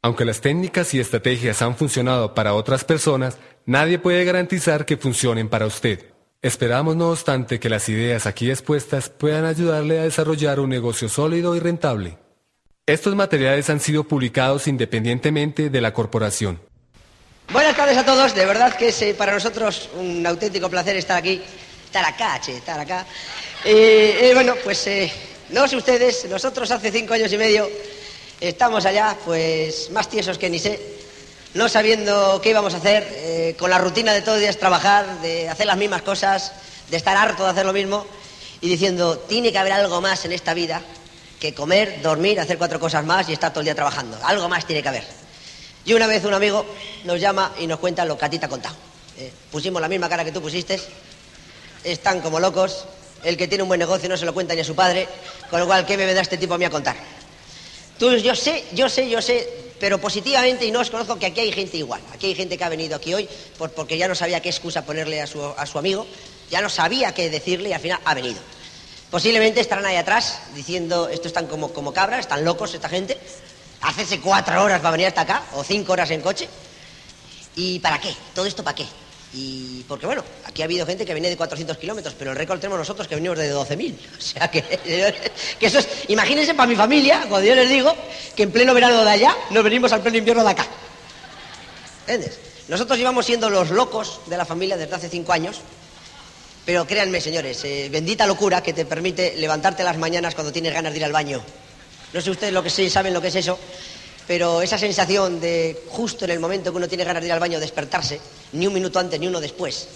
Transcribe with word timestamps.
Aunque 0.00 0.24
las 0.24 0.40
técnicas 0.40 0.94
y 0.94 1.00
estrategias 1.00 1.60
han 1.60 1.76
funcionado 1.76 2.34
para 2.34 2.54
otras 2.54 2.84
personas, 2.84 3.38
nadie 3.66 3.98
puede 3.98 4.24
garantizar 4.24 4.86
que 4.86 4.96
funcionen 4.96 5.48
para 5.48 5.66
usted. 5.66 6.04
Esperamos, 6.40 6.94
no 6.94 7.10
obstante, 7.10 7.58
que 7.58 7.68
las 7.68 7.88
ideas 7.88 8.26
aquí 8.26 8.48
expuestas 8.48 9.08
puedan 9.10 9.44
ayudarle 9.44 9.98
a 9.98 10.04
desarrollar 10.04 10.60
un 10.60 10.70
negocio 10.70 11.08
sólido 11.08 11.56
y 11.56 11.60
rentable. 11.60 12.16
Estos 12.86 13.16
materiales 13.16 13.68
han 13.70 13.80
sido 13.80 14.04
publicados 14.04 14.68
independientemente 14.68 15.68
de 15.68 15.80
la 15.80 15.92
corporación. 15.92 16.60
Buenas 17.52 17.76
tardes 17.76 17.96
a 17.96 18.04
todos, 18.04 18.34
de 18.36 18.46
verdad 18.46 18.76
que 18.76 18.88
es 18.88 19.02
eh, 19.02 19.14
para 19.18 19.32
nosotros 19.32 19.90
un 19.98 20.24
auténtico 20.24 20.70
placer 20.70 20.96
estar 20.96 21.16
aquí, 21.16 21.42
estar 21.84 22.04
acá, 22.04 22.40
che, 22.40 22.56
estar 22.56 22.78
acá. 22.78 23.04
Eh, 23.64 24.18
eh, 24.22 24.30
bueno, 24.34 24.54
pues 24.62 24.86
eh, 24.86 25.10
no 25.50 25.66
sé 25.66 25.76
ustedes, 25.76 26.26
nosotros 26.30 26.70
hace 26.70 26.92
cinco 26.92 27.14
años 27.14 27.32
y 27.32 27.38
medio 27.38 27.68
estamos 28.40 28.86
allá, 28.86 29.16
pues 29.24 29.90
más 29.90 30.08
tiesos 30.08 30.38
que 30.38 30.50
ni 30.50 30.58
sé, 30.58 30.80
no 31.54 31.68
sabiendo 31.68 32.40
qué 32.42 32.50
íbamos 32.50 32.74
a 32.74 32.78
hacer, 32.78 33.06
eh, 33.10 33.56
con 33.58 33.70
la 33.70 33.78
rutina 33.78 34.12
de 34.12 34.20
todos 34.20 34.34
los 34.34 34.42
días 34.42 34.58
trabajar, 34.58 35.20
de 35.20 35.48
hacer 35.48 35.66
las 35.66 35.76
mismas 35.76 36.02
cosas, 36.02 36.52
de 36.90 36.96
estar 36.96 37.16
harto 37.16 37.44
de 37.44 37.50
hacer 37.50 37.66
lo 37.66 37.72
mismo, 37.72 38.06
y 38.60 38.68
diciendo, 38.68 39.18
tiene 39.18 39.52
que 39.52 39.58
haber 39.58 39.72
algo 39.72 40.00
más 40.00 40.24
en 40.24 40.32
esta 40.32 40.54
vida 40.54 40.82
que 41.40 41.54
comer, 41.54 42.02
dormir, 42.02 42.40
hacer 42.40 42.58
cuatro 42.58 42.80
cosas 42.80 43.04
más 43.04 43.28
y 43.28 43.32
estar 43.32 43.52
todo 43.52 43.60
el 43.60 43.66
día 43.66 43.74
trabajando. 43.74 44.18
Algo 44.24 44.48
más 44.48 44.66
tiene 44.66 44.82
que 44.82 44.88
haber. 44.88 45.04
Y 45.84 45.92
una 45.94 46.06
vez 46.06 46.24
un 46.24 46.34
amigo 46.34 46.66
nos 47.04 47.20
llama 47.20 47.52
y 47.60 47.66
nos 47.66 47.78
cuenta 47.78 48.04
lo 48.04 48.18
que 48.18 48.24
a 48.24 48.30
ti 48.30 48.38
te 48.38 48.46
ha 48.46 48.48
contado. 48.48 48.74
Eh, 49.16 49.32
pusimos 49.50 49.80
la 49.80 49.88
misma 49.88 50.08
cara 50.08 50.24
que 50.24 50.32
tú 50.32 50.42
pusiste, 50.42 50.80
están 51.84 52.20
como 52.20 52.40
locos, 52.40 52.84
el 53.22 53.36
que 53.36 53.48
tiene 53.48 53.62
un 53.62 53.68
buen 53.68 53.78
negocio 53.78 54.08
no 54.08 54.16
se 54.16 54.24
lo 54.24 54.34
cuenta 54.34 54.54
ni 54.54 54.60
a 54.60 54.64
su 54.64 54.74
padre, 54.74 55.08
con 55.50 55.60
lo 55.60 55.66
cual, 55.66 55.86
¿qué 55.86 55.96
me 55.96 56.06
vendrá 56.06 56.22
este 56.22 56.36
tipo 56.36 56.54
a 56.54 56.58
mí 56.58 56.64
a 56.64 56.70
contar? 56.70 56.96
Tú, 57.98 58.14
yo 58.16 58.34
sé, 58.34 58.64
yo 58.74 58.88
sé, 58.88 59.08
yo 59.10 59.20
sé, 59.20 59.48
pero 59.80 59.98
positivamente, 59.98 60.64
y 60.64 60.70
no 60.70 60.80
os 60.80 60.90
conozco, 60.90 61.18
que 61.18 61.26
aquí 61.26 61.40
hay 61.40 61.52
gente 61.52 61.76
igual. 61.76 62.00
Aquí 62.12 62.26
hay 62.26 62.34
gente 62.34 62.56
que 62.56 62.64
ha 62.64 62.68
venido 62.68 62.96
aquí 62.96 63.12
hoy 63.14 63.28
por- 63.58 63.70
porque 63.72 63.98
ya 63.98 64.06
no 64.08 64.14
sabía 64.14 64.40
qué 64.40 64.48
excusa 64.48 64.84
ponerle 64.84 65.20
a 65.20 65.26
su, 65.26 65.42
a 65.44 65.66
su 65.66 65.78
amigo, 65.78 66.06
ya 66.50 66.60
no 66.60 66.68
sabía 66.68 67.12
qué 67.12 67.28
decirle 67.30 67.70
y 67.70 67.72
al 67.72 67.80
final 67.80 68.00
ha 68.04 68.14
venido. 68.14 68.40
Posiblemente 69.10 69.60
estarán 69.60 69.86
ahí 69.86 69.96
atrás 69.96 70.40
diciendo, 70.54 71.08
estos 71.08 71.26
están 71.26 71.46
como, 71.46 71.72
como 71.72 71.92
cabras, 71.92 72.20
están 72.20 72.44
locos 72.44 72.74
esta 72.74 72.88
gente, 72.88 73.18
hacerse 73.80 74.20
cuatro 74.20 74.62
horas 74.62 74.80
para 74.80 74.92
venir 74.92 75.06
hasta 75.06 75.22
acá, 75.22 75.44
o 75.54 75.64
cinco 75.64 75.92
horas 75.92 76.10
en 76.10 76.20
coche. 76.20 76.48
¿Y 77.56 77.78
para 77.80 78.00
qué? 78.00 78.14
¿Todo 78.34 78.46
esto 78.46 78.62
para 78.62 78.76
qué? 78.76 78.86
Y 79.34 79.84
porque 79.86 80.06
bueno, 80.06 80.24
aquí 80.44 80.62
ha 80.62 80.64
habido 80.64 80.86
gente 80.86 81.04
que 81.04 81.12
viene 81.12 81.28
de 81.28 81.36
400 81.36 81.76
kilómetros, 81.76 82.14
pero 82.18 82.30
el 82.30 82.36
récord 82.36 82.60
tenemos 82.60 82.78
nosotros 82.78 83.06
que 83.06 83.14
venimos 83.14 83.36
de 83.36 83.54
12.000. 83.54 83.94
O 84.18 84.20
sea 84.20 84.50
que, 84.50 84.62
que 84.62 85.66
eso 85.66 85.78
es, 85.78 85.88
imagínense 86.08 86.54
para 86.54 86.68
mi 86.68 86.76
familia, 86.76 87.26
cuando 87.28 87.46
yo 87.46 87.54
les 87.54 87.68
digo 87.68 87.94
que 88.34 88.44
en 88.44 88.50
pleno 88.50 88.72
verano 88.72 89.04
de 89.04 89.10
allá 89.10 89.36
nos 89.50 89.62
venimos 89.62 89.92
al 89.92 90.00
pleno 90.00 90.18
invierno 90.18 90.44
de 90.44 90.50
acá. 90.50 90.66
¿Entiendes? 92.06 92.38
Nosotros 92.68 92.98
llevamos 92.98 93.26
siendo 93.26 93.50
los 93.50 93.70
locos 93.70 94.20
de 94.26 94.36
la 94.36 94.44
familia 94.44 94.76
desde 94.76 94.94
hace 94.94 95.08
cinco 95.08 95.32
años, 95.32 95.60
pero 96.64 96.86
créanme, 96.86 97.20
señores, 97.20 97.64
eh, 97.64 97.88
bendita 97.90 98.26
locura 98.26 98.62
que 98.62 98.74
te 98.74 98.84
permite 98.84 99.34
levantarte 99.36 99.82
las 99.82 99.96
mañanas 99.96 100.34
cuando 100.34 100.52
tienes 100.52 100.72
ganas 100.72 100.92
de 100.92 100.98
ir 100.98 101.04
al 101.04 101.12
baño. 101.12 101.42
No 102.12 102.20
sé 102.20 102.30
ustedes 102.30 102.52
lo 102.52 102.62
que 102.62 102.70
sí 102.70 102.88
saben 102.90 103.14
lo 103.14 103.22
que 103.22 103.28
es 103.28 103.36
eso, 103.36 103.58
pero 104.28 104.60
esa 104.60 104.76
sensación 104.76 105.40
de 105.40 105.84
justo 105.88 106.26
en 106.26 106.32
el 106.32 106.38
momento 106.38 106.70
que 106.70 106.76
uno 106.76 106.86
tiene 106.86 107.02
ganas 107.02 107.22
de 107.22 107.28
ir 107.28 107.32
al 107.32 107.40
baño 107.40 107.58
despertarse, 107.58 108.20
ni 108.52 108.66
un 108.66 108.74
minuto 108.74 108.98
antes 108.98 109.18
ni 109.18 109.26
uno 109.26 109.40
después, 109.40 109.88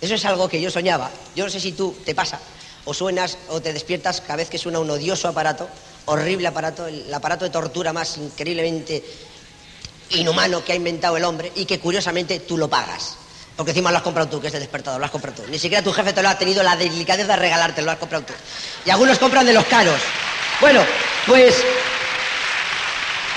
eso 0.00 0.14
es 0.14 0.24
algo 0.24 0.48
que 0.48 0.60
yo 0.60 0.70
soñaba. 0.70 1.10
Yo 1.36 1.44
no 1.44 1.50
sé 1.50 1.60
si 1.60 1.72
tú 1.72 1.94
te 2.02 2.14
pasa, 2.14 2.40
o 2.86 2.94
suenas 2.94 3.36
o 3.50 3.60
te 3.60 3.74
despiertas 3.74 4.22
cada 4.22 4.36
vez 4.36 4.48
que 4.48 4.56
suena 4.56 4.78
un 4.78 4.88
odioso 4.88 5.28
aparato, 5.28 5.68
horrible 6.06 6.48
aparato, 6.48 6.86
el 6.86 7.12
aparato 7.12 7.44
de 7.44 7.50
tortura 7.50 7.92
más 7.92 8.16
increíblemente 8.16 9.04
inhumano 10.10 10.64
que 10.64 10.72
ha 10.72 10.76
inventado 10.76 11.18
el 11.18 11.24
hombre 11.24 11.52
y 11.54 11.66
que 11.66 11.78
curiosamente 11.78 12.40
tú 12.40 12.56
lo 12.56 12.68
pagas. 12.68 13.16
Porque 13.54 13.72
encima 13.72 13.90
lo 13.90 13.98
has 13.98 14.02
comprado 14.02 14.30
tú, 14.30 14.40
que 14.40 14.46
es 14.46 14.54
el 14.54 14.60
despertador, 14.60 14.98
lo 14.98 15.04
has 15.04 15.10
comprado 15.10 15.42
tú. 15.42 15.50
Ni 15.50 15.58
siquiera 15.58 15.84
tu 15.84 15.92
jefe 15.92 16.14
te 16.14 16.22
lo 16.22 16.30
ha 16.30 16.38
tenido 16.38 16.62
la 16.62 16.74
delicadeza 16.76 17.32
de 17.32 17.36
regalarte, 17.36 17.82
lo 17.82 17.90
has 17.90 17.98
comprado 17.98 18.24
tú. 18.24 18.32
Y 18.86 18.90
algunos 18.90 19.18
compran 19.18 19.44
de 19.44 19.52
los 19.52 19.66
caros. 19.66 20.00
Bueno, 20.60 20.80
pues 21.26 21.56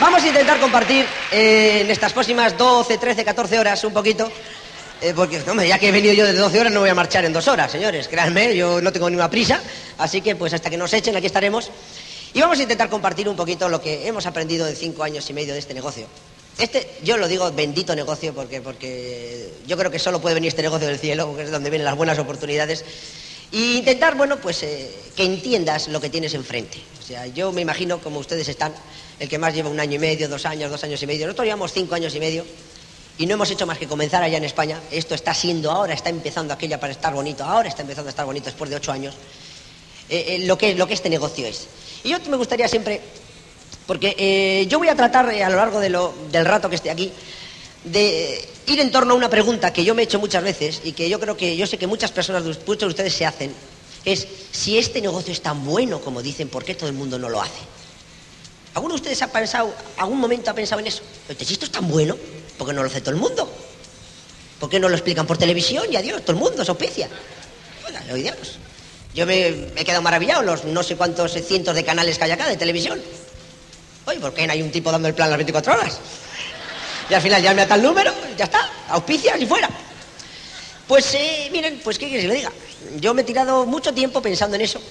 vamos 0.01 0.23
a 0.23 0.28
intentar 0.28 0.59
compartir 0.59 1.06
eh, 1.31 1.81
en 1.81 1.91
estas 1.91 2.12
próximas 2.12 2.57
12, 2.57 2.97
13, 2.97 3.23
14 3.23 3.59
horas 3.59 3.84
un 3.84 3.94
poquito. 3.94 4.29
eh, 5.01 5.13
porque, 5.16 5.41
ya 5.67 5.79
que 5.79 5.89
he 5.89 5.91
venido 5.91 6.13
yo 6.13 6.25
de 6.25 6.34
12 6.34 6.59
horas, 6.59 6.73
no 6.73 6.81
voy 6.81 6.89
a 6.89 6.95
marchar 6.95 7.23
en 7.23 7.31
dos 7.34 7.47
horas, 7.47 7.72
señores. 7.72 8.07
Créanme, 8.07 8.56
yo 8.56 8.81
no 8.81 8.91
tengo 8.91 9.09
ninguna 9.09 9.29
prisa. 9.29 9.62
Así 9.97 10.22
que, 10.22 10.35
pues 10.35 10.53
hasta 10.53 10.69
que 10.69 10.78
nos 10.78 10.91
echen, 10.94 11.16
aquí 11.16 11.28
estaremos. 11.28 11.69
Y 12.34 12.41
vamos 12.41 12.59
a 12.59 12.63
intentar 12.63 12.89
compartir 12.89 13.29
un 13.29 13.35
poquito 13.35 13.69
lo 13.69 13.81
que 13.81 14.07
hemos 14.07 14.25
aprendido 14.25 14.67
en 14.67 14.75
cinco 14.75 15.03
años 15.03 15.29
y 15.29 15.34
medio 15.34 15.53
de 15.53 15.59
este 15.59 15.73
negocio. 15.73 16.07
Este, 16.57 16.88
yo 17.03 17.18
lo 17.18 17.28
digo 17.28 17.51
bendito 17.51 17.95
negocio 17.95 18.33
porque, 18.33 18.62
porque 18.62 19.53
yo 19.68 19.78
creo 19.78 19.89
que 19.89 20.00
solo 20.00 20.19
puede 20.22 20.35
venir 20.35 20.50
este 20.50 20.62
negocio 20.62 20.88
del 20.88 21.00
cielo, 21.00 21.28
porque 21.28 21.44
es 21.44 21.51
donde 21.51 21.69
vienen 21.69 21.85
las 21.85 21.95
buenas 21.95 22.19
oportunidades. 22.19 22.83
Y 23.51 23.78
intentar, 23.78 24.16
bueno, 24.16 24.38
pues 24.38 24.63
eh, 24.63 24.89
que 25.16 25.23
entiendas 25.23 25.88
lo 25.89 26.00
que 26.00 26.09
tienes 26.09 26.33
enfrente. 26.33 26.78
Yo 27.33 27.51
me 27.51 27.61
imagino, 27.61 27.99
como 27.99 28.19
ustedes 28.19 28.47
están, 28.47 28.73
el 29.19 29.29
que 29.29 29.38
más 29.38 29.53
lleva 29.53 29.69
un 29.69 29.79
año 29.79 29.95
y 29.95 29.99
medio, 29.99 30.27
dos 30.29 30.45
años, 30.45 30.72
dos 30.72 30.83
años 30.83 31.01
y 31.01 31.07
medio. 31.07 31.25
Nosotros 31.25 31.45
llevamos 31.45 31.73
cinco 31.73 31.95
años 31.95 32.13
y 32.16 32.19
medio 32.19 32.45
y 33.17 33.25
no 33.25 33.33
hemos 33.35 33.51
hecho 33.51 33.66
más 33.66 33.77
que 33.77 33.88
comenzar 33.88 34.23
allá 34.23 34.38
en 34.38 34.45
España. 34.45 34.79
Esto 34.91 35.16
está 35.16 35.33
siendo 35.33 35.71
ahora, 35.71 35.94
está 35.94 36.09
empezando 36.09 36.53
aquella 36.53 36.79
para 36.79 36.94
estar 36.94 37.13
bonito, 37.13 37.44
ahora 37.44 37.69
está 37.69 37.81
empezando 37.81 38.09
a 38.09 38.11
estar 38.11 38.25
bonito 38.25 38.45
después 38.45 38.69
de 38.69 38.75
ocho 38.75 38.91
años. 38.91 39.16
eh, 40.09 40.35
eh, 40.35 40.39
lo, 40.45 40.57
que, 40.57 40.75
lo 40.75 40.88
que 40.88 40.94
este 40.94 41.09
negocio 41.09 41.47
es. 41.47 41.67
Y 42.03 42.09
yo 42.09 42.17
me 42.29 42.38
gustaría 42.38 42.67
siempre 42.67 43.00
porque 43.88 44.16
eh, 44.17 44.67
yo 44.67 44.77
voy 44.79 44.89
a 44.89 44.95
tratar 44.95 45.27
a 45.29 45.50
lo 45.50 45.55
largo 45.55 45.79
del 45.79 46.45
rato 46.45 46.69
que 46.69 46.75
esté 46.75 46.91
aquí 46.91 47.11
de 47.83 48.47
ir 48.67 48.79
en 48.79 48.91
torno 48.91 49.13
a 49.13 49.17
una 49.17 49.29
pregunta 49.29 49.73
que 49.73 49.83
yo 49.83 49.95
me 49.95 50.03
he 50.03 50.05
hecho 50.05 50.19
muchas 50.19 50.44
veces 50.44 50.81
y 50.83 50.91
que 50.91 51.09
yo 51.09 51.19
creo 51.19 51.35
que 51.35 51.57
yo 51.57 51.66
sé 51.66 51.77
que 51.77 51.88
muchas 51.88 52.11
personas, 52.11 52.44
muchos 52.44 52.79
de 52.79 52.88
ustedes 52.88 53.13
se 53.13 53.25
hacen, 53.25 53.53
es 54.06 54.28
si 54.51 54.78
este 54.78 55.01
negocio 55.01 55.31
es 55.31 55.41
tan 55.41 55.66
bueno 55.66 56.01
como 56.01 56.22
dicen, 56.22 56.50
¿por 56.50 56.63
qué 56.63 56.75
todo 56.75 56.89
el 56.89 56.95
mundo 56.95 57.19
no 57.19 57.29
lo 57.29 57.41
hace? 57.41 57.59
¿Alguno 58.73 58.94
de 58.94 59.01
ustedes 59.01 59.22
ha 59.22 59.31
pensado, 59.31 59.73
algún 59.97 60.19
momento 60.19 60.50
ha 60.50 60.53
pensado 60.53 60.79
en 60.79 60.88
eso? 60.88 61.03
Si 61.39 61.53
esto 61.53 61.66
es 61.66 61.72
tan 61.72 61.88
bueno, 61.89 62.16
¿por 62.57 62.67
qué 62.67 62.73
no 62.73 62.81
lo 62.81 62.88
hace 62.88 63.01
todo 63.01 63.12
el 63.12 63.19
mundo? 63.19 63.51
¿Por 64.59 64.69
qué 64.69 64.79
no 64.79 64.88
lo 64.88 64.95
explican 64.95 65.28
por 65.28 65.38
televisión? 65.38 65.85
Y 65.91 65.95
adiós, 65.95 66.22
todo 66.22 66.34
el 66.34 66.39
mundo 66.39 66.63
se 66.63 66.72
auspicia. 66.72 67.09
Oiga, 67.85 68.03
lo. 68.07 68.59
Yo 69.13 69.25
me, 69.25 69.51
me 69.73 69.81
he 69.81 69.85
quedado 69.85 70.01
maravillado 70.01 70.41
los 70.41 70.63
no 70.63 70.83
sé 70.83 70.95
cuántos 70.95 71.33
cientos 71.33 71.75
de 71.75 71.83
canales 71.83 72.18
que 72.18 72.23
hay 72.23 72.31
acá 72.31 72.47
de 72.47 72.56
televisión. 72.56 73.01
Oye, 74.06 74.19
¿por 74.19 74.33
qué 74.33 74.47
no 74.47 74.53
hay 74.53 74.62
un 74.62 74.72
tipo 74.72 74.91
dando 74.91 75.07
el 75.07 75.13
plan 75.13 75.29
las 75.29 75.38
24 75.38 75.73
horas? 75.73 76.00
Y 77.09 77.13
al 77.13 77.22
final 77.22 77.41
llame 77.41 77.63
a 77.63 77.68
tal 77.68 77.83
número, 77.83 78.13
ya 78.38 78.45
está, 78.45 78.69
auspicias 78.89 79.39
y 79.41 79.45
fuera. 79.45 79.69
Pues 80.91 81.13
eh, 81.13 81.47
miren, 81.53 81.79
pues 81.81 81.97
qué 81.97 82.09
quieres 82.09 82.25
que 82.25 82.28
le 82.28 82.35
diga. 82.35 82.52
Yo 83.00 83.13
me 83.13 83.22
he 83.22 83.24
tirado 83.24 83.66
mucho 83.66 83.94
tiempo 83.94 84.22
pensando 84.22 84.57
en 84.57 84.62
eso. 84.63 84.81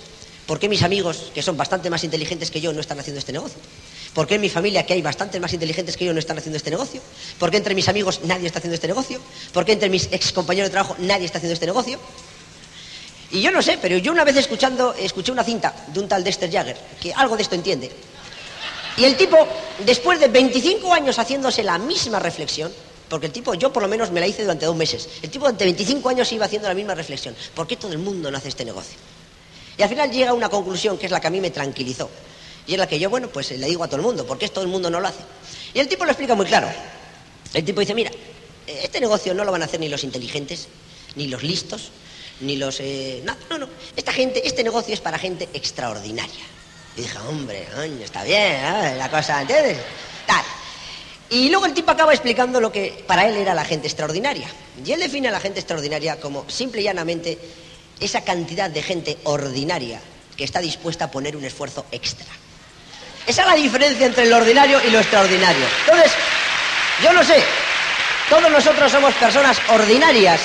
¿Por 0.47 0.59
qué 0.59 0.66
mis 0.66 0.83
amigos, 0.83 1.31
que 1.34 1.43
son 1.43 1.59
bastante 1.59 1.91
más 1.91 2.03
inteligentes 2.05 2.50
que 2.50 2.59
yo, 2.59 2.72
no 2.72 2.81
están 2.81 2.99
haciendo 2.99 3.19
este 3.19 3.34
negocio? 3.34 3.59
¿Por 4.15 4.27
qué 4.27 4.37
en 4.37 4.41
mi 4.41 4.49
familia, 4.49 4.87
que 4.87 4.94
hay 4.94 5.03
bastantes 5.03 5.39
más 5.43 5.53
inteligentes 5.53 5.99
que 5.99 6.06
yo, 6.06 6.15
no 6.15 6.19
están 6.19 6.39
haciendo 6.39 6.56
este 6.56 6.71
negocio? 6.71 7.03
¿Por 7.39 7.50
qué 7.50 7.59
entre 7.59 7.75
mis 7.75 7.87
amigos 7.87 8.22
nadie 8.25 8.47
está 8.47 8.60
haciendo 8.60 8.77
este 8.77 8.87
negocio? 8.87 9.21
¿Por 9.53 9.66
qué 9.66 9.72
entre 9.72 9.91
mis 9.91 10.09
ex 10.10 10.33
compañeros 10.33 10.71
de 10.71 10.72
trabajo 10.72 10.97
nadie 11.00 11.27
está 11.27 11.37
haciendo 11.37 11.53
este 11.53 11.66
negocio? 11.66 12.00
Y 13.33 13.43
yo 13.43 13.50
no 13.50 13.60
sé, 13.60 13.77
pero 13.77 13.99
yo 13.99 14.10
una 14.10 14.25
vez 14.25 14.39
escuchando, 14.39 14.94
escuché 14.94 15.33
una 15.33 15.44
cinta 15.44 15.84
de 15.87 16.00
un 16.00 16.09
tal 16.09 16.25
Dexter 16.25 16.50
Jagger, 16.50 16.78
que 16.99 17.12
algo 17.12 17.37
de 17.37 17.43
esto 17.43 17.56
entiende. 17.56 17.93
Y 18.97 19.05
el 19.05 19.19
tipo, 19.19 19.37
después 19.84 20.19
de 20.19 20.28
25 20.28 20.94
años 20.94 21.19
haciéndose 21.19 21.62
la 21.62 21.77
misma 21.77 22.19
reflexión, 22.19 22.72
porque 23.10 23.26
el 23.26 23.32
tipo, 23.32 23.54
yo 23.54 23.72
por 23.72 23.82
lo 23.82 23.88
menos 23.88 24.12
me 24.12 24.21
la 24.21 24.26
hice 24.28 24.43
durante 24.43 24.65
dos 24.65 24.76
meses, 24.76 25.09
el 25.21 25.28
tipo 25.31 25.44
durante 25.44 25.65
25 25.65 26.09
años 26.09 26.31
iba 26.31 26.47
haciendo 26.47 26.69
la 26.69 26.75
misma 26.75 26.94
reflexión. 26.94 27.34
¿Por 27.54 27.66
qué 27.66 27.76
todo 27.76 27.91
el 27.91 27.98
mundo 27.98 28.31
no 28.31 28.38
hace 28.38 28.48
este 28.48 28.65
negocio? 28.65 28.97
Y 29.76 29.82
al 29.82 29.88
final 29.88 30.12
llega 30.12 30.31
a 30.31 30.34
una 30.34 30.48
conclusión 30.48 30.97
que 30.97 31.06
es 31.06 31.12
la 31.12 31.21
que 31.21 31.26
a 31.26 31.31
mí 31.31 31.41
me 31.41 31.50
tranquilizó. 31.50 32.09
Y 32.69 32.75
es 32.75 32.78
la 32.78 32.87
que 32.87 33.00
yo, 33.00 33.10
bueno, 33.10 33.28
pues 33.28 33.50
le 33.50 33.66
digo 33.66 33.82
a 33.82 33.88
todo 33.88 33.97
el 33.97 34.03
mundo, 34.03 34.25
¿por 34.25 34.38
qué 34.38 34.48
todo 34.48 34.62
el 34.62 34.71
mundo 34.71 34.88
no 34.91 35.00
lo 35.00 35.09
hace? 35.09 35.19
Y 35.75 35.81
el 35.81 35.88
tipo 35.88 36.04
lo 36.04 36.12
explica 36.12 36.37
muy 36.37 36.47
claro. 36.47 36.68
El 37.53 37.65
tipo 37.65 37.80
dice, 37.80 37.95
mira, 37.95 38.12
eh, 38.66 38.80
este 38.84 39.01
negocio 39.01 39.34
no 39.34 39.45
lo 39.45 39.51
van 39.51 39.62
a 39.62 39.65
hacer 39.65 39.80
ni 39.80 39.89
los 39.89 40.04
inteligentes, 40.04 40.68
ni 41.16 41.27
los 41.27 41.42
listos, 41.42 41.91
ni 42.42 42.54
los... 42.54 42.78
eh, 42.78 43.22
no, 43.24 43.36
no, 43.51 43.59
no. 43.59 43.68
Esta 43.97 44.12
gente, 44.12 44.47
este 44.47 44.62
negocio 44.62 44.95
es 44.95 45.01
para 45.01 45.18
gente 45.18 45.48
extraordinaria. 45.53 46.45
Y 46.97 47.03
dije, 47.03 47.18
hombre, 47.28 47.66
está 48.04 48.22
bien, 48.22 48.53
¿eh? 48.54 48.95
la 48.97 49.10
cosa, 49.10 49.41
¿entiendes? 49.41 49.78
Tal. 50.28 50.45
Y 51.30 51.48
luego 51.48 51.66
el 51.66 51.74
tipo 51.74 51.92
acaba 51.92 52.12
explicando 52.12 52.60
lo 52.60 52.72
que 52.72 53.04
para 53.06 53.28
él 53.28 53.36
era 53.36 53.54
la 53.54 53.65
gente 53.65 53.86
extraordinaria. 53.86 54.48
Y 54.84 54.92
él 54.92 54.98
define 54.98 55.28
a 55.28 55.30
la 55.30 55.41
gente 55.41 55.60
extraordinaria 55.60 56.21
como 56.21 56.44
simple 56.50 56.80
y 56.80 56.84
llanamente 56.84 57.38
esa 58.00 58.22
cantidad 58.22 58.68
de 58.68 58.82
gente 58.82 59.18
ordinaria 59.24 60.00
que 60.36 60.42
está 60.42 60.60
dispuesta 60.60 61.04
a 61.04 61.10
poner 61.10 61.36
un 61.36 61.44
esfuerzo 61.44 61.86
extra. 61.92 62.27
Esa 63.27 63.42
es 63.42 63.48
la 63.48 63.54
diferencia 63.54 64.06
entre 64.06 64.27
lo 64.27 64.38
ordinario 64.38 64.80
y 64.84 64.91
lo 64.91 64.98
extraordinario. 64.98 65.65
Entonces, 65.84 66.12
yo 67.03 67.12
no 67.12 67.22
sé, 67.22 67.41
todos 68.28 68.50
nosotros 68.50 68.91
somos 68.91 69.15
personas 69.15 69.59
ordinarias, 69.68 70.41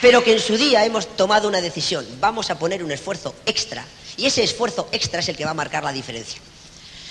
pero 0.00 0.24
que 0.24 0.32
en 0.32 0.40
su 0.40 0.56
día 0.56 0.84
hemos 0.84 1.16
tomado 1.16 1.46
una 1.46 1.60
decisión. 1.60 2.04
Vamos 2.18 2.50
a 2.50 2.58
poner 2.58 2.82
un 2.82 2.90
esfuerzo 2.90 3.36
extra. 3.46 3.84
Y 4.16 4.26
ese 4.26 4.42
esfuerzo 4.42 4.88
extra 4.90 5.20
es 5.20 5.28
el 5.28 5.36
que 5.36 5.44
va 5.44 5.52
a 5.52 5.54
marcar 5.54 5.84
la 5.84 5.92
diferencia. 5.92 6.40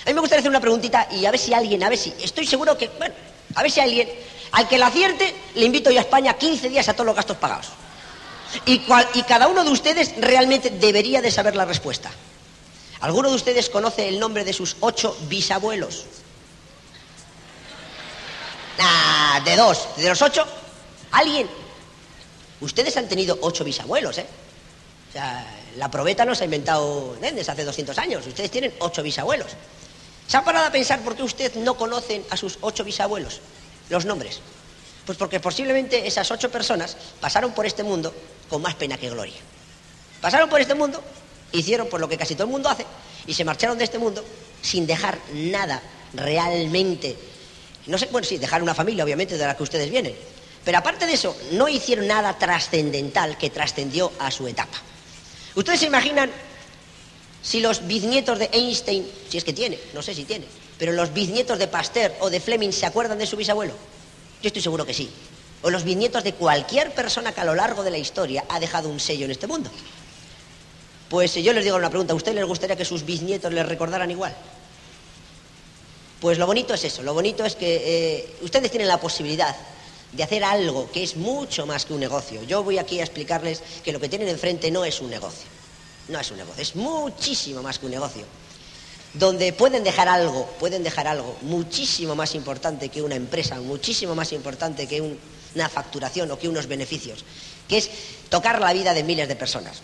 A 0.04 0.08
mí 0.08 0.14
me 0.14 0.20
gustaría 0.20 0.40
hacer 0.40 0.50
una 0.50 0.60
preguntita 0.60 1.08
y 1.12 1.26
a 1.26 1.30
ver 1.30 1.38
si 1.38 1.54
alguien, 1.54 1.82
a 1.84 1.88
ver 1.88 1.98
si, 1.98 2.12
estoy 2.22 2.46
seguro 2.46 2.76
que, 2.76 2.88
bueno, 2.98 3.14
a 3.54 3.62
ver 3.62 3.70
si 3.70 3.80
alguien, 3.80 4.08
al 4.52 4.68
que 4.68 4.76
la 4.76 4.88
acierte, 4.88 5.34
le 5.54 5.64
invito 5.64 5.90
yo 5.90 5.98
a 5.98 6.02
España 6.02 6.34
15 6.34 6.68
días 6.68 6.88
a 6.88 6.94
todos 6.94 7.06
los 7.06 7.16
gastos 7.16 7.36
pagados. 7.36 7.68
Y, 8.66 8.80
cada 9.22 9.48
uno 9.48 9.64
de 9.64 9.70
ustedes 9.70 10.14
realmente 10.18 10.70
debería 10.70 11.22
de 11.22 11.30
saber 11.30 11.56
la 11.56 11.64
respuesta. 11.64 12.10
¿Alguno 13.00 13.30
de 13.30 13.36
ustedes 13.36 13.70
conoce 13.70 14.08
el 14.08 14.18
nombre 14.18 14.44
de 14.44 14.52
sus 14.52 14.76
ocho 14.80 15.16
bisabuelos? 15.22 16.04
Ah, 18.78 19.40
de 19.44 19.56
dos, 19.56 19.88
de 19.96 20.08
los 20.08 20.20
ocho. 20.20 20.44
¿Alguien? 21.12 21.48
Ustedes 22.60 22.96
han 22.96 23.08
tenido 23.08 23.38
ocho 23.40 23.64
bisabuelos, 23.64 24.18
¿eh? 24.18 24.26
O 25.08 25.12
sea, 25.12 25.46
la 25.76 25.90
probeta 25.90 26.24
no 26.24 26.34
se 26.34 26.42
ha 26.42 26.46
inventado 26.46 27.16
desde 27.20 27.50
hace 27.50 27.64
200 27.64 27.96
años. 27.98 28.26
Ustedes 28.26 28.50
tienen 28.50 28.74
ocho 28.80 29.02
bisabuelos. 29.02 29.48
¿Se 30.26 30.36
ha 30.36 30.44
parado 30.44 30.66
a 30.66 30.72
pensar 30.72 31.00
por 31.00 31.16
qué 31.16 31.22
usted 31.22 31.54
no 31.56 31.76
conocen 31.76 32.24
a 32.30 32.36
sus 32.36 32.58
ocho 32.60 32.84
bisabuelos? 32.84 33.40
Los 33.90 34.04
nombres. 34.04 34.40
Pues 35.04 35.18
porque 35.18 35.40
posiblemente 35.40 36.06
esas 36.06 36.30
ocho 36.30 36.50
personas 36.50 36.96
pasaron 37.20 37.52
por 37.52 37.66
este 37.66 37.82
mundo 37.82 38.14
con 38.48 38.62
más 38.62 38.74
pena 38.74 38.96
que 38.96 39.10
gloria. 39.10 39.36
Pasaron 40.20 40.48
por 40.48 40.60
este 40.60 40.74
mundo, 40.74 41.02
hicieron 41.50 41.88
por 41.88 42.00
lo 42.00 42.08
que 42.08 42.16
casi 42.16 42.34
todo 42.34 42.44
el 42.44 42.52
mundo 42.52 42.68
hace, 42.68 42.86
y 43.26 43.34
se 43.34 43.44
marcharon 43.44 43.76
de 43.76 43.84
este 43.84 43.98
mundo 43.98 44.24
sin 44.62 44.86
dejar 44.86 45.18
nada 45.34 45.82
realmente. 46.14 47.16
No 47.86 47.98
sé, 47.98 48.08
bueno, 48.12 48.26
sí, 48.26 48.38
dejar 48.38 48.62
una 48.62 48.74
familia, 48.74 49.04
obviamente, 49.04 49.36
de 49.36 49.44
la 49.44 49.56
que 49.56 49.62
ustedes 49.64 49.90
vienen. 49.90 50.14
Pero 50.64 50.78
aparte 50.78 51.06
de 51.06 51.14
eso, 51.14 51.36
no 51.52 51.66
hicieron 51.68 52.06
nada 52.06 52.38
trascendental 52.38 53.36
que 53.36 53.50
trascendió 53.50 54.12
a 54.20 54.30
su 54.30 54.46
etapa. 54.46 54.78
¿Ustedes 55.56 55.80
se 55.80 55.86
imaginan 55.86 56.30
si 57.42 57.60
los 57.60 57.86
bisnietos 57.86 58.38
de 58.38 58.48
Einstein, 58.52 59.06
si 59.28 59.38
es 59.38 59.44
que 59.44 59.52
tiene, 59.52 59.78
no 59.92 60.02
sé 60.02 60.14
si 60.14 60.24
tiene, 60.24 60.46
pero 60.78 60.92
los 60.92 61.12
bisnietos 61.12 61.58
de 61.58 61.68
Pasteur 61.68 62.12
o 62.20 62.30
de 62.30 62.40
Fleming 62.40 62.72
se 62.72 62.86
acuerdan 62.86 63.18
de 63.18 63.26
su 63.26 63.36
bisabuelo? 63.36 63.74
Yo 64.40 64.46
estoy 64.46 64.62
seguro 64.62 64.86
que 64.86 64.94
sí. 64.94 65.10
O 65.62 65.70
los 65.70 65.84
bisnietos 65.84 66.24
de 66.24 66.34
cualquier 66.34 66.92
persona 66.92 67.32
que 67.32 67.40
a 67.40 67.44
lo 67.44 67.54
largo 67.54 67.84
de 67.84 67.90
la 67.90 67.98
historia 67.98 68.44
ha 68.48 68.58
dejado 68.58 68.88
un 68.88 68.98
sello 68.98 69.24
en 69.24 69.30
este 69.30 69.46
mundo. 69.46 69.70
Pues 71.08 71.34
yo 71.34 71.52
les 71.52 71.62
digo 71.62 71.76
una 71.76 71.90
pregunta, 71.90 72.14
¿a 72.14 72.16
ustedes 72.16 72.36
les 72.36 72.46
gustaría 72.46 72.74
que 72.74 72.84
sus 72.84 73.04
bisnietos 73.04 73.52
les 73.52 73.66
recordaran 73.66 74.10
igual? 74.10 74.34
Pues 76.20 76.38
lo 76.38 76.46
bonito 76.46 76.74
es 76.74 76.84
eso, 76.84 77.02
lo 77.02 77.14
bonito 77.14 77.44
es 77.44 77.54
que 77.54 77.82
eh, 77.84 78.36
ustedes 78.42 78.70
tienen 78.70 78.88
la 78.88 78.98
posibilidad 78.98 79.54
de 80.12 80.22
hacer 80.22 80.44
algo 80.44 80.90
que 80.90 81.02
es 81.02 81.16
mucho 81.16 81.66
más 81.66 81.84
que 81.84 81.94
un 81.94 82.00
negocio. 82.00 82.42
Yo 82.44 82.62
voy 82.62 82.78
aquí 82.78 83.00
a 83.00 83.04
explicarles 83.04 83.62
que 83.84 83.92
lo 83.92 84.00
que 84.00 84.08
tienen 84.08 84.28
enfrente 84.28 84.70
no 84.70 84.84
es 84.84 85.00
un 85.00 85.10
negocio. 85.10 85.61
No 86.08 86.20
es 86.20 86.30
un 86.30 86.38
negocio, 86.38 86.62
es 86.62 86.76
muchísimo 86.76 87.62
más 87.62 87.78
que 87.78 87.86
un 87.86 87.92
negocio. 87.92 88.24
Donde 89.14 89.52
pueden 89.52 89.84
dejar 89.84 90.08
algo, 90.08 90.46
pueden 90.58 90.82
dejar 90.82 91.06
algo 91.06 91.36
muchísimo 91.42 92.14
más 92.14 92.34
importante 92.34 92.88
que 92.88 93.02
una 93.02 93.14
empresa, 93.14 93.60
muchísimo 93.60 94.14
más 94.14 94.32
importante 94.32 94.86
que 94.86 95.00
una 95.54 95.68
facturación 95.68 96.30
o 96.30 96.38
que 96.38 96.48
unos 96.48 96.66
beneficios, 96.66 97.24
que 97.68 97.78
es 97.78 97.90
tocar 98.30 98.60
la 98.60 98.72
vida 98.72 98.94
de 98.94 99.04
miles 99.04 99.28
de 99.28 99.36
personas. 99.36 99.80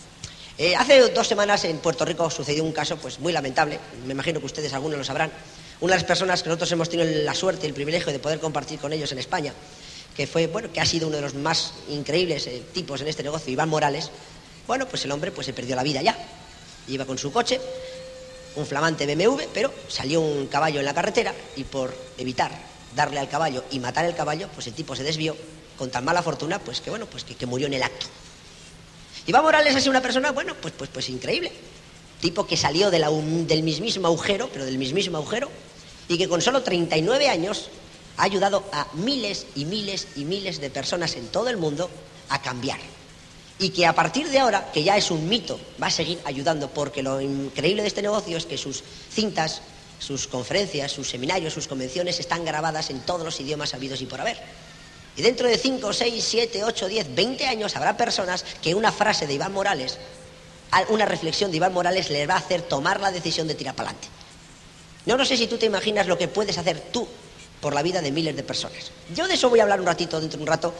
Eh, 0.56 0.75
hace 0.75 1.11
dos 1.11 1.29
semanas 1.29 1.65
en 1.65 1.79
Puerto 1.79 2.05
Rico 2.05 2.31
sucedió 2.31 2.64
un 2.64 2.73
caso 2.73 2.97
pues 2.97 3.21
muy 3.21 3.32
lamentable, 3.32 3.79
me 4.06 4.12
imagino 4.12 4.41
que 4.41 4.47
ustedes 4.47 4.73
algunos 4.73 4.99
lo 4.99 5.05
sabrán. 5.05 5.31
Una 5.81 5.93
de 5.93 6.00
las 6.00 6.09
personas 6.09 6.43
que 6.43 6.49
nosotros 6.49 6.73
hemos 6.73 6.88
tenido 6.88 7.09
la 7.23 7.35
suerte 7.35 7.67
y 7.67 7.69
el 7.69 7.75
privilegio 7.75 8.12
de 8.12 8.19
poder 8.19 8.41
compartir 8.41 8.81
con 8.81 8.93
ellos 8.93 9.12
en 9.12 9.19
España 9.19 9.53
que 10.19 10.26
fue, 10.26 10.49
bueno, 10.49 10.73
que 10.73 10.81
ha 10.81 10.85
sido 10.85 11.06
uno 11.06 11.14
de 11.14 11.23
los 11.23 11.35
más 11.35 11.75
increíbles 11.88 12.49
eh, 12.49 12.61
tipos 12.75 13.00
en 13.00 13.06
este 13.06 13.23
negocio, 13.23 13.53
Iván 13.53 13.69
Morales, 13.69 14.11
bueno, 14.69 14.87
pues 14.87 15.03
el 15.06 15.11
hombre 15.12 15.32
pues 15.32 15.47
se 15.47 15.55
perdió 15.55 15.75
la 15.75 15.82
vida 15.82 16.03
ya. 16.03 16.17
Iba 16.88 17.06
con 17.06 17.17
su 17.17 17.32
coche, 17.32 17.59
un 18.55 18.67
flamante 18.67 19.06
BMW, 19.06 19.44
pero 19.53 19.73
salió 19.88 20.20
un 20.20 20.47
caballo 20.47 20.79
en 20.79 20.85
la 20.85 20.94
carretera 20.94 21.35
y 21.56 21.65
por 21.65 21.97
evitar 22.19 22.53
darle 22.94 23.19
al 23.19 23.31
caballo 23.31 23.65
y 23.70 23.81
matar 23.81 24.05
el 24.05 24.15
caballo, 24.15 24.49
pues 24.55 24.67
el 24.67 24.75
tipo 24.75 24.94
se 24.94 25.03
desvió 25.03 25.35
con 25.79 25.91
tan 25.91 26.05
mala 26.05 26.23
fortuna, 26.23 26.59
pues 26.59 26.82
que 26.82 26.91
bueno, 26.91 27.06
pues 27.06 27.25
que, 27.25 27.47
murió 27.47 27.67
en 27.67 27.75
el 27.75 27.82
acto. 27.82 28.06
Iván 29.26 29.43
Morales 29.43 29.75
sido 29.75 29.91
una 29.91 30.03
persona, 30.03 30.32
bueno, 30.32 30.55
pues, 30.61 30.75
pues, 30.76 30.91
pues 30.93 31.09
increíble. 31.09 31.50
Tipo 32.21 32.47
que 32.47 32.56
salió 32.56 32.91
del 32.91 33.62
mismísimo 33.62 34.09
agujero, 34.09 34.50
pero 34.53 34.67
del 34.67 34.76
mismísimo 34.76 35.17
agujero, 35.17 35.49
y 36.09 36.19
que 36.19 36.29
con 36.29 36.43
solo 36.43 36.62
39 36.62 37.29
años 37.29 37.71
ha 38.19 38.25
ayudado 38.25 38.64
a 38.73 38.87
miles 38.94 39.47
y 39.55 39.64
miles 39.64 40.09
y 40.17 40.25
miles 40.25 40.61
de 40.61 40.69
personas 40.69 41.14
en 41.17 41.29
todo 41.29 41.49
el 41.49 41.56
mundo 41.56 41.88
a 42.29 42.43
cambiar. 42.43 42.81
Y 43.58 43.70
que 43.70 43.87
a 43.87 43.94
partir 43.94 44.28
de 44.28 44.38
ahora, 44.38 44.70
que 44.72 44.84
ya 44.84 44.96
es 44.96 45.10
un 45.10 45.28
mito, 45.28 45.58
va 45.82 45.88
a 45.88 45.90
seguir 45.90 46.20
ayudando, 46.25 46.70
porque 46.70 47.02
lo 47.02 47.20
increíble 47.20 47.82
de 47.82 47.88
este 47.88 48.02
negocio 48.02 48.37
es 48.37 48.46
que 48.46 48.56
sus 48.56 48.84
cintas, 49.10 49.62
sus 49.99 50.28
conferencias, 50.28 50.93
sus 50.93 51.08
seminarios, 51.08 51.55
sus 51.55 51.66
convenciones 51.66 52.20
están 52.20 52.44
grabadas 52.44 52.90
en 52.90 53.00
todos 53.00 53.25
los 53.25 53.40
idiomas 53.40 53.75
habidos 53.75 54.00
y 54.00 54.06
por 54.06 54.20
haber. 54.20 54.38
Y 55.16 55.22
dentro 55.22 55.49
de 55.49 55.58
5, 55.58 55.93
6, 55.93 56.25
7, 56.25 56.62
8, 56.62 56.87
10, 56.87 57.14
20 57.16 57.46
años 57.46 57.75
habrá 57.75 57.96
personas 57.96 58.44
que 58.62 58.76
una 58.76 58.93
frase 58.93 59.26
de 59.26 59.34
Iván 59.34 59.52
Morales, 59.52 59.99
una 60.90 61.06
reflexión 61.06 61.50
de 61.50 61.56
Iván 61.56 61.75
Morales 61.75 62.11
les 62.11 62.28
va 62.28 62.34
a 62.34 62.38
hacer 62.38 62.62
tomar 62.62 63.00
la 63.00 63.11
decisión 63.11 63.49
de 63.49 63.56
tirar 63.56 63.75
para 63.75 63.90
adelante. 63.90 64.08
Yo 65.04 65.16
no 65.16 65.25
sé 65.25 65.37
si 65.37 65.49
tú 65.49 65.58
te 65.58 65.66
imaginas 65.66 66.06
lo 66.06 66.16
que 66.16 66.28
puedes 66.28 66.58
hacer 66.58 66.78
tú 66.93 67.08
por 67.61 67.75
la 67.75 67.82
vida 67.82 68.00
de 68.00 68.12
miles 68.12 68.37
de 68.37 68.44
personas. 68.44 68.93
Yo 69.12 69.26
de 69.26 69.34
eso 69.34 69.50
voy 69.50 69.58
a 69.58 69.64
hablar 69.64 69.81
un 69.81 69.87
ratito, 69.87 70.20
dentro 70.20 70.37
de 70.37 70.43
un 70.44 70.49
rato. 70.49 70.72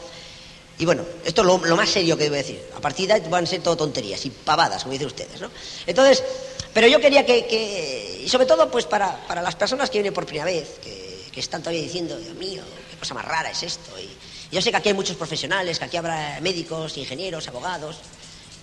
Y 0.79 0.85
bueno, 0.85 1.05
esto 1.25 1.41
es 1.41 1.47
lo, 1.69 1.75
más 1.75 1.89
serio 1.89 2.17
que 2.17 2.23
debo 2.23 2.37
decir. 2.37 2.61
A 2.73 2.79
partir 2.79 3.05
de 3.07 3.13
ahí 3.13 3.23
van 3.29 3.43
a 3.43 3.47
ser 3.47 3.61
todo 3.61 3.75
tonterías 3.75 4.25
y 4.25 4.29
pavadas, 4.29 4.83
como 4.83 4.93
dicen 4.93 5.07
ustedes, 5.07 5.41
¿no? 5.41 5.51
Entonces, 5.85 6.23
pero 6.73 6.87
yo 6.87 7.01
quería 7.01 7.25
que, 7.25 8.21
y 8.23 8.29
sobre 8.29 8.45
todo 8.45 8.71
pues 8.71 8.85
para, 8.85 9.27
para, 9.27 9.41
las 9.41 9.55
personas 9.55 9.89
que 9.89 9.97
vienen 9.97 10.13
por 10.13 10.25
primera 10.25 10.45
vez, 10.45 10.79
que, 10.81 11.25
que, 11.33 11.39
están 11.41 11.61
todavía 11.61 11.81
diciendo, 11.81 12.17
Dios 12.17 12.33
mío, 12.35 12.63
qué 12.89 12.95
cosa 12.95 13.13
más 13.13 13.25
rara 13.25 13.51
es 13.51 13.61
esto. 13.61 13.91
Y, 13.99 14.09
yo 14.55 14.61
sé 14.61 14.71
que 14.71 14.77
aquí 14.77 14.87
hay 14.87 14.95
muchos 14.95 15.17
profesionales, 15.17 15.77
que 15.77 15.85
aquí 15.85 15.97
habrá 15.97 16.39
médicos, 16.41 16.97
ingenieros, 16.97 17.49
abogados, 17.49 17.97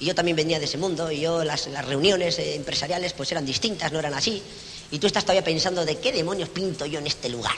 y 0.00 0.06
yo 0.06 0.14
también 0.14 0.36
venía 0.36 0.58
de 0.58 0.64
ese 0.64 0.78
mundo, 0.78 1.12
y 1.12 1.20
yo 1.20 1.44
las, 1.44 1.66
las 1.66 1.84
reuniones 1.84 2.38
eh, 2.38 2.54
empresariales 2.54 3.12
pues 3.12 3.30
eran 3.30 3.44
distintas, 3.44 3.92
no 3.92 3.98
eran 3.98 4.14
así, 4.14 4.42
y 4.90 4.98
tú 4.98 5.06
estás 5.06 5.24
todavía 5.24 5.44
pensando 5.44 5.84
de 5.84 5.98
qué 5.98 6.12
demonios 6.12 6.48
pinto 6.48 6.86
yo 6.86 6.98
en 6.98 7.06
este 7.06 7.28
lugar. 7.28 7.56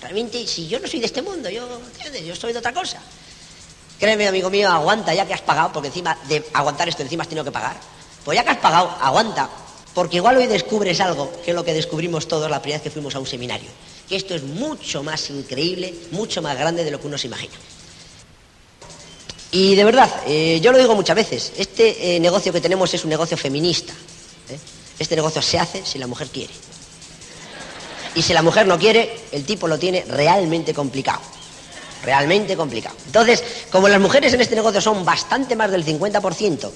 Realmente, 0.00 0.44
si 0.48 0.66
yo 0.66 0.80
no 0.80 0.88
soy 0.88 0.98
de 0.98 1.06
este 1.06 1.22
mundo, 1.22 1.48
yo, 1.48 1.80
yo 2.26 2.34
soy 2.34 2.52
de 2.52 2.58
otra 2.58 2.74
cosa. 2.74 3.00
Créeme, 4.02 4.26
amigo 4.26 4.50
mío, 4.50 4.68
aguanta 4.68 5.14
ya 5.14 5.24
que 5.24 5.32
has 5.32 5.42
pagado, 5.42 5.72
porque 5.72 5.86
encima 5.86 6.18
de 6.26 6.44
aguantar 6.54 6.88
esto 6.88 7.02
encima 7.04 7.22
has 7.22 7.28
tenido 7.28 7.44
que 7.44 7.52
pagar. 7.52 7.76
Pues 8.24 8.34
ya 8.34 8.42
que 8.42 8.50
has 8.50 8.56
pagado, 8.56 8.90
aguanta, 9.00 9.48
porque 9.94 10.16
igual 10.16 10.38
hoy 10.38 10.48
descubres 10.48 11.00
algo 11.00 11.30
que 11.44 11.52
es 11.52 11.54
lo 11.54 11.64
que 11.64 11.72
descubrimos 11.72 12.26
todos 12.26 12.50
la 12.50 12.60
primera 12.60 12.78
vez 12.78 12.82
que 12.82 12.90
fuimos 12.90 13.14
a 13.14 13.20
un 13.20 13.28
seminario. 13.28 13.70
Que 14.08 14.16
esto 14.16 14.34
es 14.34 14.42
mucho 14.42 15.04
más 15.04 15.30
increíble, 15.30 15.94
mucho 16.10 16.42
más 16.42 16.58
grande 16.58 16.82
de 16.82 16.90
lo 16.90 17.00
que 17.00 17.06
uno 17.06 17.16
se 17.16 17.28
imagina. 17.28 17.54
Y 19.52 19.76
de 19.76 19.84
verdad, 19.84 20.10
eh, 20.26 20.58
yo 20.60 20.72
lo 20.72 20.78
digo 20.78 20.96
muchas 20.96 21.14
veces, 21.14 21.52
este 21.56 22.16
eh, 22.16 22.18
negocio 22.18 22.52
que 22.52 22.60
tenemos 22.60 22.92
es 22.92 23.04
un 23.04 23.10
negocio 23.10 23.36
feminista. 23.36 23.92
¿eh? 24.48 24.58
Este 24.98 25.14
negocio 25.14 25.40
se 25.40 25.60
hace 25.60 25.86
si 25.86 26.00
la 26.00 26.08
mujer 26.08 26.26
quiere. 26.26 26.52
Y 28.16 28.22
si 28.22 28.32
la 28.32 28.42
mujer 28.42 28.66
no 28.66 28.80
quiere, 28.80 29.14
el 29.30 29.44
tipo 29.44 29.68
lo 29.68 29.78
tiene 29.78 30.04
realmente 30.08 30.74
complicado. 30.74 31.20
Realmente 32.02 32.56
complicado. 32.56 32.96
Entonces, 33.06 33.42
como 33.70 33.88
las 33.88 34.00
mujeres 34.00 34.32
en 34.32 34.40
este 34.40 34.56
negocio 34.56 34.80
son 34.80 35.04
bastante 35.04 35.54
más 35.54 35.70
del 35.70 35.84
50%, 35.84 36.70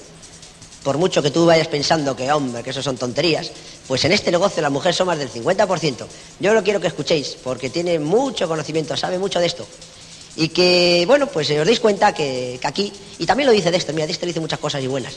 por 0.83 0.97
mucho 0.97 1.21
que 1.21 1.31
tú 1.31 1.45
vayas 1.45 1.67
pensando 1.67 2.15
que, 2.15 2.31
hombre, 2.31 2.63
que 2.63 2.69
eso 2.69 2.81
son 2.81 2.97
tonterías, 2.97 3.51
pues 3.87 4.05
en 4.05 4.13
este 4.13 4.31
negocio 4.31 4.61
las 4.61 4.71
mujeres 4.71 4.95
son 4.95 5.07
más 5.07 5.19
del 5.19 5.29
50%. 5.29 6.05
Yo 6.39 6.53
lo 6.53 6.63
quiero 6.63 6.79
que 6.79 6.87
escuchéis, 6.87 7.35
porque 7.43 7.69
tiene 7.69 7.99
mucho 7.99 8.47
conocimiento, 8.47 8.95
sabe 8.95 9.19
mucho 9.19 9.39
de 9.39 9.47
esto. 9.47 9.67
Y 10.37 10.49
que, 10.49 11.03
bueno, 11.07 11.27
pues 11.27 11.49
os 11.49 11.65
deis 11.65 11.79
cuenta 11.79 12.13
que, 12.13 12.57
que 12.61 12.67
aquí, 12.67 12.93
y 13.17 13.25
también 13.25 13.47
lo 13.47 13.53
dice 13.53 13.71
Dexter, 13.71 13.93
mira, 13.93 14.07
Dexter 14.07 14.27
dice 14.27 14.39
muchas 14.39 14.59
cosas 14.59 14.81
y 14.81 14.87
buenas. 14.87 15.15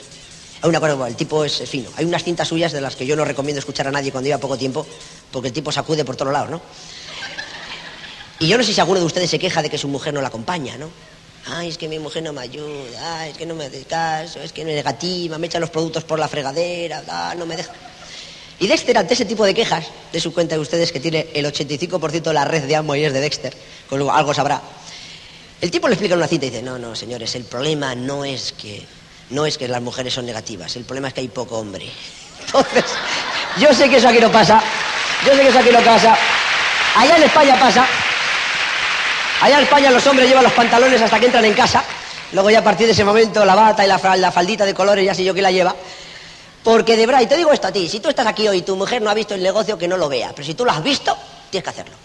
Hay 0.62 0.69
una 0.69 0.81
cosa, 0.81 1.09
el 1.09 1.17
tipo 1.17 1.45
es 1.45 1.62
fino. 1.69 1.88
Hay 1.97 2.05
unas 2.05 2.23
cintas 2.23 2.49
suyas 2.49 2.73
de 2.73 2.81
las 2.81 2.95
que 2.95 3.07
yo 3.07 3.17
no 3.17 3.25
recomiendo 3.25 3.61
escuchar 3.61 3.87
a 3.88 3.90
nadie 3.90 4.12
cuando 4.12 4.26
lleva 4.29 4.38
poco 4.38 4.59
tiempo, 4.59 4.87
porque 5.31 5.49
el 5.49 5.55
tipo 5.55 5.73
sacude 5.73 6.05
por 6.05 6.17
todos 6.17 6.33
lados, 6.33 6.50
¿no? 6.50 6.61
Y 8.40 8.49
yo 8.49 8.56
no 8.56 8.64
sé 8.64 8.73
si 8.73 8.80
alguno 8.80 9.00
de 9.00 9.06
ustedes 9.06 9.28
se 9.28 9.38
queja 9.38 9.61
de 9.61 9.68
que 9.68 9.76
su 9.76 9.87
mujer 9.87 10.14
no 10.14 10.23
la 10.23 10.28
acompaña, 10.28 10.78
¿no? 10.78 10.90
Ay, 11.47 11.68
es 11.68 11.76
que 11.76 11.88
mi 11.88 11.99
mujer 11.99 12.23
no 12.23 12.32
me 12.32 12.40
ayuda, 12.40 13.20
ay, 13.20 13.30
es 13.32 13.37
que 13.37 13.44
no 13.44 13.54
me 13.54 13.66
hace 13.66 13.85
caso, 13.85 14.40
es 14.40 14.50
que 14.52 14.64
no 14.64 14.70
es 14.70 14.76
negativa, 14.76 15.37
me 15.37 15.47
echa 15.47 15.61
los 15.61 15.68
productos 15.68 16.04
por 16.04 16.18
la 16.18 16.26
fregadera, 16.26 17.35
no 17.37 17.44
me 17.44 17.56
deja. 17.56 17.70
Y 18.59 18.66
Dexter, 18.66 18.97
ante 18.97 19.12
ese 19.12 19.26
tipo 19.26 19.44
de 19.44 19.52
quejas, 19.52 19.87
de 20.11 20.20
su 20.20 20.32
cuenta 20.32 20.54
de 20.54 20.61
ustedes 20.62 20.90
que 20.90 21.00
tiene 21.00 21.28
el 21.35 21.44
85% 21.44 22.23
de 22.23 22.32
la 22.32 22.47
red 22.47 22.64
de 22.64 22.76
Amo 22.76 22.94
y 22.94 23.04
es 23.04 23.12
de 23.12 23.20
Dexter, 23.20 23.54
con 23.90 23.99
lo 23.99 24.11
algo 24.11 24.32
sabrá. 24.32 24.62
El 25.61 25.70
tipo 25.70 25.87
le 25.87 25.94
explica 25.94 26.14
en 26.14 26.20
una 26.20 26.28
cita 26.28 26.47
y 26.47 26.50
dice, 26.50 26.62
no, 26.62 26.78
no, 26.78 26.97
señores, 26.97 27.35
el 27.35 27.44
problema 27.44 27.94
no 27.94 28.25
es 28.25 28.52
que 28.52 28.87
no 29.28 29.44
es 29.44 29.59
que 29.59 29.68
las 29.68 29.82
mujeres 29.82 30.14
son 30.14 30.25
negativas, 30.25 30.76
el 30.76 30.85
problema 30.85 31.09
es 31.09 31.14
que 31.14 31.20
hay 31.20 31.28
poco 31.28 31.59
hombre. 31.59 31.87
Entonces, 32.47 32.85
yo 33.59 33.75
sé 33.75 33.90
que 33.90 33.97
eso 33.97 34.09
aquí 34.09 34.18
no 34.18 34.32
pasa, 34.32 34.62
yo 35.26 35.35
sé 35.35 35.42
que 35.42 35.49
eso 35.49 35.59
aquí 35.59 35.70
no 35.70 35.80
pasa. 35.82 36.16
Allá 36.97 37.16
en 37.18 37.23
España 37.25 37.61
pasa. 37.61 37.87
Allá 39.40 39.56
en 39.56 39.64
España 39.64 39.90
los 39.90 40.06
hombres 40.06 40.28
llevan 40.28 40.44
los 40.44 40.52
pantalones 40.52 41.00
hasta 41.00 41.18
que 41.18 41.26
entran 41.26 41.44
en 41.44 41.54
casa. 41.54 41.82
Luego 42.32 42.50
ya 42.50 42.59
a 42.59 42.64
partir 42.64 42.87
de 42.87 42.92
ese 42.92 43.04
momento 43.04 43.44
la 43.44 43.54
bata 43.54 43.85
y 43.85 43.88
la, 43.88 43.99
faldita 43.99 44.64
de 44.64 44.75
colores 44.75 45.04
ya 45.04 45.14
sé 45.14 45.25
yo 45.25 45.32
que 45.32 45.40
la 45.40 45.50
lleva. 45.50 45.75
Porque 46.62 46.94
de 46.97 47.06
verdad, 47.06 47.23
y 47.23 47.26
te 47.26 47.38
digo 47.38 47.50
esto 47.50 47.68
a 47.68 47.73
ti, 47.73 47.88
si 47.88 48.00
tú 48.00 48.11
estás 48.11 48.26
aquí 48.26 48.47
hoy 48.47 48.59
y 48.59 48.62
tu 48.62 48.76
mujer 48.76 49.00
no 49.00 49.09
ha 49.09 49.14
visto 49.14 49.35
el 49.35 49.42
negocio, 49.42 49.78
que 49.78 49.88
no 49.88 49.97
lo 49.97 50.11
vea. 50.11 50.32
Pero 50.35 50.44
si 50.44 50.54
tú 50.54 50.64
lo 50.64 50.70
has 50.70 50.82
visto, 50.82 51.16
tienes 51.49 51.64
que 51.64 51.70
hacerlo. 51.70 51.97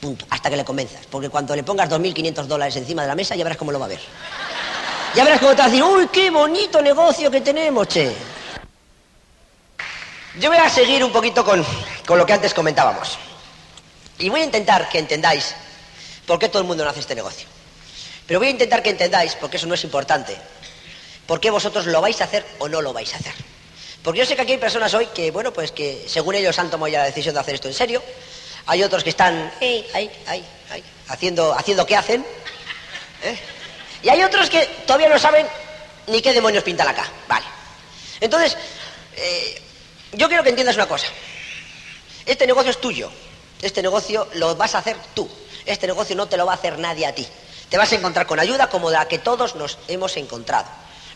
Punto. 0.00 0.26
Hasta 0.30 0.50
que 0.50 0.56
le 0.56 0.64
convenzas. 0.64 1.06
Porque 1.06 1.28
cuando 1.28 1.54
le 1.54 1.62
pongas 1.62 1.88
2.500 1.88 2.44
dólares 2.46 2.74
encima 2.74 3.02
de 3.02 3.08
la 3.08 3.14
mesa, 3.14 3.36
ya 3.36 3.44
verás 3.44 3.56
cómo 3.56 3.70
lo 3.70 3.78
va 3.78 3.86
a 3.86 3.88
ver. 3.88 4.00
Ya 5.14 5.22
verás 5.22 5.38
cómo 5.38 5.52
te 5.52 5.58
va 5.58 5.64
a 5.64 5.68
decir, 5.68 5.84
uy, 5.84 6.08
qué 6.08 6.30
bonito 6.30 6.82
negocio 6.82 7.30
que 7.30 7.40
tenemos, 7.40 7.86
che. 7.86 8.12
Yo 10.40 10.50
voy 10.50 10.58
a 10.58 10.68
seguir 10.68 11.04
un 11.04 11.12
poquito 11.12 11.44
con, 11.44 11.64
con 12.04 12.18
lo 12.18 12.26
que 12.26 12.32
antes 12.32 12.52
comentábamos. 12.52 13.16
Y 14.18 14.28
voy 14.28 14.40
a 14.40 14.44
intentar 14.44 14.88
que 14.88 14.98
entendáis 14.98 15.54
por 16.28 16.38
qué 16.38 16.48
todo 16.48 16.60
el 16.60 16.68
mundo 16.68 16.84
no 16.84 16.90
hace 16.90 17.00
este 17.00 17.14
negocio. 17.16 17.48
Pero 18.26 18.38
voy 18.38 18.48
a 18.48 18.50
intentar 18.50 18.82
que 18.82 18.90
entendáis, 18.90 19.34
porque 19.34 19.56
eso 19.56 19.66
no 19.66 19.74
es 19.74 19.82
importante, 19.82 20.36
por 21.26 21.40
qué 21.40 21.50
vosotros 21.50 21.86
lo 21.86 22.00
vais 22.02 22.20
a 22.20 22.24
hacer 22.24 22.46
o 22.58 22.68
no 22.68 22.82
lo 22.82 22.92
vais 22.92 23.12
a 23.14 23.16
hacer. 23.16 23.32
Porque 24.02 24.20
yo 24.20 24.26
sé 24.26 24.36
que 24.36 24.42
aquí 24.42 24.52
hay 24.52 24.58
personas 24.58 24.92
hoy 24.92 25.06
que, 25.06 25.30
bueno, 25.30 25.52
pues 25.52 25.72
que 25.72 26.04
según 26.06 26.34
ellos 26.34 26.58
han 26.58 26.70
tomado 26.70 26.88
ya 26.88 27.00
la 27.00 27.06
decisión 27.06 27.34
de 27.34 27.40
hacer 27.40 27.54
esto 27.54 27.68
en 27.68 27.74
serio. 27.74 28.02
Hay 28.66 28.82
otros 28.82 29.02
que 29.02 29.10
están 29.10 29.50
haciendo, 31.08 31.54
haciendo 31.54 31.86
qué 31.86 31.96
hacen. 31.96 32.24
¿eh? 33.22 33.38
Y 34.02 34.10
hay 34.10 34.22
otros 34.22 34.50
que 34.50 34.66
todavía 34.86 35.08
no 35.08 35.18
saben 35.18 35.46
ni 36.06 36.20
qué 36.20 36.34
demonios 36.34 36.62
pintan 36.62 36.88
acá. 36.88 37.10
Vale. 37.26 37.46
Entonces, 38.20 38.56
eh, 39.16 39.62
yo 40.12 40.28
quiero 40.28 40.42
que 40.42 40.50
entiendas 40.50 40.76
una 40.76 40.86
cosa. 40.86 41.06
Este 42.26 42.46
negocio 42.46 42.70
es 42.70 42.80
tuyo. 42.80 43.10
Este 43.62 43.82
negocio 43.82 44.28
lo 44.34 44.54
vas 44.54 44.74
a 44.74 44.78
hacer 44.78 44.96
tú. 45.14 45.28
Este 45.68 45.86
negocio 45.86 46.16
no 46.16 46.26
te 46.26 46.36
lo 46.36 46.46
va 46.46 46.52
a 46.52 46.54
hacer 46.56 46.78
nadie 46.78 47.06
a 47.06 47.14
ti. 47.14 47.26
Te 47.68 47.76
vas 47.76 47.92
a 47.92 47.96
encontrar 47.96 48.26
con 48.26 48.40
ayuda 48.40 48.68
como 48.68 48.90
la 48.90 49.06
que 49.06 49.18
todos 49.18 49.54
nos 49.54 49.78
hemos 49.86 50.16
encontrado. 50.16 50.66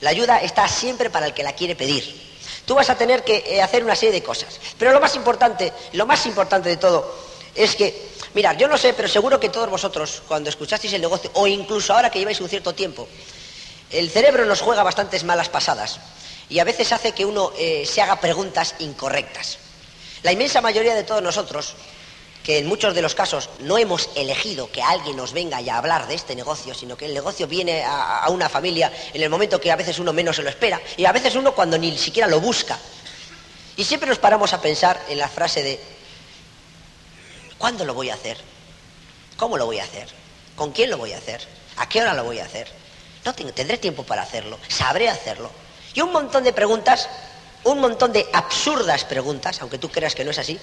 La 0.01 0.11
ayuda 0.11 0.43
está 0.43 0.69
siempre 0.69 1.09
para 1.09 1.27
el 1.27 1.35
que 1.35 1.43
la 1.43 1.55
quiere 1.55 1.75
pedir. 1.75 2.33
Tú 2.67 2.75
vas 2.75 2.91
a 2.91 2.97
tener 2.97 3.25
que 3.25 3.43
eh, 3.47 3.63
hacer 3.63 3.83
una 3.83 3.97
serie 3.97 4.13
de 4.13 4.23
cosas. 4.23 4.61
Pero 4.79 4.93
lo 4.93 5.01
más 5.01 5.17
importante, 5.17 5.73
lo 5.93 6.07
más 6.07 6.27
importante 6.27 6.69
de 6.69 6.77
todo 6.77 7.15
es 7.55 7.75
que, 7.75 8.11
mirad, 8.35 8.57
yo 8.57 8.69
no 8.69 8.77
sé, 8.77 8.93
pero 8.93 9.09
seguro 9.09 9.41
que 9.41 9.49
todos 9.49 9.71
vosotros, 9.71 10.23
cuando 10.29 10.51
escuchasteis 10.51 10.93
el 10.93 11.01
negocio, 11.01 11.31
o 11.35 11.47
incluso 11.47 11.95
ahora 11.95 12.11
que 12.11 12.19
lleváis 12.19 12.41
un 12.41 12.49
cierto 12.49 12.75
tiempo, 12.75 13.09
el 13.91 14.11
cerebro 14.11 14.45
nos 14.45 14.61
juega 14.61 14.83
bastantes 14.83 15.25
malas 15.25 15.49
pasadas 15.49 16.01
y 16.49 16.59
a 16.59 16.65
veces 16.65 16.93
hace 16.93 17.13
que 17.13 17.25
uno 17.25 17.53
eh, 17.59 17.85
se 17.87 18.03
haga 18.03 18.21
preguntas 18.21 18.75
incorrectas. 18.81 19.59
La 20.23 20.33
inmensa 20.33 20.61
mayoría 20.61 20.95
de 20.95 21.03
todos 21.03 21.23
nosotros 21.23 21.75
que 22.43 22.59
en 22.59 22.67
muchos 22.67 22.95
de 22.95 23.03
los 23.03 23.15
casos 23.15 23.51
no 23.61 23.79
hemos 23.79 24.11
elegido 24.17 24.71
que 24.71 24.83
alguien 24.83 25.17
nos 25.17 25.33
venga 25.33 25.59
a 25.59 25.79
hablar 25.79 26.09
de 26.09 26.15
este 26.15 26.35
negocio, 26.35 26.75
sino 26.75 26.97
que 26.97 27.07
el 27.07 27.15
negocio 27.15 27.47
viene 27.47 27.85
a, 27.85 28.27
una 28.31 28.49
familia 28.49 28.93
en 29.13 29.23
el 29.23 29.31
momento 29.31 29.61
que 29.61 29.71
a 29.71 29.77
veces 29.77 29.99
uno 29.99 30.13
menos 30.13 30.37
se 30.37 30.43
lo 30.43 30.49
espera 30.49 30.81
y 30.97 31.05
a 31.05 31.13
veces 31.13 31.35
uno 31.37 31.55
cuando 31.55 31.79
ni 31.79 31.97
siquiera 31.97 32.29
lo 32.29 32.41
busca. 32.41 32.79
Y 33.77 33.85
siempre 33.85 34.09
nos 34.09 34.19
paramos 34.19 34.53
a 34.53 34.61
pensar 34.61 35.01
en 35.09 35.19
la 35.19 35.29
frase 35.29 35.63
de, 35.63 35.81
¿cuándo 37.59 37.85
lo 37.85 37.95
voy 37.95 38.11
a 38.11 38.15
hacer? 38.15 38.39
¿Cómo 39.37 39.57
lo 39.57 39.67
voy 39.67 39.79
a 39.79 39.85
hacer? 39.85 40.09
¿Con 40.57 40.73
quién 40.73 40.91
lo 40.91 40.99
voy 40.99 41.13
a 41.13 41.19
hacer? 41.19 41.41
¿A 41.77 41.89
qué 41.89 42.03
hora 42.03 42.13
lo 42.13 42.25
voy 42.25 42.41
a 42.41 42.45
hacer? 42.45 42.69
No 43.25 43.35
tengo, 43.35 43.53
tendré 43.53 43.79
tiempo 43.79 44.03
para 44.03 44.23
hacerlo, 44.23 44.59
sabré 44.69 45.09
hacerlo. 45.09 45.51
Y 45.95 46.01
un 46.01 46.13
montón 46.13 46.43
de 46.43 46.53
preguntas, 46.53 47.09
un 47.65 47.81
montón 47.81 48.13
de 48.13 48.27
absurdas 48.33 49.05
preguntas, 49.05 49.61
aunque 49.63 49.79
tú 49.79 49.91
creas 49.91 50.15
que 50.15 50.25
no 50.25 50.33
es 50.33 50.39
así, 50.39 50.59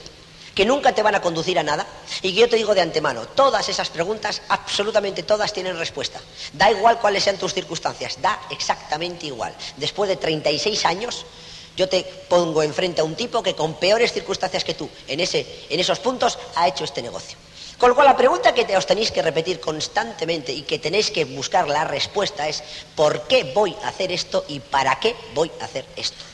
que 0.60 0.66
nunca 0.66 0.92
te 0.92 1.02
van 1.02 1.16
a 1.16 1.22
conducir 1.22 1.58
a 1.58 1.64
nada 1.64 1.88
y 2.22 2.34
que 2.34 2.42
yo 2.42 2.50
te 2.50 2.58
digo 2.58 2.76
de 2.76 2.82
antemano, 2.82 3.26
todas 3.30 3.70
esas 3.70 3.90
preguntas, 3.90 4.42
absolutamente 4.50 5.24
todas 5.24 5.54
tienen 5.54 5.80
respuesta. 5.80 6.20
Da 6.52 6.70
igual 6.70 7.00
cuáles 7.00 7.24
sean 7.24 7.38
tus 7.38 7.54
circunstancias, 7.54 8.22
da 8.22 8.38
exactamente 8.50 9.28
igual. 9.28 9.56
Después 9.78 10.10
de 10.10 10.18
36 10.18 10.84
años, 10.84 11.26
yo 11.78 11.88
te 11.88 12.04
pongo 12.28 12.62
enfrente 12.62 13.00
a 13.00 13.06
un 13.06 13.16
tipo 13.16 13.42
que 13.42 13.56
con 13.56 13.76
peores 13.76 14.12
circunstancias 14.12 14.66
que 14.66 14.74
tú, 14.74 14.90
en, 15.08 15.22
ese, 15.22 15.48
en 15.70 15.80
esos 15.80 16.00
puntos, 16.00 16.38
ha 16.56 16.68
hecho 16.68 16.84
este 16.84 17.02
negocio. 17.02 17.38
Con 17.78 17.88
lo 17.88 17.96
cual 17.96 18.08
la 18.08 18.18
pregunta 18.18 18.54
que 18.54 18.76
os 18.76 18.86
tenéis 18.86 19.12
que 19.12 19.22
repetir 19.22 19.62
constantemente 19.62 20.52
y 20.52 20.64
que 20.64 20.78
tenéis 20.78 21.10
que 21.10 21.24
buscar 21.24 21.70
la 21.70 21.86
respuesta 21.86 22.50
es 22.50 22.62
¿por 22.98 23.30
qué 23.30 23.46
voy 23.56 23.78
a 23.82 23.88
hacer 23.88 24.12
esto 24.12 24.44
y 24.50 24.60
para 24.60 25.00
qué 25.00 25.16
voy 25.34 25.50
a 25.62 25.64
hacer 25.64 25.86
esto? 25.96 26.26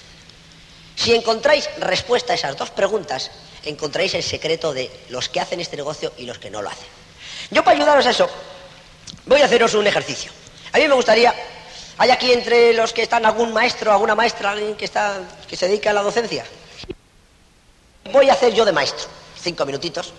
Si 0.95 1.13
encontráis 1.13 1.69
respuesta 1.77 2.33
a 2.33 2.35
esas 2.35 2.57
dos 2.57 2.71
preguntas, 2.71 3.29
encontraréis 3.65 4.13
el 4.13 4.23
secreto 4.23 4.73
de 4.73 4.89
los 5.09 5.29
que 5.29 5.39
hacen 5.39 5.59
este 5.59 5.77
negocio 5.77 6.13
y 6.17 6.25
los 6.25 6.39
que 6.39 6.49
no 6.49 6.61
lo 6.61 6.69
hacen. 6.69 6.87
Yo 7.51 7.63
para 7.63 7.77
ayudaros 7.77 8.05
a 8.05 8.11
eso, 8.11 8.29
voy 9.25 9.41
a 9.41 9.45
haceros 9.45 9.73
un 9.73 9.87
ejercicio. 9.87 10.31
A 10.71 10.77
mí 10.77 10.87
me 10.87 10.95
gustaría, 10.95 11.33
¿hay 11.97 12.11
aquí 12.11 12.31
entre 12.31 12.73
los 12.73 12.93
que 12.93 13.03
están 13.03 13.25
algún 13.25 13.53
maestro, 13.53 13.91
alguna 13.91 14.15
maestra, 14.15 14.51
alguien 14.51 14.75
que, 14.75 14.85
está, 14.85 15.19
que 15.47 15.55
se 15.55 15.67
dedica 15.67 15.91
a 15.91 15.93
la 15.93 16.01
docencia? 16.01 16.45
Voy 18.11 18.29
a 18.29 18.33
hacer 18.33 18.53
yo 18.53 18.65
de 18.65 18.71
maestro, 18.71 19.07
cinco 19.41 19.65
minutitos. 19.65 20.13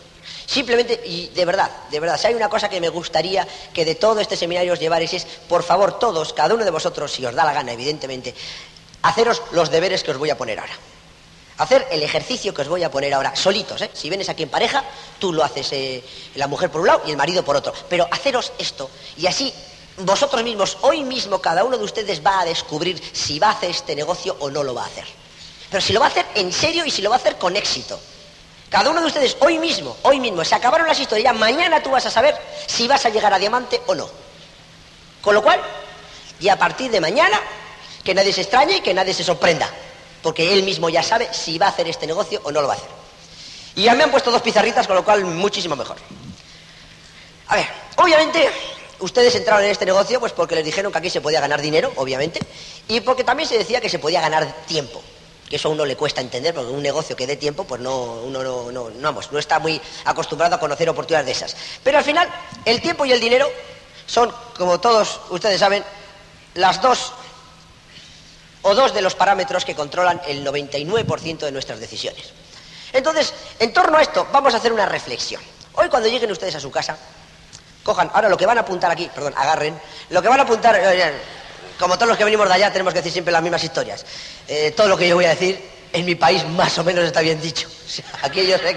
Simplemente, 0.46 1.00
y 1.04 1.28
de 1.28 1.44
verdad, 1.44 1.70
de 1.90 1.98
verdad, 2.00 2.18
si 2.18 2.28
hay 2.28 2.34
una 2.34 2.48
cosa 2.48 2.68
que 2.68 2.80
me 2.80 2.88
gustaría 2.88 3.46
que 3.72 3.84
de 3.84 3.96
todo 3.96 4.20
este 4.20 4.36
seminario 4.36 4.72
os 4.72 4.80
llevarais 4.80 5.12
es, 5.12 5.26
por 5.48 5.62
favor, 5.62 5.98
todos, 5.98 6.32
cada 6.32 6.54
uno 6.54 6.64
de 6.64 6.70
vosotros, 6.70 7.12
si 7.12 7.26
os 7.26 7.34
da 7.34 7.44
la 7.44 7.52
gana, 7.52 7.72
evidentemente, 7.72 8.34
haceros 9.02 9.42
los 9.52 9.70
deberes 9.70 10.02
que 10.04 10.12
os 10.12 10.18
voy 10.18 10.30
a 10.30 10.38
poner 10.38 10.58
ahora. 10.60 10.74
Hacer 11.58 11.88
el 11.90 12.02
ejercicio 12.02 12.52
que 12.52 12.62
os 12.62 12.68
voy 12.68 12.82
a 12.82 12.90
poner 12.90 13.14
ahora, 13.14 13.34
solitos, 13.34 13.80
¿eh? 13.80 13.90
Si 13.94 14.10
vienes 14.10 14.28
aquí 14.28 14.42
en 14.42 14.50
pareja, 14.50 14.84
tú 15.18 15.32
lo 15.32 15.42
haces 15.42 15.72
eh, 15.72 16.04
la 16.34 16.48
mujer 16.48 16.70
por 16.70 16.82
un 16.82 16.88
lado 16.88 17.02
y 17.06 17.10
el 17.10 17.16
marido 17.16 17.42
por 17.44 17.56
otro. 17.56 17.72
Pero 17.88 18.06
haceros 18.10 18.52
esto 18.58 18.90
y 19.16 19.26
así 19.26 19.52
vosotros 19.98 20.42
mismos, 20.42 20.76
hoy 20.82 21.02
mismo 21.02 21.40
cada 21.40 21.64
uno 21.64 21.78
de 21.78 21.84
ustedes 21.84 22.24
va 22.24 22.40
a 22.40 22.44
descubrir 22.44 23.02
si 23.12 23.38
va 23.38 23.48
a 23.48 23.52
hacer 23.52 23.70
este 23.70 23.96
negocio 23.96 24.36
o 24.40 24.50
no 24.50 24.62
lo 24.62 24.74
va 24.74 24.82
a 24.82 24.86
hacer. 24.86 25.06
Pero 25.70 25.80
si 25.80 25.94
lo 25.94 26.00
va 26.00 26.06
a 26.06 26.08
hacer 26.10 26.26
en 26.34 26.52
serio 26.52 26.84
y 26.84 26.90
si 26.90 27.00
lo 27.00 27.08
va 27.08 27.16
a 27.16 27.18
hacer 27.18 27.36
con 27.36 27.56
éxito. 27.56 27.98
Cada 28.68 28.90
uno 28.90 29.00
de 29.00 29.06
ustedes 29.06 29.38
hoy 29.40 29.58
mismo, 29.58 29.96
hoy 30.02 30.20
mismo, 30.20 30.44
se 30.44 30.54
acabaron 30.54 30.86
las 30.86 31.00
historias, 31.00 31.34
mañana 31.34 31.82
tú 31.82 31.90
vas 31.90 32.04
a 32.04 32.10
saber 32.10 32.36
si 32.66 32.86
vas 32.86 33.06
a 33.06 33.08
llegar 33.08 33.32
a 33.32 33.38
diamante 33.38 33.80
o 33.86 33.94
no. 33.94 34.10
Con 35.22 35.34
lo 35.34 35.42
cual, 35.42 35.60
y 36.38 36.48
a 36.48 36.58
partir 36.58 36.90
de 36.90 37.00
mañana, 37.00 37.40
que 38.04 38.12
nadie 38.12 38.34
se 38.34 38.42
extrañe 38.42 38.76
y 38.76 38.80
que 38.82 38.92
nadie 38.92 39.14
se 39.14 39.24
sorprenda 39.24 39.70
porque 40.26 40.52
él 40.52 40.64
mismo 40.64 40.88
ya 40.88 41.04
sabe 41.04 41.28
si 41.32 41.56
va 41.56 41.66
a 41.66 41.68
hacer 41.68 41.86
este 41.86 42.04
negocio 42.04 42.40
o 42.42 42.50
no 42.50 42.60
lo 42.60 42.66
va 42.66 42.74
a 42.74 42.76
hacer. 42.76 42.88
Y 43.76 43.84
ya 43.84 43.94
me 43.94 44.02
han 44.02 44.10
puesto 44.10 44.32
dos 44.32 44.42
pizarritas, 44.42 44.84
con 44.84 44.96
lo 44.96 45.04
cual 45.04 45.24
muchísimo 45.24 45.76
mejor. 45.76 45.98
A 47.46 47.54
ver, 47.54 47.66
obviamente 47.94 48.50
ustedes 48.98 49.36
entraron 49.36 49.62
en 49.62 49.70
este 49.70 49.86
negocio 49.86 50.18
pues 50.18 50.32
porque 50.32 50.56
les 50.56 50.64
dijeron 50.64 50.90
que 50.90 50.98
aquí 50.98 51.10
se 51.10 51.20
podía 51.20 51.38
ganar 51.40 51.62
dinero, 51.62 51.92
obviamente, 51.94 52.40
y 52.88 52.98
porque 53.02 53.22
también 53.22 53.48
se 53.48 53.56
decía 53.56 53.80
que 53.80 53.88
se 53.88 54.00
podía 54.00 54.20
ganar 54.20 54.52
tiempo, 54.66 55.00
que 55.48 55.54
eso 55.54 55.68
a 55.68 55.70
uno 55.70 55.84
le 55.84 55.94
cuesta 55.94 56.20
entender, 56.20 56.52
porque 56.52 56.72
un 56.72 56.82
negocio 56.82 57.14
que 57.14 57.28
dé 57.28 57.36
tiempo, 57.36 57.62
pues 57.62 57.80
no, 57.80 58.14
uno 58.24 58.42
no, 58.42 58.72
no, 58.72 58.90
no, 58.90 59.00
vamos, 59.00 59.30
no 59.30 59.38
está 59.38 59.60
muy 59.60 59.80
acostumbrado 60.06 60.56
a 60.56 60.58
conocer 60.58 60.90
oportunidades 60.90 61.26
de 61.26 61.32
esas. 61.32 61.56
Pero 61.84 61.98
al 61.98 62.04
final, 62.04 62.28
el 62.64 62.82
tiempo 62.82 63.04
y 63.04 63.12
el 63.12 63.20
dinero 63.20 63.48
son, 64.06 64.34
como 64.58 64.80
todos 64.80 65.20
ustedes 65.30 65.60
saben, 65.60 65.84
las 66.54 66.82
dos 66.82 67.12
o 68.66 68.74
dos 68.74 68.92
de 68.92 69.00
los 69.00 69.14
parámetros 69.14 69.64
que 69.64 69.76
controlan 69.76 70.20
el 70.26 70.44
99% 70.44 71.38
de 71.38 71.52
nuestras 71.52 71.78
decisiones. 71.78 72.32
Entonces, 72.92 73.32
en 73.60 73.72
torno 73.72 73.96
a 73.96 74.02
esto, 74.02 74.26
vamos 74.32 74.54
a 74.54 74.56
hacer 74.56 74.72
una 74.72 74.86
reflexión. 74.86 75.40
Hoy 75.74 75.88
cuando 75.88 76.08
lleguen 76.08 76.32
ustedes 76.32 76.56
a 76.56 76.60
su 76.60 76.70
casa, 76.70 76.96
cojan, 77.84 78.10
ahora 78.12 78.28
lo 78.28 78.36
que 78.36 78.44
van 78.44 78.58
a 78.58 78.62
apuntar 78.62 78.90
aquí, 78.90 79.08
perdón, 79.14 79.34
agarren, 79.36 79.80
lo 80.10 80.20
que 80.20 80.28
van 80.28 80.40
a 80.40 80.42
apuntar, 80.42 80.74
eh, 80.82 81.12
como 81.78 81.94
todos 81.94 82.08
los 82.08 82.18
que 82.18 82.24
venimos 82.24 82.48
de 82.48 82.54
allá, 82.54 82.72
tenemos 82.72 82.92
que 82.92 82.98
decir 82.98 83.12
siempre 83.12 83.30
las 83.30 83.40
mismas 83.40 83.62
historias. 83.62 84.04
Eh, 84.48 84.72
todo 84.76 84.88
lo 84.88 84.96
que 84.96 85.06
yo 85.06 85.14
voy 85.14 85.26
a 85.26 85.30
decir 85.30 85.62
en 85.92 86.04
mi 86.04 86.16
país 86.16 86.44
más 86.48 86.76
o 86.78 86.82
menos 86.82 87.04
está 87.04 87.20
bien 87.20 87.40
dicho. 87.40 87.68
aquí 88.22 88.48
yo 88.48 88.58
sé 88.58 88.74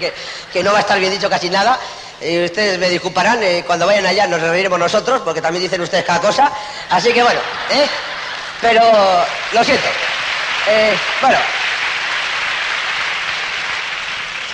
que, 0.52 0.62
no 0.62 0.70
va 0.70 0.78
a 0.78 0.82
estar 0.82 1.00
bien 1.00 1.10
dicho 1.10 1.28
casi 1.28 1.50
nada. 1.50 1.80
Eh, 2.20 2.44
ustedes 2.44 2.78
me 2.78 2.88
disculparán, 2.88 3.40
cuando 3.66 3.86
vayan 3.86 4.06
allá 4.06 4.28
nos 4.28 4.40
reuniremos 4.40 4.78
nosotros, 4.78 5.22
porque 5.24 5.42
también 5.42 5.64
dicen 5.64 5.80
ustedes 5.80 6.04
cada 6.04 6.20
cosa. 6.20 6.52
Así 6.90 7.12
que 7.12 7.24
bueno, 7.24 7.40
¿eh? 7.72 7.88
Pero 8.60 8.82
lo 9.52 9.64
siento. 9.64 9.88
Eh, 10.66 10.98
bueno. 11.20 11.38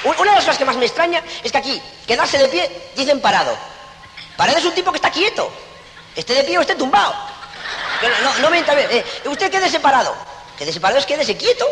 Una 0.05 0.31
de 0.31 0.37
las 0.37 0.45
cosas 0.45 0.59
que 0.59 0.65
más 0.65 0.77
me 0.77 0.87
extraña 0.87 1.23
es 1.43 1.51
que 1.51 1.59
aquí, 1.59 1.83
quedarse 2.07 2.39
de 2.39 2.49
pie, 2.49 2.91
dicen 2.95 3.21
parado. 3.21 3.57
Parado 4.37 4.59
es 4.59 4.65
un 4.65 4.75
tipo 4.75 4.93
que 4.93 4.99
está 4.99 5.11
quieto. 5.11 5.51
Esté 6.15 6.35
de 6.35 6.45
pie 6.45 6.59
o 6.59 6.61
esté 6.61 6.77
tumbado. 6.77 7.13
No, 8.23 8.39
no, 8.39 8.51
me 8.51 8.59
entra 8.59 8.75
bien. 8.75 8.89
Eh, 8.91 9.05
usted 9.25 9.51
quédese 9.51 9.81
parado. 9.81 10.15
Quédese 10.57 10.81
parado 10.81 11.01
es 11.01 11.07
quédese 11.07 11.37
quieto. 11.37 11.67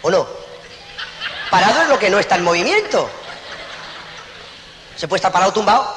¿O 0.00 0.10
no? 0.10 0.26
Parado 1.50 1.82
es 1.82 1.88
lo 1.88 1.98
que 1.98 2.08
no 2.08 2.18
está 2.18 2.36
en 2.36 2.44
movimiento. 2.44 3.10
Se 4.96 5.06
puede 5.06 5.18
estar 5.18 5.32
parado 5.32 5.52
tumbado, 5.52 5.94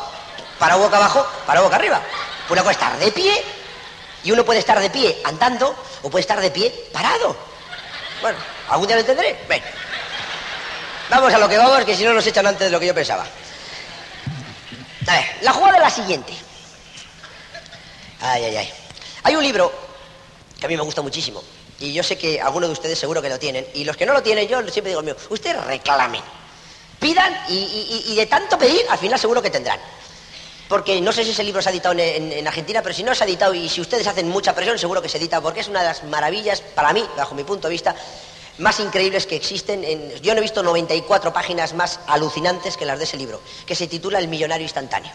parado 0.60 0.82
boca 0.82 0.98
abajo, 0.98 1.26
parado 1.46 1.66
boca 1.66 1.78
arriba. 1.78 2.02
Una 2.50 2.62
cosa 2.62 2.72
estar 2.72 2.98
de 2.98 3.12
pie 3.12 3.44
y 4.26 4.32
uno 4.32 4.44
puede 4.44 4.60
estar 4.60 4.80
de 4.80 4.90
pie 4.90 5.22
andando 5.24 5.74
o 6.02 6.10
puede 6.10 6.22
estar 6.22 6.42
de 6.42 6.52
pie 6.52 6.72
parado. 6.92 7.38
Bueno, 8.22 8.38
algún 8.70 8.88
día 8.88 8.96
lo 8.96 9.02
entenderé. 9.02 9.38
Ven. 9.48 9.64
Vamos 11.10 11.32
a 11.32 11.38
lo 11.38 11.48
que 11.48 11.58
vamos, 11.58 11.86
que 11.86 11.96
si 11.96 12.04
no 12.04 12.14
nos 12.14 12.26
echan 12.26 12.46
antes 12.48 12.66
de 12.68 12.72
lo 12.72 12.80
que 12.80 12.88
yo 12.88 12.96
pensaba. 12.96 13.24
A 15.08 15.14
ver, 15.14 15.26
la 15.42 15.54
jugada 15.54 15.78
es 15.78 15.84
la 15.84 15.90
siguiente. 15.92 16.34
Ay, 18.20 18.46
ay, 18.46 18.58
ay. 18.58 18.74
Hay 19.22 19.36
un 19.36 19.44
libro 19.44 19.72
que 20.60 20.66
a 20.66 20.70
mí 20.70 20.76
me 20.76 20.82
gusta 20.82 21.04
muchísimo, 21.04 21.44
Y 21.80 21.94
yo 21.94 22.02
sé 22.02 22.18
que 22.18 22.42
algunos 22.42 22.70
de 22.70 22.74
ustedes 22.74 22.98
seguro 22.98 23.22
que 23.22 23.30
lo 23.30 23.38
tienen. 23.38 23.68
Y 23.76 23.84
los 23.84 23.96
que 23.96 24.08
no 24.08 24.14
lo 24.14 24.24
tienen, 24.24 24.48
yo 24.48 24.60
siempre 24.70 24.90
digo 24.90 25.04
mío, 25.04 25.16
ustedes 25.30 25.64
reclamen. 25.66 26.22
Pidan 27.00 27.38
y, 27.50 28.16
de 28.16 28.26
tanto 28.26 28.58
pedir, 28.58 28.82
al 28.90 28.98
final 28.98 29.20
seguro 29.20 29.42
que 29.42 29.52
tendrán. 29.52 29.80
Porque 30.68 31.00
no 31.00 31.12
sé 31.12 31.24
si 31.24 31.32
ese 31.32 31.44
libro 31.44 31.62
se 31.62 31.70
ha 31.70 31.72
editado 31.72 31.96
en, 31.98 32.48
Argentina, 32.48 32.82
pero 32.82 32.96
si 32.96 33.04
no 33.04 33.14
se 33.14 33.24
ha 33.24 33.28
editado 33.28 33.54
y 33.54 33.70
si 33.70 33.82
ustedes 33.82 34.08
hacen 34.08 34.28
mucha 34.30 34.56
presión, 34.56 34.80
seguro 34.80 35.02
que 35.02 35.10
se 35.10 35.18
edita, 35.18 35.40
porque 35.42 35.60
es 35.60 35.68
una 35.68 35.82
de 35.82 35.88
las 35.88 36.04
maravillas, 36.04 36.62
para 36.62 36.92
mí, 36.92 37.06
bajo 37.16 37.36
mi 37.36 37.44
punto 37.44 37.68
de 37.68 37.74
vista, 37.74 37.96
más 38.58 38.80
increíbles 38.80 39.28
que 39.28 39.36
existen. 39.36 39.84
yo 40.22 40.34
no 40.34 40.40
he 40.40 40.42
visto 40.42 40.64
94 40.64 41.32
páginas 41.32 41.74
más 41.74 42.00
alucinantes 42.08 42.78
que 42.78 42.86
las 42.86 42.98
de 42.98 43.04
ese 43.04 43.18
libro, 43.18 43.42
que 43.66 43.76
se 43.76 43.88
titula 43.88 44.18
El 44.18 44.28
millonario 44.28 44.64
instantáneo. 44.64 45.12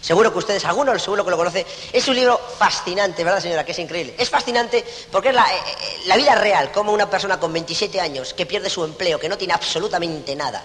Seguro 0.00 0.32
que 0.32 0.38
ustedes, 0.38 0.64
algunos 0.64 1.02
seguro 1.02 1.24
que 1.26 1.30
lo 1.30 1.36
conoce. 1.36 1.66
Es 1.92 2.08
un 2.08 2.16
libro 2.16 2.40
fascinante, 2.58 3.22
¿verdad, 3.22 3.40
señora? 3.40 3.66
Que 3.66 3.72
es 3.72 3.78
increíble. 3.78 4.14
Es 4.16 4.30
fascinante 4.30 4.82
porque 5.12 5.28
es 5.28 5.34
la, 5.34 5.42
eh, 5.42 5.58
eh, 5.58 6.00
la 6.06 6.16
vida 6.16 6.34
real, 6.34 6.72
como 6.72 6.92
una 6.92 7.10
persona 7.10 7.38
con 7.38 7.52
27 7.52 8.00
años 8.00 8.32
que 8.32 8.46
pierde 8.46 8.70
su 8.70 8.82
empleo, 8.82 9.20
que 9.20 9.28
no 9.28 9.36
tiene 9.36 9.52
absolutamente 9.52 10.34
nada, 10.34 10.64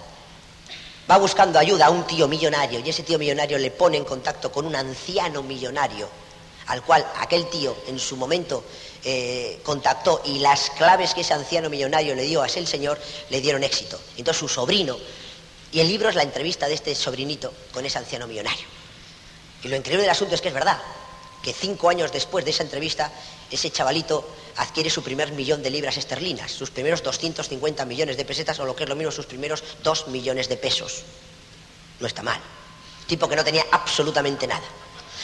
va 1.10 1.18
buscando 1.18 1.58
ayuda 1.58 1.86
a 1.86 1.90
un 1.90 2.06
tío 2.06 2.26
millonario 2.28 2.80
y 2.80 2.88
ese 2.88 3.02
tío 3.02 3.18
millonario 3.18 3.58
le 3.58 3.70
pone 3.70 3.96
en 3.96 4.04
contacto 4.04 4.50
con 4.50 4.66
un 4.66 4.74
anciano 4.74 5.42
millonario 5.42 6.08
al 6.66 6.82
cual 6.82 7.06
aquel 7.20 7.46
tío 7.48 7.76
en 7.86 7.98
su 7.98 8.16
momento 8.16 8.64
eh, 9.04 9.60
contactó 9.62 10.22
y 10.24 10.40
las 10.40 10.70
claves 10.70 11.14
que 11.14 11.20
ese 11.20 11.32
anciano 11.34 11.70
millonario 11.70 12.14
le 12.14 12.24
dio 12.24 12.42
a 12.42 12.46
ese 12.46 12.66
señor 12.66 12.98
le 13.30 13.40
dieron 13.40 13.62
éxito. 13.62 14.00
Entonces 14.16 14.40
su 14.40 14.48
sobrino, 14.48 14.96
y 15.70 15.80
el 15.80 15.88
libro 15.88 16.08
es 16.08 16.14
la 16.14 16.22
entrevista 16.22 16.66
de 16.66 16.74
este 16.74 16.94
sobrinito 16.94 17.52
con 17.72 17.86
ese 17.86 17.98
anciano 17.98 18.26
millonario. 18.26 18.66
Y 19.62 19.68
lo 19.68 19.76
increíble 19.76 20.02
del 20.02 20.10
asunto 20.10 20.34
es 20.34 20.40
que 20.40 20.48
es 20.48 20.54
verdad, 20.54 20.78
que 21.46 21.52
cinco 21.52 21.88
años 21.88 22.10
después 22.10 22.44
de 22.44 22.50
esa 22.50 22.64
entrevista, 22.64 23.12
ese 23.48 23.70
chavalito 23.70 24.28
adquiere 24.56 24.90
su 24.90 25.04
primer 25.04 25.30
millón 25.30 25.62
de 25.62 25.70
libras 25.70 25.96
esterlinas, 25.96 26.50
sus 26.50 26.72
primeros 26.72 27.04
250 27.04 27.84
millones 27.84 28.16
de 28.16 28.24
pesetas, 28.24 28.58
o 28.58 28.64
lo 28.64 28.74
que 28.74 28.82
es 28.82 28.88
lo 28.88 28.96
mismo, 28.96 29.12
sus 29.12 29.26
primeros 29.26 29.62
dos 29.80 30.08
millones 30.08 30.48
de 30.48 30.56
pesos. 30.56 31.04
No 32.00 32.08
está 32.08 32.24
mal. 32.24 32.40
Tipo 33.06 33.28
que 33.28 33.36
no 33.36 33.44
tenía 33.44 33.64
absolutamente 33.70 34.48
nada. 34.48 34.64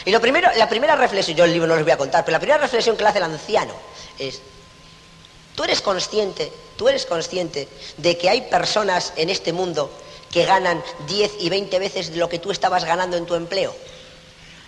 Y 0.05 0.13
lo 0.13 0.21
primero, 0.21 0.49
la 0.55 0.69
primera 0.69 0.95
reflexión, 0.95 1.37
yo 1.37 1.45
el 1.45 1.53
libro 1.53 1.67
no 1.67 1.75
les 1.75 1.83
voy 1.83 1.91
a 1.91 1.99
contar, 1.99 2.25
pero 2.25 2.37
la 2.37 2.39
primera 2.39 2.59
reflexión 2.61 2.97
que 2.97 3.03
le 3.03 3.09
hace 3.09 3.19
el 3.19 3.25
anciano 3.25 3.75
es, 4.17 4.41
tú 5.57 5.65
eres 5.65 5.81
consciente, 5.81 6.53
tú 6.77 6.89
eres 6.89 7.05
consciente 7.05 7.69
de 7.97 8.17
que 8.17 8.31
hay 8.31 8.43
personas 8.43 9.13
en 9.17 9.29
este 9.29 9.53
mundo 9.53 9.91
que 10.31 10.45
ganan 10.45 10.85
10 11.09 11.33
y 11.41 11.51
20 11.51 11.81
veces 11.81 12.15
lo 12.15 12.29
que 12.29 12.39
tú 12.39 12.53
estabas 12.53 12.85
ganando 12.85 13.17
en 13.17 13.27
tu 13.27 13.35
empleo. 13.35 13.75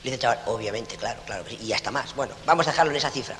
Dice 0.04 0.18
obviamente, 0.46 0.96
claro, 0.96 1.23
claro, 1.25 1.44
y 1.49 1.73
hasta 1.73 1.90
más. 1.90 2.14
Bueno, 2.14 2.34
vamos 2.44 2.68
a 2.68 2.70
dejarlo 2.70 2.92
en 2.92 2.99
esa 2.99 3.11
cifra. 3.11 3.37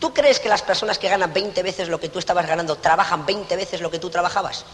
¿Tú 0.00 0.12
crees 0.12 0.40
que 0.40 0.48
las 0.48 0.60
personas 0.60 0.98
que 0.98 1.08
ganan 1.08 1.32
20 1.32 1.62
veces 1.62 1.88
lo 1.88 2.00
que 2.00 2.08
tú 2.08 2.18
estabas 2.18 2.46
ganando 2.48 2.76
trabajan 2.76 3.24
20 3.24 3.54
veces 3.54 3.80
lo 3.80 3.92
que 3.92 4.00
tú 4.00 4.10
trabajabas? 4.10 4.64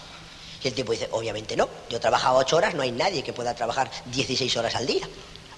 Y 0.63 0.69
el 0.69 0.75
tipo 0.75 0.93
dice, 0.93 1.09
obviamente 1.13 1.57
no, 1.57 1.69
yo 1.91 2.01
trabajaba 2.01 2.39
8 2.39 2.57
horas, 2.57 2.75
no 2.75 2.83
hay 2.83 2.93
nadie 2.93 3.23
que 3.23 3.35
pueda 3.35 3.55
trabajar 3.55 3.91
16 4.07 4.57
horas 4.57 4.75
al 4.75 4.87
día. 4.87 5.07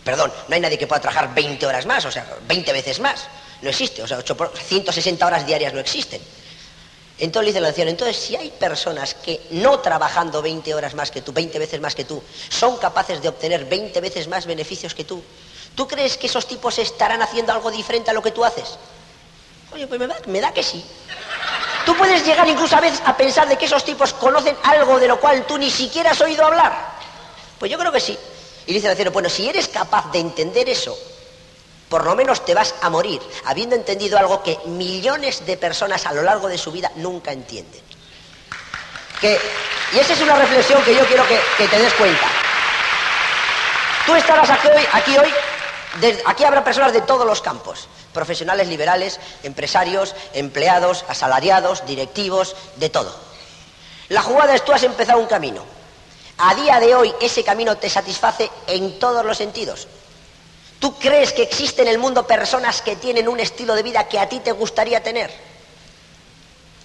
Perdón, 0.05 0.33
no 0.49 0.55
hay 0.55 0.61
nadie 0.61 0.77
que 0.79 0.89
pueda 0.89 1.01
trabajar 1.01 1.33
20 1.33 1.65
horas 1.65 1.87
más, 1.87 2.05
o 2.05 2.11
sea, 2.11 2.27
20 2.49 2.73
veces 2.73 2.99
más. 2.99 3.29
No 3.63 3.71
existe, 3.71 4.03
o 4.03 4.09
sea, 4.09 4.21
160 4.21 5.25
horas 5.25 5.47
diarias 5.47 5.73
no 5.73 5.79
existen. 5.79 6.21
Entonces 7.19 7.45
le 7.45 7.51
dice 7.53 7.61
la 7.61 7.69
anciano, 7.69 7.91
entonces 7.91 8.17
si 8.17 8.35
hay 8.35 8.51
personas 8.51 9.15
que 9.15 9.41
no 9.53 9.79
trabajando 9.79 10.43
20 10.43 10.75
horas 10.75 10.95
más 10.95 11.13
que 11.13 11.23
tú, 11.23 11.33
20 11.33 11.57
veces 11.61 11.81
más 11.81 11.95
que 11.95 12.05
tú, 12.05 12.21
son 12.49 12.79
capaces 12.79 13.23
de 13.23 13.29
obtener 13.29 13.65
20 13.67 14.01
veces 14.01 14.27
más 14.27 14.45
beneficios 14.45 14.93
que 14.93 15.05
tú, 15.05 15.23
¿tú 15.75 15.87
crees 15.89 16.17
que 16.17 16.27
esos 16.27 16.47
tipos 16.47 16.79
estarán 16.79 17.23
haciendo 17.23 17.53
algo 17.53 17.71
diferente 17.71 18.11
a 18.11 18.15
lo 18.15 18.23
que 18.23 18.31
tú 18.31 18.45
haces? 18.45 18.79
Oye, 19.73 19.87
pues 19.87 19.99
me 19.99 20.07
da, 20.07 20.17
me 20.27 20.41
da 20.41 20.53
que 20.53 20.63
sí. 20.63 20.85
Tú 21.85 21.97
puedes 21.97 22.25
llegar 22.25 22.49
incluso 22.49 22.77
a 22.77 22.81
veces 22.81 23.03
a 23.05 23.17
pensar 23.17 23.49
de 23.49 23.57
que 23.57 23.65
esos 23.65 23.85
tipos 23.85 24.13
conocen 24.13 24.57
algo 24.63 24.99
de 25.01 25.09
lo 25.09 25.19
cual 25.19 25.45
tú 25.47 25.59
ni 25.59 25.71
siquiera 25.71 26.13
has 26.13 26.21
oído 26.21 26.45
hablar. 26.45 26.73
Pues 27.59 27.71
yo 27.71 27.79
creo 27.79 27.91
que 27.91 28.01
sí. 28.01 28.19
Y 28.67 28.73
dice 28.73 28.87
el 28.87 28.93
anciano, 28.93 29.11
bueno, 29.11 29.29
si 29.29 29.49
eres 29.49 29.69
capaz 29.69 30.11
de 30.13 30.21
entender 30.21 30.69
eso, 30.69 30.97
por 31.89 32.05
lo 32.05 32.15
menos 32.15 32.45
te 32.45 32.55
vas 32.55 32.75
a 32.81 32.91
morir 32.91 33.21
habiendo 33.45 33.75
entendido 33.75 34.19
algo 34.19 34.43
que 34.43 34.59
millones 34.67 35.45
de 35.45 35.57
personas 35.57 36.07
a 36.07 36.13
lo 36.13 36.23
largo 36.23 36.49
de 36.49 36.59
su 36.59 36.71
vida 36.71 36.91
nunca 36.97 37.33
entienden. 37.33 37.83
y 39.93 39.99
esa 39.99 40.13
es 40.13 40.21
una 40.21 40.37
reflexión 40.37 40.83
que 40.85 40.95
yo 40.95 41.05
quiero 41.07 41.25
que, 41.27 41.69
te 41.69 41.79
des 41.79 41.93
cuenta. 41.95 42.29
Tú 44.07 44.15
estarás 44.15 44.51
aquí 44.51 45.17
hoy, 45.17 45.33
aquí 46.27 46.45
habrá 46.45 46.65
personas 46.65 46.93
de 46.93 47.03
todos 47.03 47.27
los 47.27 47.41
campos, 47.41 47.89
profesionales 48.13 48.69
liberales, 48.69 49.21
empresarios, 49.43 50.15
empleados, 50.33 51.05
asalariados, 51.09 51.85
directivos, 51.87 52.57
de 52.77 52.89
todo. 52.89 53.15
La 54.09 54.23
jugada 54.23 54.55
es 54.55 54.65
tú 54.65 54.73
has 54.73 54.83
empezado 54.83 55.19
un 55.19 55.27
camino. 55.27 55.65
A 56.39 56.55
día 56.55 56.81
de 56.81 56.95
hoy 56.95 57.15
ese 57.21 57.45
camino 57.45 57.77
te 57.77 57.89
satisface 57.89 58.51
en 58.67 58.99
todos 58.99 59.25
los 59.25 59.37
sentidos. 59.37 59.87
¿Tú 60.81 60.99
crees 60.99 61.33
que 61.33 61.43
existe 61.43 61.83
en 61.83 61.89
el 61.89 61.99
mundo 61.99 62.27
personas 62.27 62.83
que 62.83 62.97
tienen 62.97 63.29
un 63.29 63.39
estilo 63.39 63.75
de 63.75 63.83
vida 63.83 64.09
que 64.09 64.19
a 64.19 64.29
ti 64.29 64.41
te 64.41 64.53
gustaría 64.53 65.03
tener? 65.03 65.31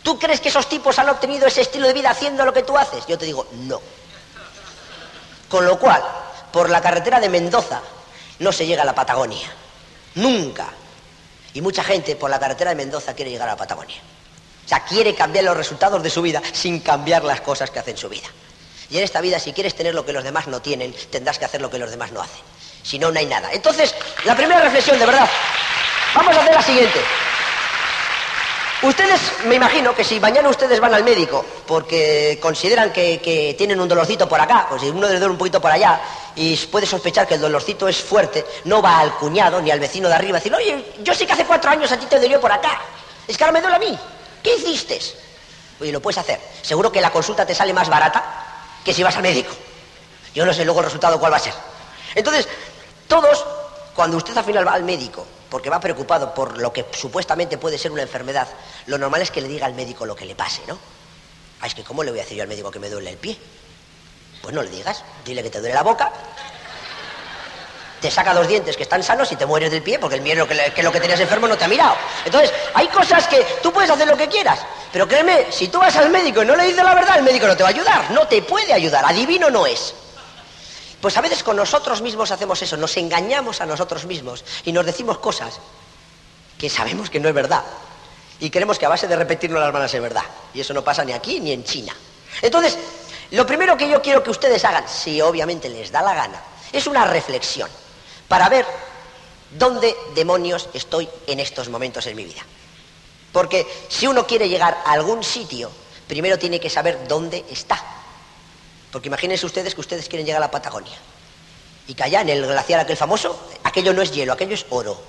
¿Tú 0.03 0.19
crees 0.19 0.39
que 0.39 0.49
esos 0.49 0.69
tipos 0.69 0.99
han 0.99 1.09
obtenido 1.09 1.47
ese 1.47 1.61
estilo 1.61 1.87
de 1.87 1.93
vida 1.93 2.11
haciendo 2.11 2.45
lo 2.45 2.53
que 2.53 2.63
tú 2.63 2.77
haces? 2.77 3.05
Yo 3.07 3.17
te 3.17 3.25
digo, 3.25 3.47
no. 3.53 3.81
Con 5.49 5.65
lo 5.65 5.79
cual, 5.79 6.03
por 6.51 6.69
la 6.69 6.81
carretera 6.81 7.19
de 7.19 7.29
Mendoza 7.29 7.81
no 8.39 8.51
se 8.51 8.65
llega 8.65 8.83
a 8.83 8.85
la 8.85 8.95
Patagonia. 8.95 9.47
Nunca. 10.15 10.67
Y 11.53 11.61
mucha 11.61 11.83
gente 11.83 12.15
por 12.15 12.29
la 12.29 12.39
carretera 12.39 12.71
de 12.71 12.75
Mendoza 12.75 13.13
quiere 13.13 13.31
llegar 13.31 13.47
a 13.47 13.51
la 13.51 13.57
Patagonia. 13.57 13.97
O 14.65 14.67
sea, 14.67 14.83
quiere 14.83 15.15
cambiar 15.15 15.45
los 15.45 15.55
resultados 15.55 16.03
de 16.03 16.09
su 16.09 16.21
vida 16.21 16.41
sin 16.51 16.81
cambiar 16.81 17.23
las 17.23 17.41
cosas 17.41 17.69
que 17.69 17.79
hace 17.79 17.91
en 17.91 17.97
su 17.97 18.09
vida. 18.09 18.27
Y 18.89 18.97
en 18.97 19.03
esta 19.03 19.21
vida, 19.21 19.39
si 19.39 19.53
quieres 19.53 19.75
tener 19.75 19.93
lo 19.93 20.05
que 20.05 20.13
los 20.13 20.23
demás 20.23 20.47
no 20.47 20.61
tienen, 20.61 20.93
tendrás 21.09 21.39
que 21.39 21.45
hacer 21.45 21.61
lo 21.61 21.69
que 21.69 21.77
los 21.77 21.89
demás 21.89 22.11
no 22.11 22.21
hacen. 22.21 22.41
Si 22.83 22.99
no, 22.99 23.11
no 23.11 23.19
hay 23.19 23.25
nada. 23.25 23.51
Entonces, 23.51 23.93
la 24.23 24.35
primera 24.35 24.61
reflexión, 24.61 24.97
de 24.99 25.05
verdad, 25.05 25.29
vamos 26.15 26.35
a 26.35 26.41
hacer 26.41 26.53
la 26.53 26.61
siguiente. 26.61 26.99
Ustedes, 28.83 29.19
me 29.45 29.55
imagino 29.55 29.95
que 29.95 30.03
si 30.03 30.19
mañana 30.19 30.49
ustedes 30.49 30.79
van 30.79 30.93
al 30.93 31.03
médico 31.03 31.43
porque 31.65 32.37
consideran 32.39 32.93
que, 32.93 33.55
tienen 33.57 33.79
un 33.79 33.87
dolorcito 33.87 34.29
por 34.29 34.39
acá, 34.39 34.67
pues 34.69 34.81
si 34.81 34.89
uno 34.89 35.07
les 35.07 35.19
duele 35.19 35.31
un 35.31 35.37
poquito 35.37 35.59
por 35.59 35.71
allá 35.71 35.99
y 36.35 36.55
puede 36.67 36.85
sospechar 36.85 37.27
que 37.27 37.35
el 37.35 37.41
dolorcito 37.41 37.87
es 37.87 37.97
fuerte, 37.97 38.45
no 38.65 38.79
va 38.79 38.99
al 38.99 39.15
cuñado 39.15 39.59
ni 39.61 39.71
al 39.71 39.79
vecino 39.79 40.07
de 40.07 40.13
arriba 40.13 40.37
a 40.37 40.39
decir, 40.39 40.53
oye, 40.53 40.93
yo 41.01 41.15
sé 41.15 41.25
que 41.25 41.33
hace 41.33 41.45
cuatro 41.45 41.71
años 41.71 41.91
a 41.91 41.97
ti 41.97 42.05
te 42.05 42.19
dolió 42.19 42.39
por 42.39 42.51
acá, 42.51 42.79
es 43.27 43.35
que 43.35 43.43
ahora 43.43 43.53
me 43.53 43.61
duele 43.61 43.75
a 43.77 43.79
mí, 43.79 43.99
¿qué 44.43 44.55
hiciste? 44.55 44.99
Oye, 45.79 45.91
lo 45.91 45.99
puedes 45.99 46.19
hacer. 46.19 46.39
Seguro 46.61 46.91
que 46.91 47.01
la 47.01 47.11
consulta 47.11 47.45
te 47.45 47.55
sale 47.55 47.73
más 47.73 47.89
barata 47.89 48.23
que 48.85 48.93
si 48.93 49.01
vas 49.01 49.15
al 49.15 49.23
médico. 49.23 49.53
Yo 50.35 50.45
no 50.45 50.53
sé 50.53 50.63
luego 50.65 50.81
el 50.81 50.85
resultado 50.85 51.19
cuál 51.19 51.33
va 51.33 51.37
a 51.37 51.41
ser. 51.41 51.53
Entonces, 52.13 52.47
todos, 53.07 53.43
cuando 53.95 54.17
usted 54.17 54.37
al 54.37 54.43
final 54.43 54.67
va 54.67 54.73
al 54.73 54.83
médico, 54.83 55.25
porque 55.49 55.69
va 55.69 55.79
preocupado 55.79 56.33
por 56.33 56.57
lo 56.57 56.73
que 56.73 56.85
supuestamente 56.91 57.57
puede 57.57 57.77
ser 57.77 57.91
una 57.91 58.01
enfermedad, 58.01 58.47
lo 58.85 58.97
normal 58.97 59.21
es 59.21 59.31
que 59.31 59.41
le 59.41 59.47
diga 59.47 59.65
al 59.65 59.73
médico 59.73 60.05
lo 60.05 60.15
que 60.15 60.25
le 60.25 60.35
pase, 60.35 60.61
¿no? 60.67 60.77
Ah, 61.61 61.67
es 61.67 61.75
que 61.75 61.83
¿cómo 61.83 62.03
le 62.03 62.11
voy 62.11 62.19
a 62.19 62.23
decir 62.23 62.37
yo 62.37 62.43
al 62.43 62.49
médico 62.49 62.71
que 62.71 62.79
me 62.79 62.89
duele 62.89 63.09
el 63.09 63.17
pie? 63.17 63.37
Pues 64.41 64.53
no 64.53 64.61
le 64.61 64.69
digas, 64.69 65.03
dile 65.25 65.41
que 65.41 65.49
te 65.49 65.59
duele 65.59 65.73
la 65.73 65.83
boca, 65.83 66.11
te 67.99 68.11
saca 68.11 68.33
los 68.33 68.47
dientes 68.47 68.77
que 68.77 68.83
están 68.83 69.01
sanos 69.01 69.31
y 69.31 69.35
te 69.35 69.45
mueres 69.45 69.71
del 69.71 69.81
pie 69.81 69.97
porque 69.97 70.15
el 70.15 70.21
miedo 70.21 70.47
que, 70.47 70.71
que 70.75 70.83
lo 70.83 70.91
que 70.91 70.99
tenías 70.99 71.19
enfermo 71.19 71.47
no 71.47 71.57
te 71.57 71.65
ha 71.65 71.67
mirado. 71.67 71.95
Entonces, 72.25 72.53
hay 72.73 72.87
cosas 72.89 73.27
que 73.27 73.43
tú 73.63 73.71
puedes 73.71 73.89
hacer 73.89 74.07
lo 74.07 74.15
que 74.15 74.27
quieras, 74.27 74.59
pero 74.91 75.07
créeme, 75.07 75.47
si 75.51 75.67
tú 75.67 75.79
vas 75.79 75.95
al 75.95 76.09
médico 76.09 76.43
y 76.43 76.45
no 76.45 76.55
le 76.55 76.63
dices 76.65 76.83
la 76.83 76.93
verdad, 76.93 77.17
el 77.17 77.23
médico 77.23 77.47
no 77.47 77.57
te 77.57 77.63
va 77.63 77.69
a 77.69 77.71
ayudar, 77.71 78.11
no 78.11 78.27
te 78.27 78.41
puede 78.41 78.73
ayudar, 78.73 79.03
adivino 79.05 79.49
no 79.49 79.65
es. 79.65 79.93
Pues 81.07 81.15
a 81.15 81.21
veces 81.21 81.41
con 81.41 81.55
nosotros 81.55 82.01
mismos 82.01 82.31
hacemos 82.31 82.61
eso, 82.61 82.75
nos 82.75 82.97
engañamos 82.97 83.61
a 83.61 83.65
nosotros 83.65 84.03
mismos 84.03 84.43
y 84.65 84.73
nos 84.73 84.85
decimos 84.85 85.19
cosas 85.19 85.57
que 86.59 86.69
sabemos 86.69 87.09
que 87.09 87.17
no 87.21 87.29
es 87.29 87.33
verdad. 87.33 87.63
Y 88.41 88.49
creemos 88.49 88.77
que 88.77 88.85
a 88.85 88.89
base 88.89 89.07
de 89.07 89.15
repetirnos 89.15 89.61
las 89.61 89.71
manos 89.71 89.93
es 89.93 90.01
verdad. 90.01 90.25
Y 90.53 90.59
eso 90.59 90.73
no 90.73 90.83
pasa 90.83 91.05
ni 91.05 91.13
aquí 91.13 91.39
ni 91.39 91.53
en 91.53 91.63
China. 91.63 91.95
Entonces, 92.41 92.77
lo 93.31 93.45
primero 93.45 93.77
que 93.77 93.87
yo 93.87 94.01
quiero 94.01 94.21
que 94.21 94.31
ustedes 94.31 94.65
hagan, 94.65 94.83
si 94.85 95.21
obviamente 95.21 95.69
les 95.69 95.93
da 95.93 96.01
la 96.01 96.13
gana, 96.13 96.43
es 96.73 96.87
una 96.87 97.05
reflexión 97.05 97.69
para 98.27 98.49
ver 98.49 98.65
dónde 99.57 99.95
demonios 100.13 100.67
estoy 100.73 101.07
en 101.25 101.39
estos 101.39 101.69
momentos 101.69 102.05
en 102.07 102.17
mi 102.17 102.25
vida. 102.25 102.41
Porque 103.31 103.65
si 103.87 104.07
uno 104.07 104.27
quiere 104.27 104.49
llegar 104.49 104.77
a 104.85 104.91
algún 104.91 105.23
sitio, 105.23 105.71
primero 106.05 106.37
tiene 106.37 106.59
que 106.59 106.69
saber 106.69 107.07
dónde 107.07 107.45
está. 107.49 107.96
Porque 108.97 109.09
imagínense 109.09 109.45
ustedes 109.45 109.75
que 109.75 109.81
ustedes 109.81 110.09
quieren 110.09 110.25
llegar 110.25 110.41
a 110.41 110.47
la 110.47 110.49
Patagonia. 110.49 110.97
Y 111.85 111.93
que 111.93 112.01
allá 112.01 112.21
en 112.21 112.29
el 112.29 112.47
glaciar 112.47 112.79
aquel 112.79 112.97
famoso, 112.97 113.39
aquello 113.63 113.93
no 113.93 114.01
es 114.01 114.11
hielo, 114.11 114.33
aquello 114.33 114.55
es 114.55 114.65
oro. 114.71 114.99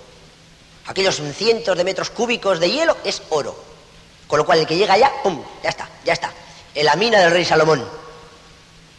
Aquellos 0.89 1.23
cientos 1.35 1.75
de 1.75 1.85
metros 1.85 2.11
cúbicos 2.11 2.61
de 2.61 2.71
hielo 2.71 2.99
es 3.03 3.23
oro. 3.31 3.57
Con 4.27 4.41
lo 4.41 4.45
cual 4.45 4.59
el 4.59 4.67
que 4.67 4.77
llega 4.77 4.93
allá, 4.93 5.11
¡pum! 5.23 5.43
Ya 5.63 5.71
está, 5.71 5.89
ya 6.05 6.13
está. 6.13 6.31
En 6.75 6.85
la 6.85 6.97
mina 6.97 7.19
del 7.19 7.31
rey 7.31 7.47
Salomón. 7.47 7.83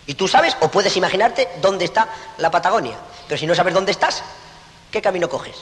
Y 0.07 0.15
tú 0.15 0.27
sabes 0.27 0.57
o 0.59 0.71
puedes 0.71 0.97
imaginarte 0.97 1.47
dónde 1.61 1.85
está 1.85 2.09
la 2.39 2.49
Patagonia. 2.49 2.97
Pero 3.27 3.37
si 3.37 3.45
no 3.45 3.53
sabes 3.53 3.75
dónde 3.75 3.91
estás, 3.91 4.23
¿qué 4.89 5.03
camino 5.03 5.29
coges? 5.29 5.57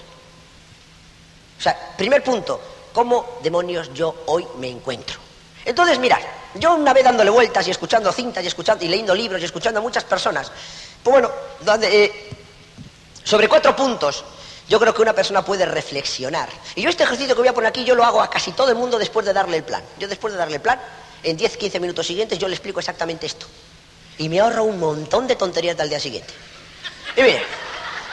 O 1.60 1.62
sea, 1.62 1.78
primer 1.98 2.24
punto, 2.24 2.62
cómo 2.94 3.40
demonios 3.44 3.94
yo 3.94 4.24
hoy 4.28 4.48
me 4.58 4.70
encuentro. 4.70 5.27
Entonces, 5.68 6.00
mirad, 6.00 6.20
yo 6.56 6.76
una 6.76 6.94
vez 6.94 7.04
dándole 7.04 7.30
vueltas 7.30 7.68
y 7.68 7.72
escuchando 7.72 8.10
cintas 8.14 8.42
y 8.42 8.48
escuchando 8.48 8.86
y 8.86 8.88
leyendo 8.88 9.14
libros 9.14 9.42
y 9.42 9.46
escuchando 9.46 9.82
a 9.82 9.84
muchas 9.84 10.06
personas, 10.06 10.50
pues 11.04 11.14
bueno, 11.14 11.30
eh, 11.84 12.30
sobre 13.22 13.50
cuatro 13.50 13.76
puntos 13.76 14.24
yo 14.70 14.80
creo 14.80 14.94
que 14.94 15.02
una 15.02 15.12
persona 15.12 15.44
puede 15.44 15.66
reflexionar. 15.66 16.48
Y 16.74 16.84
yo 16.84 16.90
este 16.90 17.04
ejercicio 17.04 17.36
que 17.36 17.42
voy 17.42 17.50
a 17.50 17.54
poner 17.54 17.68
aquí, 17.68 17.84
yo 17.84 17.96
lo 17.96 18.06
hago 18.06 18.22
a 18.22 18.30
casi 18.30 18.54
todo 18.54 18.70
el 18.70 18.78
mundo 18.78 18.98
después 18.98 19.26
de 19.26 19.34
darle 19.34 19.58
el 19.58 19.64
plan. 19.64 19.84
Yo 20.00 20.08
después 20.08 20.32
de 20.32 20.40
darle 20.40 20.56
el 20.56 20.62
plan, 20.62 20.80
en 21.22 21.36
10, 21.36 21.58
15 21.58 21.82
minutos 21.82 22.08
siguientes, 22.08 22.40
yo 22.40 22.48
le 22.48 22.54
explico 22.54 22.80
exactamente 22.80 23.26
esto. 23.26 23.46
Y 24.20 24.30
me 24.30 24.40
ahorro 24.40 24.64
un 24.64 24.80
montón 24.80 25.28
de 25.28 25.36
tonterías 25.36 25.76
del 25.76 25.90
día 25.90 26.00
siguiente. 26.00 26.34
Y 27.18 27.24
mire, 27.24 27.44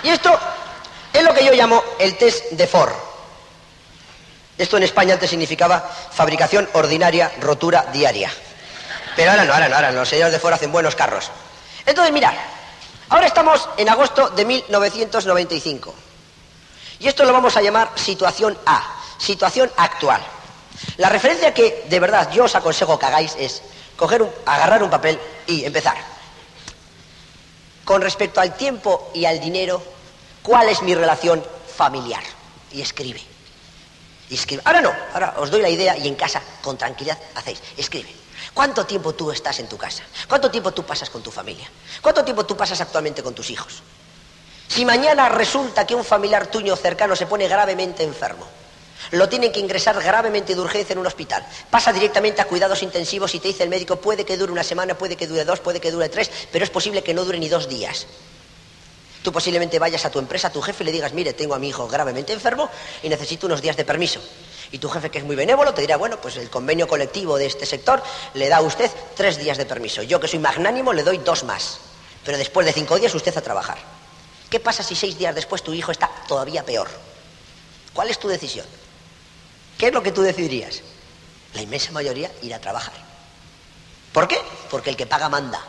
y 0.02 0.08
esto 0.08 0.36
es 1.12 1.22
lo 1.22 1.32
que 1.32 1.44
yo 1.44 1.52
llamo 1.52 1.84
el 2.00 2.16
test 2.18 2.50
de 2.50 2.66
Ford. 2.66 3.13
Esto 4.56 4.76
en 4.76 4.84
España 4.84 5.14
antes 5.14 5.30
significaba 5.30 5.80
fabricación 5.80 6.68
ordinaria, 6.74 7.32
rotura 7.40 7.86
diaria. 7.92 8.30
Pero 9.16 9.30
ahora 9.30 9.44
no, 9.44 9.52
ahora 9.52 9.68
no, 9.68 9.76
ahora 9.76 9.90
no. 9.90 10.00
Los 10.00 10.08
señores 10.08 10.32
de 10.32 10.38
Ford 10.38 10.54
hacen 10.54 10.72
buenos 10.72 10.94
carros. 10.94 11.30
Entonces, 11.86 12.12
mirad, 12.12 12.34
ahora 13.08 13.26
estamos 13.26 13.68
en 13.76 13.88
agosto 13.88 14.30
de 14.30 14.44
1995. 14.44 15.94
Y 17.00 17.08
esto 17.08 17.24
lo 17.24 17.32
vamos 17.32 17.56
a 17.56 17.62
llamar 17.62 17.90
situación 17.96 18.56
A, 18.66 18.82
situación 19.18 19.70
actual. 19.76 20.22
La 20.96 21.08
referencia 21.08 21.52
que 21.52 21.84
de 21.88 22.00
verdad 22.00 22.30
yo 22.30 22.44
os 22.44 22.54
aconsejo 22.54 22.98
que 22.98 23.06
hagáis 23.06 23.34
es 23.38 23.62
coger 23.96 24.24
agarrar 24.46 24.82
un 24.82 24.90
papel 24.90 25.18
y 25.46 25.64
empezar. 25.64 25.96
Con 27.84 28.00
respecto 28.00 28.40
al 28.40 28.56
tiempo 28.56 29.10
y 29.14 29.24
al 29.24 29.40
dinero, 29.40 29.82
¿cuál 30.42 30.68
es 30.68 30.82
mi 30.82 30.94
relación 30.94 31.44
familiar? 31.76 32.22
Y 32.72 32.80
escribe. 32.80 33.33
Ahora 34.64 34.80
no, 34.80 34.92
ahora 35.12 35.34
os 35.38 35.50
doy 35.50 35.62
la 35.62 35.68
idea 35.68 35.96
y 35.96 36.08
en 36.08 36.14
casa, 36.14 36.42
con 36.62 36.76
tranquilidad, 36.76 37.18
hacéis. 37.34 37.60
Escribe. 37.76 38.08
¿Cuánto 38.52 38.86
tiempo 38.86 39.14
tú 39.14 39.30
estás 39.30 39.58
en 39.58 39.68
tu 39.68 39.76
casa? 39.76 40.02
¿Cuánto 40.28 40.50
tiempo 40.50 40.72
tú 40.72 40.84
pasas 40.84 41.10
con 41.10 41.22
tu 41.22 41.30
familia? 41.30 41.68
¿Cuánto 42.00 42.24
tiempo 42.24 42.46
tú 42.46 42.56
pasas 42.56 42.80
actualmente 42.80 43.22
con 43.22 43.34
tus 43.34 43.50
hijos? 43.50 43.82
Si 44.68 44.84
mañana 44.84 45.28
resulta 45.28 45.86
que 45.86 45.94
un 45.94 46.04
familiar 46.04 46.46
tuyo 46.46 46.76
cercano 46.76 47.16
se 47.16 47.26
pone 47.26 47.48
gravemente 47.48 48.02
enfermo, 48.02 48.46
lo 49.10 49.28
tienen 49.28 49.52
que 49.52 49.60
ingresar 49.60 50.00
gravemente 50.02 50.54
de 50.54 50.60
urgencia 50.60 50.92
en 50.92 50.98
un 50.98 51.06
hospital, 51.06 51.46
pasa 51.70 51.92
directamente 51.92 52.40
a 52.40 52.46
cuidados 52.46 52.82
intensivos 52.82 53.34
y 53.34 53.40
te 53.40 53.48
dice 53.48 53.62
el 53.62 53.68
médico 53.68 53.96
puede 53.96 54.24
que 54.24 54.36
dure 54.36 54.52
una 54.52 54.64
semana, 54.64 54.96
puede 54.96 55.16
que 55.16 55.26
dure 55.26 55.44
dos, 55.44 55.60
puede 55.60 55.80
que 55.80 55.90
dure 55.90 56.08
tres, 56.08 56.30
pero 56.50 56.64
es 56.64 56.70
posible 56.70 57.02
que 57.02 57.12
no 57.12 57.24
dure 57.24 57.38
ni 57.38 57.48
dos 57.48 57.68
días. 57.68 58.06
Tú 59.24 59.32
posiblemente 59.32 59.78
vayas 59.78 60.04
a 60.04 60.10
tu 60.10 60.18
empresa, 60.18 60.48
a 60.48 60.52
tu 60.52 60.60
jefe 60.60 60.84
y 60.84 60.86
le 60.86 60.92
digas, 60.92 61.14
mire, 61.14 61.32
tengo 61.32 61.54
a 61.54 61.58
mi 61.58 61.68
hijo 61.68 61.88
gravemente 61.88 62.34
enfermo 62.34 62.68
y 63.02 63.08
necesito 63.08 63.46
unos 63.46 63.62
días 63.62 63.74
de 63.74 63.82
permiso. 63.82 64.20
Y 64.70 64.76
tu 64.76 64.90
jefe, 64.90 65.10
que 65.10 65.16
es 65.16 65.24
muy 65.24 65.34
benévolo, 65.34 65.72
te 65.72 65.80
dirá, 65.80 65.96
bueno, 65.96 66.20
pues 66.20 66.36
el 66.36 66.50
convenio 66.50 66.86
colectivo 66.86 67.38
de 67.38 67.46
este 67.46 67.64
sector 67.64 68.02
le 68.34 68.50
da 68.50 68.58
a 68.58 68.60
usted 68.60 68.90
tres 69.16 69.38
días 69.38 69.56
de 69.56 69.64
permiso. 69.64 70.02
Yo, 70.02 70.20
que 70.20 70.28
soy 70.28 70.40
magnánimo, 70.40 70.92
le 70.92 71.02
doy 71.02 71.16
dos 71.16 71.42
más. 71.44 71.78
Pero 72.22 72.36
después 72.36 72.66
de 72.66 72.74
cinco 72.74 72.98
días 72.98 73.14
usted 73.14 73.34
a 73.34 73.40
trabajar. 73.40 73.78
¿Qué 74.50 74.60
pasa 74.60 74.82
si 74.82 74.94
seis 74.94 75.16
días 75.16 75.34
después 75.34 75.62
tu 75.62 75.72
hijo 75.72 75.90
está 75.90 76.10
todavía 76.28 76.62
peor? 76.62 76.90
¿Cuál 77.94 78.10
es 78.10 78.18
tu 78.18 78.28
decisión? 78.28 78.66
¿Qué 79.78 79.86
es 79.86 79.94
lo 79.94 80.02
que 80.02 80.12
tú 80.12 80.20
decidirías? 80.20 80.82
La 81.54 81.62
inmensa 81.62 81.92
mayoría 81.92 82.30
ir 82.42 82.52
a 82.52 82.60
trabajar. 82.60 82.92
¿Por 84.12 84.28
qué? 84.28 84.36
Porque 84.70 84.90
el 84.90 84.98
que 84.98 85.06
paga 85.06 85.30
manda. 85.30 85.64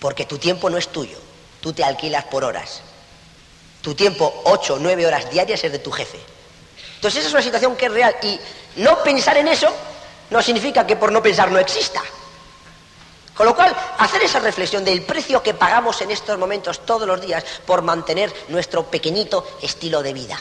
Porque 0.00 0.24
tu 0.24 0.38
tiempo 0.38 0.70
no 0.70 0.78
es 0.78 0.88
tuyo. 0.88 1.25
Tú 1.60 1.72
te 1.72 1.84
alquilas 1.84 2.24
por 2.24 2.44
horas. 2.44 2.82
Tu 3.82 3.94
tiempo, 3.94 4.42
ocho, 4.44 4.74
o 4.74 4.78
nueve 4.78 5.06
horas 5.06 5.30
diarias, 5.30 5.62
es 5.62 5.72
de 5.72 5.78
tu 5.78 5.90
jefe. 5.90 6.18
Entonces 6.96 7.20
esa 7.20 7.28
es 7.28 7.34
una 7.34 7.42
situación 7.42 7.76
que 7.76 7.86
es 7.86 7.92
real. 7.92 8.16
Y 8.22 8.38
no 8.76 9.02
pensar 9.02 9.36
en 9.36 9.48
eso 9.48 9.72
no 10.30 10.42
significa 10.42 10.86
que 10.86 10.96
por 10.96 11.12
no 11.12 11.22
pensar 11.22 11.50
no 11.50 11.58
exista. 11.58 12.02
Con 13.36 13.44
lo 13.44 13.54
cual, 13.54 13.76
hacer 13.98 14.22
esa 14.22 14.40
reflexión 14.40 14.82
del 14.82 15.02
precio 15.02 15.42
que 15.42 15.52
pagamos 15.52 16.00
en 16.00 16.10
estos 16.10 16.38
momentos 16.38 16.86
todos 16.86 17.06
los 17.06 17.20
días 17.20 17.44
por 17.66 17.82
mantener 17.82 18.32
nuestro 18.48 18.84
pequeñito 18.84 19.46
estilo 19.60 20.02
de 20.02 20.14
vida. 20.14 20.38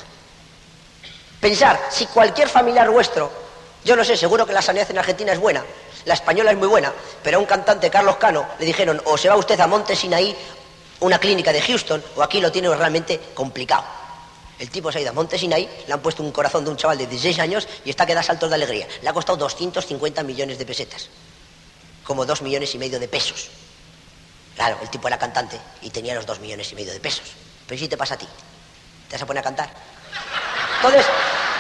Pensar, 1.42 1.80
si 1.90 2.06
cualquier 2.06 2.48
familiar 2.48 2.90
vuestro, 2.90 3.30
yo 3.84 3.98
no 3.98 4.06
sé, 4.06 4.16
seguro 4.16 4.46
que 4.46 4.54
la 4.54 4.62
sanidad 4.62 4.90
en 4.90 4.98
Argentina 4.98 5.34
es 5.34 5.40
buena, 5.40 5.66
la 6.06 6.14
española 6.14 6.52
es 6.52 6.58
muy 6.58 6.70
buena, 6.70 6.94
pero 7.22 7.38
a 7.38 7.40
un 7.42 7.46
cantante, 7.46 7.90
Carlos 7.90 8.16
Cano, 8.16 8.48
le 8.60 8.66
dijeron, 8.66 9.02
o 9.06 9.18
se 9.18 9.28
va 9.28 9.36
usted 9.36 9.60
a 9.60 9.68
Monte 9.68 9.96
Sinaí, 9.96 10.36
una 11.00 11.20
clínica 11.20 11.52
de 11.52 11.62
Houston, 11.62 12.04
o 12.16 12.24
aquí 12.24 12.40
lo 12.42 12.52
tiene 12.52 12.74
realmente 12.74 13.20
complicado. 13.34 13.84
El 14.58 14.70
tipo 14.70 14.92
se 14.92 15.00
ha 15.00 15.02
ido 15.02 15.10
a 15.10 15.14
Monte 15.14 15.38
Sinaí, 15.38 15.70
le 15.86 15.94
han 15.94 16.02
puesto 16.02 16.24
un 16.24 16.32
corazón 16.32 16.64
de 16.64 16.72
un 16.72 16.78
chaval 16.78 16.98
de 16.98 17.08
16 17.08 17.40
años 17.40 17.68
y 17.84 17.90
está 17.90 18.06
que 18.06 18.16
da 18.16 18.24
saltos 18.24 18.50
de 18.50 18.56
alegría. 18.56 18.88
Le 19.02 19.10
ha 19.10 19.14
costado 19.14 19.38
250 19.38 20.24
millones 20.24 20.58
de 20.58 20.66
pesetas 20.66 21.10
como 22.06 22.26
dos 22.26 22.42
millones 22.42 22.74
y 22.76 22.78
medio 22.78 23.00
de 23.00 23.08
pesos. 23.08 23.50
Claro, 24.56 24.78
el 24.82 24.90
tipo 24.90 25.08
era 25.08 25.18
cantante 25.18 25.60
y 25.82 25.90
tenía 25.90 26.16
los 26.16 26.26
dos 26.26 26.40
millones 26.40 26.72
y 26.72 26.76
medio 26.76 26.94
de 26.94 27.00
pesos. 27.00 27.26
Pero 27.68 27.76
¿y 27.76 27.80
si 27.80 27.90
te 27.90 27.98
pasa 27.98 28.14
a 28.14 28.18
ti? 28.18 28.28
¿Te 29.10 29.16
vas 29.16 29.24
a 29.24 29.26
poner 29.26 29.42
a 29.42 29.44
cantar? 29.44 29.70
Entonces, 30.78 31.06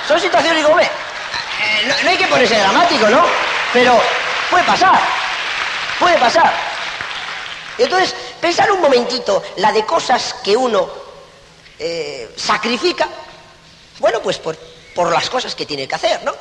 son 0.07 0.19
situaciones, 0.19 0.57
digo, 0.57 0.69
hombre, 0.69 0.85
eh, 0.85 1.93
no, 2.03 2.09
hay 2.09 2.17
que 2.17 2.27
ponerse 2.27 2.57
dramático, 2.57 3.09
¿no? 3.09 3.25
Pero 3.73 3.99
puede 4.49 4.63
pasar, 4.63 4.99
puede 5.99 6.17
pasar. 6.19 6.53
Y 7.77 7.83
entonces, 7.83 8.15
pensar 8.45 8.71
un 8.71 8.79
momentito 8.79 9.41
la 9.55 9.71
de 9.71 9.83
cosas 9.87 10.35
que 10.43 10.55
uno 10.55 10.87
eh, 11.79 12.31
sacrifica, 12.37 13.09
bueno, 13.97 14.21
pues 14.21 14.37
por, 14.37 14.55
por 14.93 15.11
las 15.11 15.31
cosas 15.31 15.55
que 15.55 15.65
tiene 15.65 15.87
que 15.87 15.95
hacer, 15.95 16.23
¿no? 16.23 16.31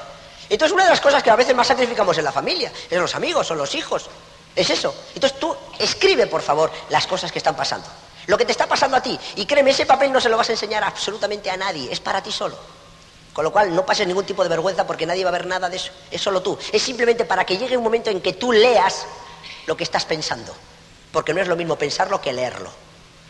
Entonces 0.50 0.74
una 0.74 0.84
de 0.84 0.90
las 0.90 1.00
cosas 1.00 1.22
que 1.22 1.30
a 1.30 1.36
veces 1.36 1.56
más 1.56 1.66
sacrificamos 1.66 2.18
en 2.18 2.24
la 2.24 2.32
familia, 2.32 2.70
es 2.90 2.98
los 2.98 3.14
amigos, 3.14 3.46
son 3.46 3.56
los 3.56 3.74
hijos. 3.74 4.10
Es 4.54 4.68
eso. 4.68 4.94
Entonces 5.14 5.40
tú 5.40 5.56
escribe, 5.78 6.26
por 6.26 6.42
favor, 6.42 6.70
las 6.90 7.06
cosas 7.06 7.32
que 7.32 7.38
están 7.38 7.56
pasando. 7.56 7.88
Lo 8.26 8.36
que 8.36 8.44
te 8.44 8.52
está 8.52 8.66
pasando 8.66 8.98
a 8.98 9.02
ti. 9.02 9.18
Y 9.36 9.46
créeme, 9.46 9.70
ese 9.70 9.86
papel 9.86 10.12
no 10.12 10.20
se 10.20 10.28
lo 10.28 10.36
vas 10.36 10.50
a 10.50 10.52
enseñar 10.52 10.84
absolutamente 10.84 11.50
a 11.50 11.56
nadie. 11.56 11.90
Es 11.90 12.00
para 12.00 12.22
ti 12.22 12.30
solo. 12.30 12.58
Con 13.32 13.44
lo 13.44 13.50
cual 13.50 13.74
no 13.74 13.86
pases 13.86 14.06
ningún 14.06 14.26
tipo 14.26 14.42
de 14.42 14.50
vergüenza 14.50 14.86
porque 14.86 15.06
nadie 15.06 15.24
va 15.24 15.30
a 15.30 15.32
ver 15.32 15.46
nada 15.46 15.70
de 15.70 15.78
eso. 15.78 15.90
Es 16.10 16.20
solo 16.20 16.42
tú. 16.42 16.58
Es 16.70 16.82
simplemente 16.82 17.24
para 17.24 17.46
que 17.46 17.56
llegue 17.56 17.78
un 17.78 17.82
momento 17.82 18.10
en 18.10 18.20
que 18.20 18.34
tú 18.34 18.52
leas 18.52 19.06
lo 19.66 19.74
que 19.74 19.84
estás 19.84 20.04
pensando. 20.04 20.54
Porque 21.14 21.32
no 21.32 21.40
es 21.40 21.46
lo 21.46 21.54
mismo 21.54 21.76
pensarlo 21.76 22.20
que 22.20 22.32
leerlo. 22.32 22.70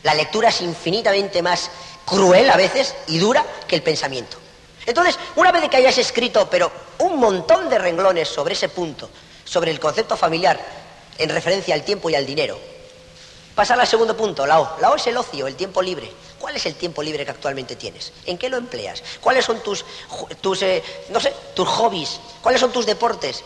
La 0.02 0.14
lectura 0.14 0.48
es 0.48 0.62
infinitamente 0.62 1.42
más 1.42 1.70
cruel 2.06 2.48
a 2.48 2.56
veces 2.56 2.94
y 3.08 3.18
dura 3.18 3.44
que 3.68 3.76
el 3.76 3.82
pensamiento. 3.82 4.38
Entonces, 4.86 5.18
una 5.36 5.52
vez 5.52 5.68
que 5.68 5.76
hayas 5.76 5.98
escrito, 5.98 6.48
pero 6.48 6.72
un 7.00 7.18
montón 7.18 7.68
de 7.68 7.78
renglones 7.78 8.28
sobre 8.28 8.54
ese 8.54 8.70
punto, 8.70 9.10
sobre 9.44 9.70
el 9.70 9.78
concepto 9.78 10.16
familiar 10.16 10.58
en 11.18 11.28
referencia 11.28 11.74
al 11.74 11.84
tiempo 11.84 12.08
y 12.08 12.14
al 12.14 12.24
dinero, 12.24 12.58
pasar 13.54 13.78
al 13.78 13.86
segundo 13.86 14.16
punto, 14.16 14.46
la 14.46 14.60
O. 14.60 14.80
La 14.80 14.90
O 14.90 14.96
es 14.96 15.06
el 15.06 15.18
ocio, 15.18 15.46
el 15.46 15.54
tiempo 15.54 15.82
libre. 15.82 16.10
¿Cuál 16.38 16.56
es 16.56 16.64
el 16.64 16.76
tiempo 16.76 17.02
libre 17.02 17.26
que 17.26 17.32
actualmente 17.32 17.76
tienes? 17.76 18.14
¿En 18.24 18.38
qué 18.38 18.48
lo 18.48 18.56
empleas? 18.56 19.02
¿Cuáles 19.20 19.44
son 19.44 19.62
tus, 19.62 19.84
tus 20.40 20.62
eh, 20.62 20.82
no 21.10 21.20
sé, 21.20 21.34
tus 21.54 21.68
hobbies? 21.68 22.18
¿Cuáles 22.42 22.62
son 22.62 22.72
tus 22.72 22.86
deportes? 22.86 23.44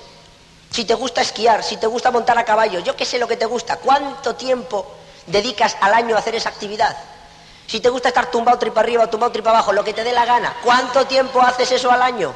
Si 0.71 0.85
te 0.85 0.95
gusta 0.95 1.23
esquiar, 1.23 1.63
si 1.65 1.77
te 1.77 1.87
gusta 1.87 2.11
montar 2.11 2.39
a 2.39 2.45
caballo, 2.45 2.81
yo 2.81 2.95
qué 2.95 3.05
sé 3.05 3.19
lo 3.19 3.27
que 3.27 3.37
te 3.37 3.47
gusta. 3.47 3.77
¿Cuánto 3.77 4.35
tiempo 4.35 4.87
dedicas 5.27 5.77
al 5.81 5.95
año 5.95 6.15
a 6.15 6.19
hacer 6.19 6.35
esa 6.35 6.51
actividad? 6.51 6.97
Si 7.67 7.81
te 7.81 7.89
gusta 7.89 8.09
estar 8.09 8.31
tumbado 8.31 8.59
tripa 8.59 8.81
arriba 8.81 9.05
o 9.05 9.09
tumbado 9.09 9.33
tripa 9.33 9.51
abajo, 9.51 9.73
lo 9.73 9.85
que 9.85 9.93
te 9.93 10.05
dé 10.05 10.13
la 10.13 10.25
gana, 10.25 10.57
¿cuánto 10.63 11.07
tiempo 11.07 11.41
haces 11.43 11.71
eso 11.73 11.91
al 11.91 12.03
año? 12.03 12.35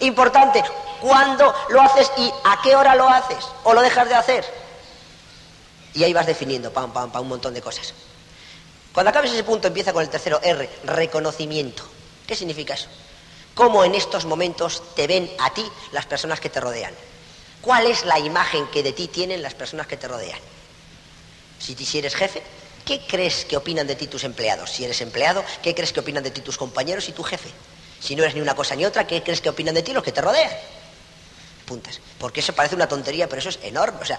Importante, 0.00 0.62
¿cuándo 1.00 1.52
lo 1.68 1.80
haces 1.80 2.10
y 2.16 2.32
a 2.44 2.60
qué 2.62 2.76
hora 2.76 2.94
lo 2.94 3.08
haces? 3.08 3.44
¿O 3.64 3.74
lo 3.74 3.80
dejas 3.80 4.08
de 4.08 4.14
hacer? 4.14 4.44
Y 5.94 6.04
ahí 6.04 6.12
vas 6.12 6.26
definiendo, 6.26 6.72
pam, 6.72 6.92
pam, 6.92 7.10
pam, 7.10 7.22
un 7.22 7.28
montón 7.28 7.54
de 7.54 7.60
cosas. 7.60 7.92
Cuando 8.92 9.10
acabes 9.10 9.32
ese 9.32 9.44
punto 9.44 9.68
empieza 9.68 9.92
con 9.92 10.02
el 10.02 10.08
tercero 10.08 10.40
R, 10.42 10.68
reconocimiento. 10.84 11.82
¿Qué 12.26 12.36
significa 12.36 12.74
eso? 12.74 12.88
¿Cómo 13.54 13.84
en 13.84 13.94
estos 13.94 14.24
momentos 14.24 14.82
te 14.94 15.06
ven 15.06 15.30
a 15.40 15.50
ti 15.50 15.64
las 15.92 16.06
personas 16.06 16.40
que 16.40 16.50
te 16.50 16.60
rodean? 16.60 16.94
¿Cuál 17.62 17.86
es 17.86 18.04
la 18.04 18.18
imagen 18.18 18.66
que 18.66 18.82
de 18.82 18.92
ti 18.92 19.08
tienen 19.08 19.40
las 19.40 19.54
personas 19.54 19.86
que 19.86 19.96
te 19.96 20.08
rodean? 20.08 20.38
Si, 21.58 21.74
si 21.74 21.98
eres 21.98 22.14
jefe, 22.14 22.42
¿Qué 22.84 23.00
crees 23.06 23.44
que 23.44 23.56
opinan 23.56 23.86
de 23.86 23.94
ti 23.94 24.08
tus 24.08 24.24
empleados? 24.24 24.70
Si 24.70 24.84
eres 24.84 25.00
empleado, 25.00 25.44
¿qué 25.62 25.74
crees 25.74 25.92
que 25.92 26.00
opinan 26.00 26.24
de 26.24 26.30
ti 26.30 26.40
tus 26.40 26.58
compañeros 26.58 27.08
y 27.08 27.12
tu 27.12 27.22
jefe? 27.22 27.48
Si 28.00 28.16
no 28.16 28.22
eres 28.24 28.34
ni 28.34 28.40
una 28.40 28.56
cosa 28.56 28.74
ni 28.74 28.84
otra, 28.84 29.06
¿qué 29.06 29.22
crees 29.22 29.40
que 29.40 29.48
opinan 29.48 29.74
de 29.74 29.82
ti 29.82 29.92
los 29.92 30.02
que 30.02 30.10
te 30.10 30.20
rodean? 30.20 30.50
Puntas. 31.64 32.00
Porque 32.18 32.40
eso 32.40 32.52
parece 32.52 32.74
una 32.74 32.88
tontería, 32.88 33.28
pero 33.28 33.38
eso 33.38 33.50
es 33.50 33.60
enorme. 33.62 34.00
O 34.02 34.04
sea, 34.04 34.18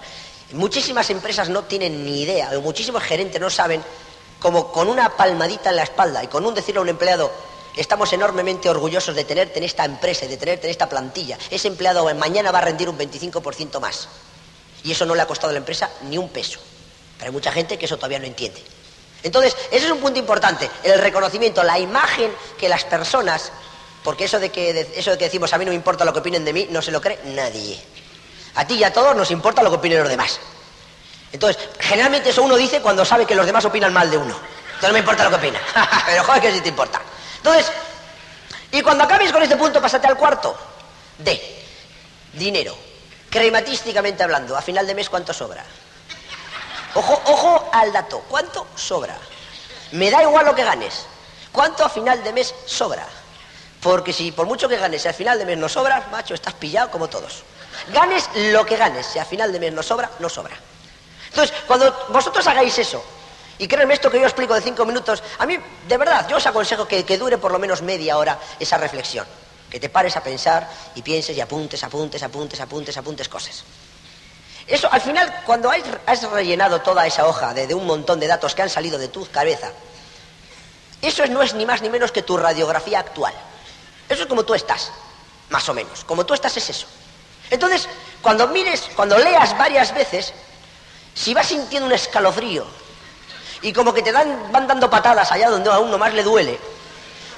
muchísimas 0.52 1.10
empresas 1.10 1.50
no 1.50 1.64
tienen 1.64 2.04
ni 2.06 2.22
idea, 2.22 2.50
o 2.56 2.62
muchísimos 2.62 3.02
gerentes 3.02 3.38
no 3.38 3.50
saben 3.50 3.82
cómo 4.40 4.72
con 4.72 4.88
una 4.88 5.14
palmadita 5.14 5.68
en 5.68 5.76
la 5.76 5.82
espalda 5.82 6.24
y 6.24 6.28
con 6.28 6.46
un 6.46 6.54
decirle 6.54 6.78
a 6.78 6.82
un 6.82 6.88
empleado, 6.88 7.30
estamos 7.76 8.12
enormemente 8.12 8.68
orgullosos 8.68 9.14
de 9.14 9.24
tenerte 9.24 9.58
en 9.58 9.64
esta 9.64 9.84
empresa 9.84 10.24
y 10.24 10.28
de 10.28 10.36
tenerte 10.36 10.66
en 10.66 10.70
esta 10.70 10.88
plantilla. 10.88 11.38
Ese 11.50 11.68
empleado 11.68 12.12
mañana 12.14 12.50
va 12.50 12.58
a 12.58 12.62
rendir 12.62 12.88
un 12.88 12.98
25% 12.98 13.80
más. 13.80 14.08
Y 14.82 14.92
eso 14.92 15.06
no 15.06 15.14
le 15.14 15.22
ha 15.22 15.26
costado 15.26 15.50
a 15.50 15.52
la 15.52 15.58
empresa 15.58 15.90
ni 16.02 16.18
un 16.18 16.28
peso. 16.28 16.60
Pero 17.18 17.30
hay 17.30 17.32
mucha 17.32 17.52
gente 17.52 17.78
que 17.78 17.86
eso 17.86 17.96
todavía 17.96 18.18
no 18.18 18.26
entiende. 18.26 18.62
Entonces, 19.22 19.56
ese 19.70 19.86
es 19.86 19.90
un 19.90 20.00
punto 20.00 20.18
importante, 20.18 20.68
el 20.82 20.98
reconocimiento, 21.00 21.62
la 21.62 21.78
imagen 21.78 22.30
que 22.58 22.68
las 22.68 22.84
personas 22.84 23.50
Porque 24.02 24.24
eso 24.24 24.38
de, 24.38 24.50
que, 24.50 24.92
eso 24.94 25.12
de 25.12 25.18
que 25.18 25.24
decimos 25.24 25.50
a 25.54 25.58
mí 25.58 25.64
no 25.64 25.70
me 25.70 25.76
importa 25.76 26.04
lo 26.04 26.12
que 26.12 26.18
opinen 26.18 26.44
de 26.44 26.52
mí, 26.52 26.68
no 26.70 26.82
se 26.82 26.92
lo 26.92 27.00
cree 27.00 27.18
nadie. 27.24 27.80
A 28.56 28.66
ti 28.66 28.74
y 28.74 28.84
a 28.84 28.92
todos 28.92 29.16
nos 29.16 29.30
importa 29.30 29.62
lo 29.62 29.70
que 29.70 29.76
opinen 29.76 30.00
los 30.00 30.08
demás. 30.10 30.38
Entonces, 31.32 31.70
generalmente 31.80 32.28
eso 32.28 32.42
uno 32.42 32.54
dice 32.54 32.82
cuando 32.82 33.04
sabe 33.04 33.24
que 33.24 33.34
los 33.34 33.46
demás 33.46 33.64
opinan 33.64 33.94
mal 33.94 34.10
de 34.10 34.18
uno. 34.18 34.36
Entonces 34.66 34.88
no 34.88 34.92
me 34.92 34.98
importa 34.98 35.24
lo 35.24 35.30
que 35.30 35.36
opina. 35.36 35.58
Pero 36.06 36.22
joder 36.22 36.42
que 36.42 36.52
sí 36.52 36.60
te 36.60 36.68
importa. 36.68 37.00
Entonces, 37.44 37.70
y 38.72 38.80
cuando 38.80 39.04
acabes 39.04 39.30
con 39.30 39.42
este 39.42 39.58
punto, 39.58 39.78
pásate 39.82 40.06
al 40.06 40.16
cuarto. 40.16 40.56
D. 41.18 41.62
Dinero. 42.32 42.74
Crematísticamente 43.28 44.22
hablando, 44.22 44.56
a 44.56 44.62
final 44.62 44.86
de 44.86 44.94
mes, 44.94 45.10
¿cuánto 45.10 45.34
sobra? 45.34 45.62
Ojo, 46.94 47.20
ojo 47.26 47.68
al 47.70 47.92
dato. 47.92 48.20
¿Cuánto 48.30 48.66
sobra? 48.74 49.14
Me 49.92 50.10
da 50.10 50.22
igual 50.22 50.46
lo 50.46 50.54
que 50.54 50.64
ganes. 50.64 51.04
¿Cuánto 51.52 51.84
a 51.84 51.90
final 51.90 52.24
de 52.24 52.32
mes 52.32 52.54
sobra? 52.64 53.06
Porque 53.82 54.14
si 54.14 54.32
por 54.32 54.46
mucho 54.46 54.66
que 54.66 54.78
ganes, 54.78 55.02
si 55.02 55.08
al 55.08 55.14
final 55.14 55.38
de 55.38 55.44
mes 55.44 55.58
no 55.58 55.68
sobra, 55.68 56.08
macho, 56.10 56.32
estás 56.32 56.54
pillado 56.54 56.90
como 56.90 57.08
todos. 57.08 57.42
Ganes 57.92 58.26
lo 58.34 58.64
que 58.64 58.78
ganes, 58.78 59.04
si 59.04 59.18
al 59.18 59.26
final 59.26 59.52
de 59.52 59.60
mes 59.60 59.72
no 59.74 59.82
sobra, 59.82 60.10
no 60.18 60.30
sobra. 60.30 60.56
Entonces, 61.28 61.54
cuando 61.66 62.06
vosotros 62.08 62.46
hagáis 62.46 62.78
eso, 62.78 63.04
y 63.58 63.68
créanme 63.68 63.94
esto 63.94 64.10
que 64.10 64.18
yo 64.18 64.24
explico 64.24 64.54
de 64.54 64.60
cinco 64.60 64.84
minutos, 64.84 65.22
a 65.38 65.46
mí, 65.46 65.56
de 65.88 65.96
verdad, 65.96 66.26
yo 66.28 66.36
os 66.36 66.46
aconsejo 66.46 66.88
que, 66.88 67.04
que 67.04 67.18
dure 67.18 67.38
por 67.38 67.52
lo 67.52 67.58
menos 67.58 67.82
media 67.82 68.18
hora 68.18 68.38
esa 68.58 68.78
reflexión. 68.78 69.26
Que 69.70 69.80
te 69.80 69.88
pares 69.88 70.16
a 70.16 70.22
pensar 70.22 70.68
y 70.94 71.02
pienses 71.02 71.36
y 71.36 71.40
apuntes, 71.40 71.82
apuntes, 71.84 72.22
apuntes, 72.22 72.60
apuntes, 72.60 72.96
apuntes 72.96 73.28
cosas. 73.28 73.64
Eso, 74.66 74.88
al 74.90 75.00
final, 75.00 75.42
cuando 75.44 75.70
has, 75.70 76.22
rellenado 76.30 76.80
toda 76.80 77.06
esa 77.06 77.26
hoja 77.26 77.52
de, 77.52 77.72
un 77.74 77.86
montón 77.86 78.18
de 78.18 78.26
datos 78.26 78.54
que 78.54 78.62
han 78.62 78.70
salido 78.70 78.98
de 78.98 79.08
tu 79.08 79.26
cabeza, 79.30 79.70
eso 81.02 81.26
no 81.26 81.42
es 81.42 81.54
ni 81.54 81.66
más 81.66 81.82
ni 81.82 81.90
menos 81.90 82.12
que 82.12 82.22
tu 82.22 82.36
radiografía 82.36 82.98
actual. 82.98 83.34
Eso 84.08 84.22
es 84.22 84.28
como 84.28 84.44
tú 84.44 84.54
estás, 84.54 84.90
más 85.50 85.68
o 85.68 85.74
menos. 85.74 86.04
Como 86.04 86.24
tú 86.24 86.34
estás 86.34 86.56
es 86.56 86.70
eso. 86.70 86.86
Entonces, 87.50 87.88
cuando 88.22 88.48
mires, 88.48 88.88
cuando 88.96 89.18
leas 89.18 89.56
varias 89.58 89.94
veces, 89.94 90.32
si 91.14 91.34
vas 91.34 91.46
sintiendo 91.46 91.86
un 91.86 91.92
escalofrío 91.92 92.66
y 93.64 93.72
como 93.72 93.94
que 93.94 94.02
te 94.02 94.12
dan, 94.12 94.52
van 94.52 94.66
dando 94.66 94.90
patadas 94.90 95.32
allá 95.32 95.48
donde 95.48 95.70
a 95.70 95.78
uno 95.78 95.96
más 95.96 96.12
le 96.12 96.22
duele, 96.22 96.58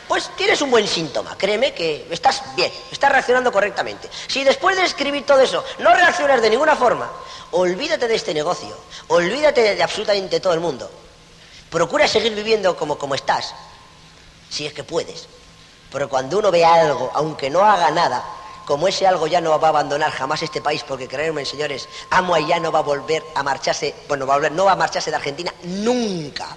pues 0.08 0.28
tienes 0.36 0.60
un 0.60 0.70
buen 0.72 0.86
síntoma. 0.86 1.38
Créeme 1.38 1.72
que 1.72 2.06
estás 2.10 2.42
bien, 2.56 2.70
estás 2.90 3.12
reaccionando 3.12 3.52
correctamente. 3.52 4.10
Si 4.26 4.42
después 4.42 4.76
de 4.76 4.84
escribir 4.84 5.24
todo 5.24 5.40
eso 5.40 5.64
no 5.78 5.94
reaccionas 5.94 6.42
de 6.42 6.50
ninguna 6.50 6.74
forma, 6.74 7.08
olvídate 7.52 8.08
de 8.08 8.16
este 8.16 8.34
negocio, 8.34 8.76
olvídate 9.06 9.76
de 9.76 9.82
absolutamente 9.82 10.40
todo 10.40 10.52
el 10.52 10.60
mundo. 10.60 10.90
Procura 11.70 12.08
seguir 12.08 12.34
viviendo 12.34 12.76
como, 12.76 12.98
como 12.98 13.14
estás, 13.14 13.54
si 14.50 14.66
es 14.66 14.72
que 14.72 14.82
puedes. 14.82 15.28
Pero 15.92 16.08
cuando 16.08 16.38
uno 16.38 16.50
ve 16.50 16.64
algo, 16.64 17.12
aunque 17.14 17.50
no 17.50 17.64
haga 17.64 17.92
nada, 17.92 18.24
como 18.66 18.88
ese 18.88 19.07
algo 19.07 19.29
ya 19.29 19.40
no 19.40 19.59
va 19.59 19.68
a 19.68 19.70
abandonar 19.70 20.11
jamás 20.11 20.42
este 20.42 20.61
país, 20.61 20.83
porque 20.87 21.07
créanme, 21.07 21.46
señores, 21.46 21.88
Amway 22.11 22.46
ya 22.46 22.59
no 22.59 22.72
va 22.72 22.81
a 22.81 22.83
volver 22.83 23.22
a 23.35 23.42
marcharse, 23.42 23.94
bueno, 24.09 24.26
va 24.26 24.35
a 24.35 24.37
volver, 24.38 24.52
no 24.52 24.64
va 24.64 24.72
a 24.72 24.76
marcharse 24.76 25.09
de 25.09 25.16
Argentina 25.16 25.55
nunca, 25.62 26.48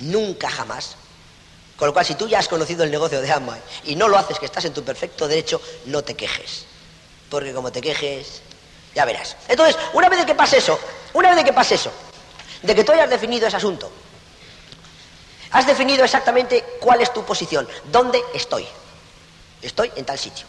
nunca 0.00 0.50
jamás. 0.50 0.96
Con 1.76 1.86
lo 1.86 1.92
cual, 1.92 2.04
si 2.04 2.16
tú 2.16 2.28
ya 2.28 2.40
has 2.40 2.48
conocido 2.48 2.84
el 2.84 2.90
negocio 2.90 3.20
de 3.22 3.32
Amway 3.32 3.60
y 3.84 3.94
no 3.94 4.08
lo 4.08 4.18
haces, 4.18 4.38
que 4.38 4.46
estás 4.46 4.64
en 4.64 4.74
tu 4.74 4.84
perfecto 4.84 5.28
derecho, 5.28 5.60
no 5.86 6.02
te 6.02 6.14
quejes. 6.14 6.66
Porque 7.30 7.54
como 7.54 7.70
te 7.70 7.80
quejes, 7.80 8.42
ya 8.94 9.04
verás. 9.04 9.36
Entonces, 9.48 9.78
una 9.94 10.08
vez 10.08 10.18
de 10.18 10.26
que 10.26 10.34
pase 10.34 10.58
eso, 10.58 10.78
una 11.14 11.28
vez 11.28 11.38
de 11.38 11.44
que 11.44 11.52
pase 11.52 11.76
eso, 11.76 11.92
de 12.62 12.74
que 12.74 12.82
tú 12.82 12.92
hayas 12.92 13.08
definido 13.08 13.46
ese 13.46 13.56
asunto, 13.56 13.90
has 15.52 15.66
definido 15.66 16.04
exactamente 16.04 16.64
cuál 16.80 17.00
es 17.00 17.12
tu 17.12 17.24
posición, 17.24 17.68
dónde 17.92 18.20
estoy. 18.34 18.66
Estoy 19.62 19.92
en 19.94 20.04
tal 20.04 20.18
sitio. 20.18 20.46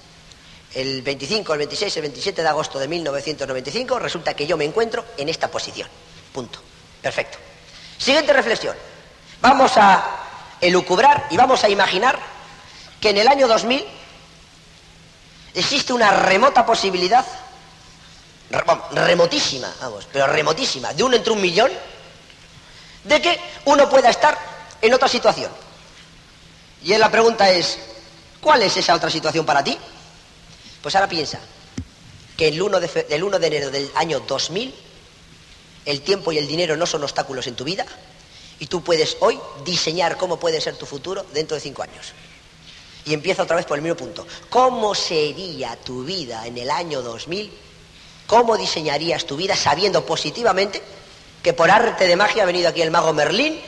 El 0.73 1.01
25, 1.03 1.53
el 1.53 1.59
26, 1.59 1.97
el 1.97 2.01
27 2.01 2.41
de 2.41 2.47
agosto 2.47 2.79
de 2.79 2.87
1995 2.87 3.99
resulta 3.99 4.33
que 4.33 4.47
yo 4.47 4.57
me 4.57 4.65
encuentro 4.65 5.05
en 5.17 5.29
esta 5.29 5.49
posición. 5.49 5.87
Punto. 6.31 6.59
Perfecto. 7.01 7.37
Siguiente 7.97 8.33
reflexión. 8.33 8.75
Vamos 9.41 9.73
a 9.75 10.57
elucubrar 10.59 11.27
y 11.29 11.37
vamos 11.37 11.63
a 11.63 11.69
imaginar 11.69 12.17
que 12.99 13.09
en 13.09 13.17
el 13.17 13.27
año 13.27 13.47
2000 13.47 13.85
existe 15.53 15.93
una 15.93 16.11
remota 16.11 16.65
posibilidad, 16.65 17.25
remotísima, 18.91 19.71
vamos, 19.81 20.07
pero 20.11 20.27
remotísima, 20.27 20.93
de 20.93 21.03
uno 21.03 21.15
entre 21.15 21.33
un 21.33 21.41
millón, 21.41 21.71
de 23.03 23.21
que 23.21 23.39
uno 23.65 23.89
pueda 23.89 24.09
estar 24.09 24.37
en 24.81 24.93
otra 24.93 25.07
situación. 25.07 25.51
Y 26.83 26.97
la 26.97 27.11
pregunta 27.11 27.49
es, 27.49 27.77
¿cuál 28.41 28.63
es 28.63 28.75
esa 28.77 28.95
otra 28.95 29.09
situación 29.09 29.45
para 29.45 29.63
ti? 29.63 29.77
Pues 30.83 30.93
ahora 30.93 31.09
piensa 31.09 31.39
que 32.37 32.49
el 32.49 32.61
1 32.61 32.79
de, 32.79 33.07
el 33.09 33.23
1 33.23 33.39
de 33.39 33.47
enero 33.47 33.71
del 33.71 33.89
año 33.95 34.19
2000 34.19 34.75
el 35.85 36.01
tiempo 36.01 36.31
y 36.31 36.37
el 36.37 36.47
dinero 36.47 36.77
no 36.77 36.85
son 36.85 37.03
obstáculos 37.03 37.47
en 37.47 37.55
tu 37.55 37.63
vida, 37.63 37.85
y 38.59 38.67
tú 38.67 38.83
puedes 38.83 39.17
hoy 39.19 39.39
diseñar 39.65 40.17
cómo 40.17 40.39
puede 40.39 40.61
ser 40.61 40.75
tu 40.77 40.85
futuro 40.85 41.25
dentro 41.33 41.55
de 41.55 41.61
cinco 41.61 41.83
años. 41.83 42.13
Y 43.05 43.13
empieza 43.13 43.43
otra 43.43 43.57
vez 43.57 43.65
por 43.65 43.77
el 43.77 43.81
mismo 43.81 43.97
punto. 43.97 44.25
¿Cómo 44.49 44.95
sería 44.95 45.75
tu 45.75 46.03
vida 46.03 46.47
en 46.47 46.57
el 46.57 46.69
año 46.69 47.01
2000? 47.01 47.51
¿Cómo 48.27 48.55
diseñarías 48.55 49.25
tu 49.25 49.35
vida 49.35 49.57
sabiendo 49.57 50.05
positivamente 50.05 50.81
que 51.41 51.51
por 51.51 51.69
arte 51.69 52.07
de 52.07 52.15
magia 52.15 52.43
ha 52.43 52.45
venido 52.45 52.69
aquí 52.69 52.81
el 52.81 52.91
mago 52.91 53.11
Merlín 53.11 53.59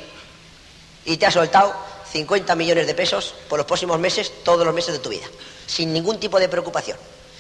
y 1.04 1.18
te 1.18 1.26
ha 1.26 1.32
soltado 1.32 1.76
50 2.14 2.56
millones 2.56 2.88
de 2.88 2.94
pesos 2.94 3.36
por 3.50 3.58
los 3.60 3.68
próximos 3.68 4.00
meses, 4.00 4.32
todos 4.46 4.66
los 4.66 4.74
meses 4.74 4.94
de 4.94 5.00
tu 5.00 5.10
vida, 5.10 5.26
sin 5.68 5.94
ningún 5.94 6.20
tipo 6.20 6.40
de 6.40 6.50
preocupación? 6.50 6.98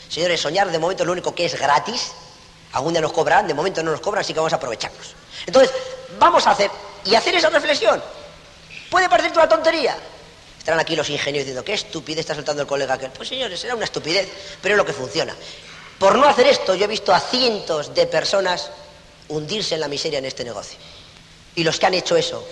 Señores, 0.10 0.40
soñar 0.42 0.72
de 0.72 0.80
momento 0.80 1.04
es 1.04 1.08
lo 1.08 1.14
único 1.14 1.34
que 1.34 1.46
es 1.46 1.60
gratis. 1.60 2.12
Algún 2.74 2.94
día 2.94 3.02
nos 3.02 3.14
cobran, 3.14 3.48
de 3.48 3.54
momento 3.54 3.82
no 3.84 3.92
nos 3.92 4.02
cobran, 4.02 4.22
así 4.22 4.34
que 4.34 4.40
vamos 4.40 4.54
a 4.54 4.58
aprovecharnos. 4.58 5.16
Entonces, 5.46 5.74
vamos 6.20 6.46
a 6.48 6.52
hacer 6.52 6.70
y 7.06 7.16
hacer 7.16 7.36
esa 7.36 7.50
reflexión. 7.50 8.02
Puede 8.90 9.10
parecerte 9.10 9.40
una 9.40 9.50
tontería. 9.50 9.98
Estarán 10.58 10.80
aquí 10.80 10.96
los 10.96 11.10
ingenios 11.10 11.44
diciendo, 11.44 11.64
qué 11.64 11.74
estupidez 11.74 12.22
está 12.22 12.36
soltando 12.36 12.64
el 12.64 12.68
colega 12.68 12.96
aquel. 12.96 13.12
Pues 13.12 13.30
señores, 13.30 13.60
será 13.60 13.76
una 13.76 13.86
estupidez, 13.86 14.28
pero 14.62 14.76
es 14.76 14.78
lo 14.78 14.86
que 14.86 14.94
funciona. 14.94 15.36
Por 16.00 16.16
no 16.18 16.28
hacer 16.28 16.48
esto, 16.48 16.76
yo 16.76 16.86
he 16.86 16.88
visto 16.88 17.14
a 17.14 17.20
cientos 17.20 17.94
de 17.94 18.08
personas 18.08 18.72
hundirse 19.30 19.76
en 19.76 19.82
la 19.82 19.88
miseria 19.88 20.20
en 20.20 20.26
este 20.26 20.44
negocio. 20.44 20.78
Y 21.56 21.64
los 21.64 21.80
que 21.80 21.86
han 21.86 21.94
hecho 21.94 22.18
eso, 22.18 22.46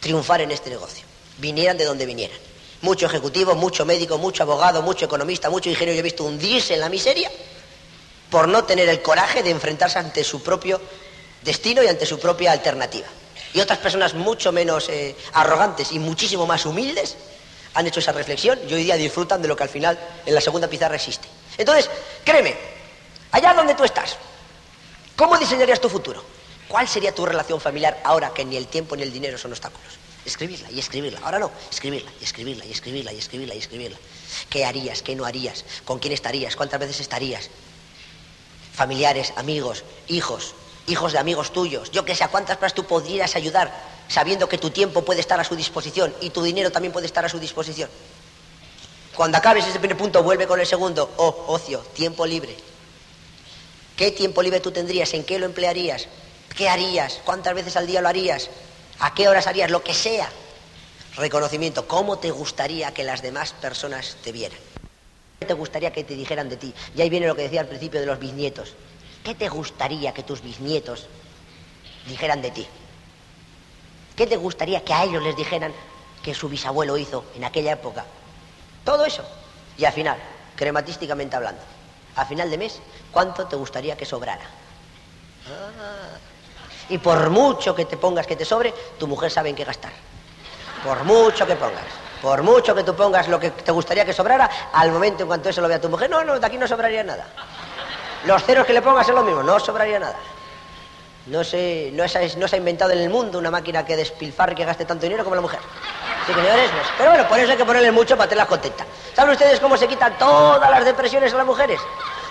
triunfar 0.00 0.40
en 0.42 0.50
este 0.50 0.70
negocio. 0.70 1.04
Vinieran 1.38 1.76
de 1.76 1.84
donde 1.84 2.04
vinieran. 2.04 2.36
Mucho 2.84 3.06
ejecutivo, 3.06 3.54
mucho 3.54 3.86
médico, 3.86 4.18
mucho 4.18 4.42
abogado, 4.42 4.82
mucho 4.82 5.06
economista, 5.06 5.48
mucho 5.48 5.70
ingeniero, 5.70 5.94
yo 5.94 6.00
he 6.00 6.02
visto 6.02 6.24
hundirse 6.24 6.74
en 6.74 6.80
la 6.80 6.90
miseria 6.90 7.30
por 8.28 8.46
no 8.46 8.64
tener 8.64 8.90
el 8.90 9.00
coraje 9.00 9.42
de 9.42 9.48
enfrentarse 9.48 9.98
ante 9.98 10.22
su 10.22 10.42
propio 10.42 10.78
destino 11.42 11.82
y 11.82 11.86
ante 11.86 12.04
su 12.04 12.20
propia 12.20 12.52
alternativa 12.52 13.06
y 13.54 13.60
otras 13.60 13.78
personas 13.78 14.12
mucho 14.12 14.52
menos 14.52 14.90
eh, 14.90 15.16
arrogantes 15.32 15.92
y 15.92 15.98
muchísimo 15.98 16.46
más 16.46 16.66
humildes 16.66 17.16
han 17.72 17.86
hecho 17.86 18.00
esa 18.00 18.12
reflexión 18.12 18.58
y 18.68 18.74
hoy 18.74 18.82
día 18.84 18.96
disfrutan 18.96 19.40
de 19.40 19.48
lo 19.48 19.56
que 19.56 19.62
al 19.62 19.68
final 19.70 19.98
en 20.26 20.34
la 20.34 20.40
segunda 20.42 20.68
pizarra 20.68 20.96
existe. 20.96 21.26
Entonces, 21.56 21.88
créeme, 22.22 22.54
allá 23.30 23.54
donde 23.54 23.74
tú 23.74 23.84
estás, 23.84 24.16
¿cómo 25.16 25.38
diseñarías 25.38 25.80
tu 25.80 25.88
futuro? 25.88 26.22
¿Cuál 26.68 26.86
sería 26.86 27.14
tu 27.14 27.24
relación 27.24 27.60
familiar 27.60 28.00
ahora 28.04 28.34
que 28.34 28.44
ni 28.44 28.56
el 28.56 28.66
tiempo 28.66 28.94
ni 28.94 29.04
el 29.04 29.12
dinero 29.12 29.38
son 29.38 29.52
obstáculos? 29.52 30.03
Escribirla 30.24 30.70
y 30.70 30.78
escribirla. 30.78 31.20
Ahora 31.22 31.38
no, 31.38 31.50
escribirla 31.70 32.10
y 32.20 32.24
escribirla 32.24 32.64
y 32.64 32.70
escribirla 32.70 33.12
y 33.12 33.18
escribirla 33.18 33.54
y 33.54 33.58
escribirla. 33.58 33.98
¿Qué 34.48 34.64
harías? 34.64 35.02
¿Qué 35.02 35.14
no 35.14 35.24
harías? 35.24 35.64
¿Con 35.84 35.98
quién 35.98 36.12
estarías? 36.12 36.56
¿Cuántas 36.56 36.80
veces 36.80 37.00
estarías? 37.00 37.50
Familiares, 38.72 39.32
amigos, 39.36 39.84
hijos, 40.08 40.54
hijos 40.86 41.12
de 41.12 41.18
amigos 41.18 41.52
tuyos, 41.52 41.90
yo 41.90 42.04
que 42.04 42.14
sé 42.14 42.24
a 42.24 42.28
cuántas 42.28 42.56
personas 42.56 42.74
tú 42.74 42.84
podrías 42.84 43.36
ayudar 43.36 43.72
sabiendo 44.08 44.48
que 44.48 44.58
tu 44.58 44.70
tiempo 44.70 45.02
puede 45.02 45.20
estar 45.20 45.40
a 45.40 45.44
su 45.44 45.56
disposición 45.56 46.14
y 46.20 46.30
tu 46.30 46.42
dinero 46.42 46.70
también 46.70 46.92
puede 46.92 47.06
estar 47.06 47.24
a 47.24 47.28
su 47.28 47.38
disposición. 47.38 47.88
Cuando 49.14 49.38
acabes 49.38 49.66
ese 49.66 49.78
primer 49.78 49.96
punto, 49.96 50.22
vuelve 50.22 50.46
con 50.46 50.58
el 50.58 50.66
segundo. 50.66 51.10
Oh, 51.16 51.44
ocio, 51.48 51.78
tiempo 51.94 52.26
libre. 52.26 52.56
¿Qué 53.96 54.10
tiempo 54.10 54.42
libre 54.42 54.58
tú 54.58 54.72
tendrías? 54.72 55.14
¿En 55.14 55.24
qué 55.24 55.38
lo 55.38 55.46
emplearías? 55.46 56.08
¿Qué 56.56 56.68
harías? 56.68 57.20
¿Cuántas 57.24 57.54
veces 57.54 57.76
al 57.76 57.86
día 57.86 58.00
lo 58.00 58.08
harías? 58.08 58.50
¿A 59.00 59.14
qué 59.14 59.28
horas 59.28 59.46
harías? 59.46 59.70
Lo 59.70 59.82
que 59.82 59.94
sea. 59.94 60.30
Reconocimiento. 61.16 61.86
¿Cómo 61.86 62.18
te 62.18 62.30
gustaría 62.30 62.92
que 62.92 63.04
las 63.04 63.22
demás 63.22 63.52
personas 63.52 64.16
te 64.22 64.32
vieran? 64.32 64.58
¿Qué 65.40 65.46
te 65.46 65.54
gustaría 65.54 65.92
que 65.92 66.04
te 66.04 66.14
dijeran 66.14 66.48
de 66.48 66.56
ti? 66.56 66.74
Y 66.94 67.02
ahí 67.02 67.10
viene 67.10 67.26
lo 67.26 67.36
que 67.36 67.42
decía 67.42 67.60
al 67.60 67.68
principio 67.68 68.00
de 68.00 68.06
los 68.06 68.18
bisnietos. 68.18 68.74
¿Qué 69.22 69.34
te 69.34 69.48
gustaría 69.48 70.12
que 70.12 70.22
tus 70.22 70.42
bisnietos 70.42 71.06
dijeran 72.06 72.42
de 72.42 72.50
ti? 72.50 72.66
¿Qué 74.16 74.26
te 74.26 74.36
gustaría 74.36 74.84
que 74.84 74.92
a 74.92 75.04
ellos 75.04 75.22
les 75.22 75.36
dijeran 75.36 75.72
que 76.22 76.34
su 76.34 76.48
bisabuelo 76.48 76.96
hizo 76.96 77.24
en 77.34 77.44
aquella 77.44 77.72
época? 77.72 78.04
Todo 78.84 79.04
eso. 79.04 79.24
Y 79.76 79.84
al 79.84 79.92
final, 79.92 80.18
crematísticamente 80.56 81.36
hablando, 81.36 81.62
a 82.16 82.24
final 82.24 82.50
de 82.50 82.58
mes, 82.58 82.80
¿cuánto 83.10 83.46
te 83.46 83.56
gustaría 83.56 83.96
que 83.96 84.04
sobrara? 84.04 84.44
Ah. 85.48 86.18
Y 86.88 86.98
por 86.98 87.30
mucho 87.30 87.74
que 87.74 87.84
te 87.84 87.96
pongas 87.96 88.26
que 88.26 88.36
te 88.36 88.44
sobre, 88.44 88.72
tu 88.98 89.06
mujer 89.06 89.30
sabe 89.30 89.50
en 89.50 89.56
qué 89.56 89.64
gastar. 89.64 89.92
Por 90.84 91.04
mucho 91.04 91.46
que 91.46 91.56
pongas. 91.56 91.84
Por 92.20 92.42
mucho 92.42 92.74
que 92.74 92.84
tú 92.84 92.94
pongas 92.94 93.28
lo 93.28 93.38
que 93.38 93.50
te 93.50 93.72
gustaría 93.72 94.04
que 94.04 94.12
sobrara, 94.12 94.48
al 94.72 94.90
momento 94.90 95.22
en 95.22 95.28
cuanto 95.28 95.48
eso 95.48 95.60
lo 95.60 95.68
vea 95.68 95.80
tu 95.80 95.88
mujer, 95.88 96.08
no, 96.08 96.24
no, 96.24 96.38
de 96.38 96.46
aquí 96.46 96.56
no 96.56 96.66
sobraría 96.66 97.04
nada. 97.04 97.26
Los 98.24 98.42
ceros 98.44 98.66
que 98.66 98.72
le 98.72 98.80
pongas 98.80 99.08
es 99.08 99.14
lo 99.14 99.22
mismo, 99.22 99.42
no 99.42 99.60
sobraría 99.60 99.98
nada. 99.98 100.16
No 101.26 101.42
se, 101.42 101.90
no, 101.92 102.06
se, 102.06 102.36
no 102.36 102.46
ha 102.50 102.56
inventado 102.56 102.92
en 102.92 102.98
el 102.98 103.08
mundo 103.08 103.38
una 103.38 103.50
máquina 103.50 103.84
que 103.84 103.96
despilfarre 103.96 104.54
que 104.54 104.64
gaste 104.64 104.84
tanto 104.84 105.04
dinero 105.04 105.24
como 105.24 105.36
la 105.36 105.42
mujer. 105.42 105.60
Sí, 106.26 106.32
señores, 106.32 106.70
pues, 106.70 106.86
pero 106.98 107.10
bueno, 107.10 107.28
por 107.28 107.38
eso 107.38 107.52
hay 107.52 107.56
que 107.56 107.64
ponerle 107.64 107.92
mucho 107.92 108.16
para 108.16 108.28
tenerlas 108.28 108.48
contentas. 108.48 108.86
¿Saben 109.14 109.32
ustedes 109.32 109.60
cómo 109.60 109.76
se 109.76 109.88
quitan 109.88 110.18
todas 110.18 110.70
las 110.70 110.84
depresiones 110.84 111.32
a 111.32 111.36
las 111.38 111.46
mujeres? 111.46 111.80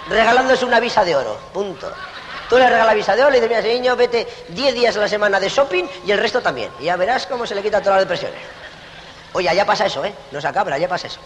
Regalándose 0.10 0.66
una 0.66 0.80
visa 0.80 1.04
de 1.04 1.16
oro, 1.16 1.38
punto. 1.54 1.92
Tú 2.50 2.58
le 2.58 2.70
regalas 2.70 2.96
visa 2.96 3.16
de 3.16 3.24
oro 3.24 3.36
y 3.36 3.40
dices, 3.40 3.50
mira, 3.50 3.62
niño, 3.62 3.96
vete 3.96 4.28
10 4.50 4.74
días 4.74 4.98
a 4.98 5.00
la 5.00 5.08
semana 5.08 5.40
de 5.40 5.50
shopping 5.50 5.86
y 6.06 6.12
el 6.12 6.18
resto 6.18 6.42
también. 6.42 6.72
Y 6.80 6.86
ya 6.86 6.96
verás 6.96 7.26
cómo 7.26 7.48
se 7.48 7.56
le 7.56 7.62
quitan 7.62 7.82
todas 7.82 7.98
las 7.98 8.06
depresiones. 8.08 8.40
Oye, 9.34 9.50
allá 9.50 9.66
pasa 9.66 9.86
eso, 9.86 10.06
¿eh? 10.06 10.14
No 10.32 10.40
se 10.40 10.48
acaba, 10.48 10.74
allá 10.74 10.88
pasa 10.88 11.08
eso. 11.08 11.20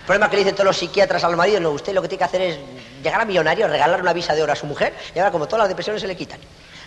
El 0.00 0.04
problema 0.04 0.30
que 0.30 0.36
le 0.36 0.40
dicen 0.42 0.54
todos 0.54 0.66
los 0.66 0.76
psiquiatras 0.76 1.24
al 1.24 1.36
marido, 1.36 1.58
no, 1.58 1.70
usted 1.70 1.92
lo 1.92 2.02
que 2.02 2.08
tiene 2.08 2.18
que 2.18 2.24
hacer 2.24 2.40
es 2.42 2.58
llegar 3.02 3.20
a 3.20 3.24
millonario, 3.24 3.66
regalar 3.66 4.00
una 4.00 4.12
visa 4.12 4.34
de 4.34 4.42
oro 4.42 4.52
a 4.52 4.56
su 4.56 4.66
mujer 4.66 4.94
y 5.14 5.18
ahora 5.18 5.32
como 5.32 5.46
todas 5.46 5.60
las 5.60 5.68
depresiones 5.68 6.02
se 6.02 6.06
le 6.06 6.16
quitan. 6.16 6.38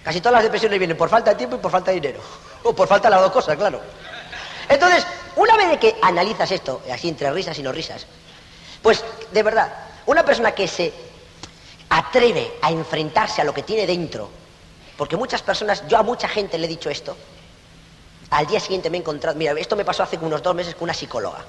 Casi 0.04 0.22
todas 0.22 0.36
las 0.36 0.44
depresiones 0.44 0.80
vienen 0.80 0.96
por 0.96 1.10
falta 1.10 1.32
de 1.32 1.36
tiempo 1.36 1.58
y 1.58 1.60
por 1.60 1.72
falta 1.72 1.92
de 1.92 2.00
dinero. 2.00 2.22
O 2.64 2.74
por 2.74 2.88
falta 2.88 3.08
de 3.10 3.16
las 3.16 3.24
dos 3.24 3.32
cosas, 3.32 3.56
claro. 3.58 3.82
Entonces, 4.68 5.06
una 5.36 5.56
vez 5.56 5.80
que 5.80 5.96
analizas 6.02 6.52
esto, 6.52 6.82
así 6.92 7.08
entre 7.10 7.32
risas 7.32 7.58
y 7.58 7.64
no 7.64 7.72
risas, 7.72 8.06
pues 8.82 9.04
de 9.32 9.44
verdad, 9.44 9.72
una 10.06 10.24
persona 10.24 10.52
que 10.52 10.68
se 10.68 10.94
atreve 11.90 12.54
a 12.62 12.72
enfrentarse 12.72 13.42
a 13.42 13.44
lo 13.44 13.54
que 13.54 13.64
tiene 13.64 13.86
dentro, 13.86 14.30
porque 14.98 15.18
muchas 15.18 15.42
personas, 15.42 15.88
yo 15.88 15.98
a 15.98 16.04
mucha 16.04 16.28
gente 16.28 16.58
le 16.58 16.66
he 16.66 16.70
dicho 16.70 16.90
esto, 16.90 17.16
al 18.30 18.46
día 18.46 18.60
siguiente 18.60 18.90
me 18.90 18.98
he 18.98 19.00
encontrado, 19.00 19.38
mira, 19.38 19.54
esto 19.54 19.76
me 19.76 19.86
pasó 19.86 20.04
hace 20.04 20.18
unos 20.18 20.44
dos 20.44 20.54
meses 20.54 20.76
con 20.76 20.84
una 20.84 20.94
psicóloga. 20.94 21.40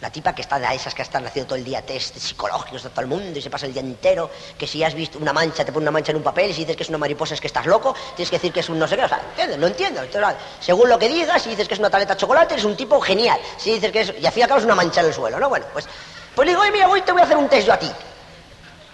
La 0.00 0.10
tipa 0.10 0.34
que 0.34 0.42
está 0.42 0.58
de 0.58 0.74
esas 0.74 0.94
que 0.94 1.00
están 1.00 1.26
haciendo 1.26 1.48
todo 1.48 1.58
el 1.58 1.64
día 1.64 1.80
test 1.80 2.18
psicológicos 2.18 2.82
de 2.82 2.90
todo 2.90 3.00
el 3.00 3.06
mundo 3.06 3.38
y 3.38 3.40
se 3.40 3.48
pasa 3.48 3.64
el 3.64 3.72
día 3.72 3.80
entero, 3.80 4.30
que 4.58 4.66
si 4.66 4.84
has 4.84 4.92
visto 4.92 5.18
una 5.18 5.32
mancha, 5.32 5.64
te 5.64 5.72
pone 5.72 5.84
una 5.84 5.90
mancha 5.90 6.12
en 6.12 6.18
un 6.18 6.22
papel 6.22 6.50
y 6.50 6.52
si 6.52 6.60
dices 6.60 6.76
que 6.76 6.82
es 6.82 6.88
una 6.90 6.98
mariposa 6.98 7.32
es 7.32 7.40
que 7.40 7.46
estás 7.46 7.64
loco, 7.64 7.94
tienes 8.14 8.28
que 8.28 8.36
decir 8.36 8.52
que 8.52 8.60
es 8.60 8.68
un 8.68 8.78
no 8.78 8.86
sé 8.86 8.96
qué, 8.96 9.04
o 9.04 9.08
sea, 9.08 9.22
¿entiendes? 9.30 9.58
No 9.58 9.66
entiendo. 9.66 10.02
Entonces, 10.02 10.36
según 10.60 10.90
lo 10.90 10.98
que 10.98 11.08
digas, 11.08 11.42
si 11.42 11.50
dices 11.50 11.66
que 11.66 11.74
es 11.74 11.80
una 11.80 11.88
taleta 11.88 12.14
de 12.14 12.20
chocolate, 12.20 12.54
eres 12.54 12.66
un 12.66 12.76
tipo 12.76 13.00
genial. 13.00 13.40
Si 13.56 13.72
dices 13.72 13.90
que 13.90 14.00
es... 14.02 14.12
Y 14.20 14.26
al 14.26 14.32
fin 14.32 14.40
y 14.40 14.42
al 14.42 14.48
cabo 14.48 14.58
es 14.58 14.66
una 14.66 14.74
mancha 14.74 15.00
en 15.00 15.06
el 15.06 15.14
suelo, 15.14 15.40
¿no? 15.40 15.48
Bueno, 15.48 15.66
pues, 15.72 15.86
pues 16.34 16.44
le 16.44 16.52
digo, 16.52 16.60
oye, 16.60 16.72
mira, 16.72 16.88
hoy 16.88 17.00
te 17.00 17.12
voy 17.12 17.22
a 17.22 17.24
hacer 17.24 17.38
un 17.38 17.48
test 17.48 17.66
yo 17.66 17.72
a 17.72 17.78
ti. 17.78 17.90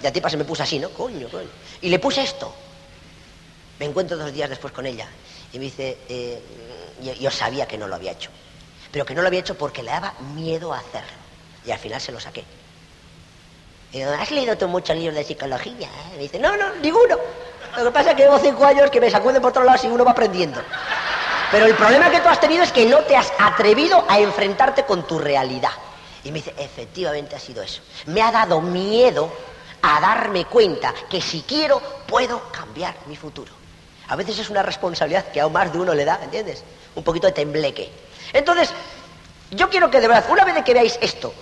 La 0.02 0.12
tipa 0.12 0.30
se 0.30 0.36
me 0.36 0.44
puso 0.44 0.62
así, 0.62 0.78
¿no? 0.78 0.90
Coño, 0.90 1.28
coño. 1.28 1.48
Y 1.82 1.88
le 1.88 1.98
puse 1.98 2.22
esto. 2.22 2.54
Me 3.78 3.86
encuentro 3.86 4.16
dos 4.16 4.32
días 4.32 4.48
después 4.48 4.72
con 4.72 4.86
ella 4.86 5.08
y 5.52 5.58
me 5.58 5.64
dice, 5.64 5.98
eh, 6.08 6.42
yo, 7.02 7.12
yo 7.14 7.30
sabía 7.30 7.66
que 7.66 7.78
no 7.78 7.86
lo 7.88 7.94
había 7.94 8.12
hecho 8.12 8.30
pero 8.90 9.04
que 9.04 9.14
no 9.14 9.22
lo 9.22 9.28
había 9.28 9.40
hecho 9.40 9.56
porque 9.56 9.82
le 9.82 9.90
daba 9.90 10.14
miedo 10.34 10.72
a 10.72 10.78
hacerlo. 10.78 11.20
Y 11.64 11.70
al 11.70 11.78
final 11.78 12.00
se 12.00 12.12
lo 12.12 12.20
saqué. 12.20 12.44
Y 13.92 13.98
digo, 13.98 14.10
¿has 14.12 14.30
leído 14.30 14.56
tú 14.56 14.68
muchos 14.68 14.96
libros 14.96 15.14
de 15.14 15.24
psicología? 15.24 15.88
eh?". 15.88 16.16
Me 16.16 16.22
dice, 16.22 16.38
no, 16.38 16.56
no, 16.56 16.74
ninguno. 16.76 17.16
Lo 17.76 17.84
que 17.84 17.90
pasa 17.90 18.10
es 18.10 18.16
que 18.16 18.22
llevo 18.22 18.38
cinco 18.38 18.64
años 18.64 18.90
que 18.90 19.00
me 19.00 19.10
sacuden 19.10 19.40
por 19.40 19.52
todos 19.52 19.66
lados 19.66 19.84
y 19.84 19.88
uno 19.88 20.04
va 20.04 20.12
aprendiendo. 20.12 20.60
Pero 21.52 21.66
el 21.66 21.74
problema 21.74 22.10
que 22.10 22.20
tú 22.20 22.28
has 22.28 22.40
tenido 22.40 22.62
es 22.62 22.72
que 22.72 22.86
no 22.86 22.98
te 23.00 23.16
has 23.16 23.32
atrevido 23.38 24.04
a 24.08 24.18
enfrentarte 24.20 24.84
con 24.84 25.06
tu 25.06 25.18
realidad. 25.18 25.72
Y 26.24 26.30
me 26.30 26.38
dice, 26.38 26.54
efectivamente 26.58 27.36
ha 27.36 27.40
sido 27.40 27.62
eso. 27.62 27.82
Me 28.06 28.22
ha 28.22 28.30
dado 28.30 28.60
miedo 28.60 29.32
a 29.82 30.00
darme 30.00 30.44
cuenta 30.44 30.94
que 31.08 31.20
si 31.20 31.42
quiero 31.42 31.80
puedo 32.06 32.50
cambiar 32.50 32.96
mi 33.06 33.16
futuro. 33.16 33.52
A 34.08 34.16
veces 34.16 34.38
es 34.38 34.50
una 34.50 34.62
responsabilidad 34.62 35.30
que 35.32 35.40
a 35.40 35.48
más 35.48 35.72
de 35.72 35.78
uno 35.78 35.94
le 35.94 36.04
da, 36.04 36.20
¿entiendes? 36.22 36.64
Un 36.94 37.04
poquito 37.04 37.26
de 37.26 37.32
tembleque. 37.32 37.90
Entonces, 38.32 38.72
yo 39.50 39.70
quiero 39.70 39.90
que 39.90 40.00
de 40.00 40.08
verdad, 40.08 40.26
una 40.30 40.44
vez 40.44 40.62
que 40.64 40.74
veáis 40.74 40.98
esto, 41.00 41.32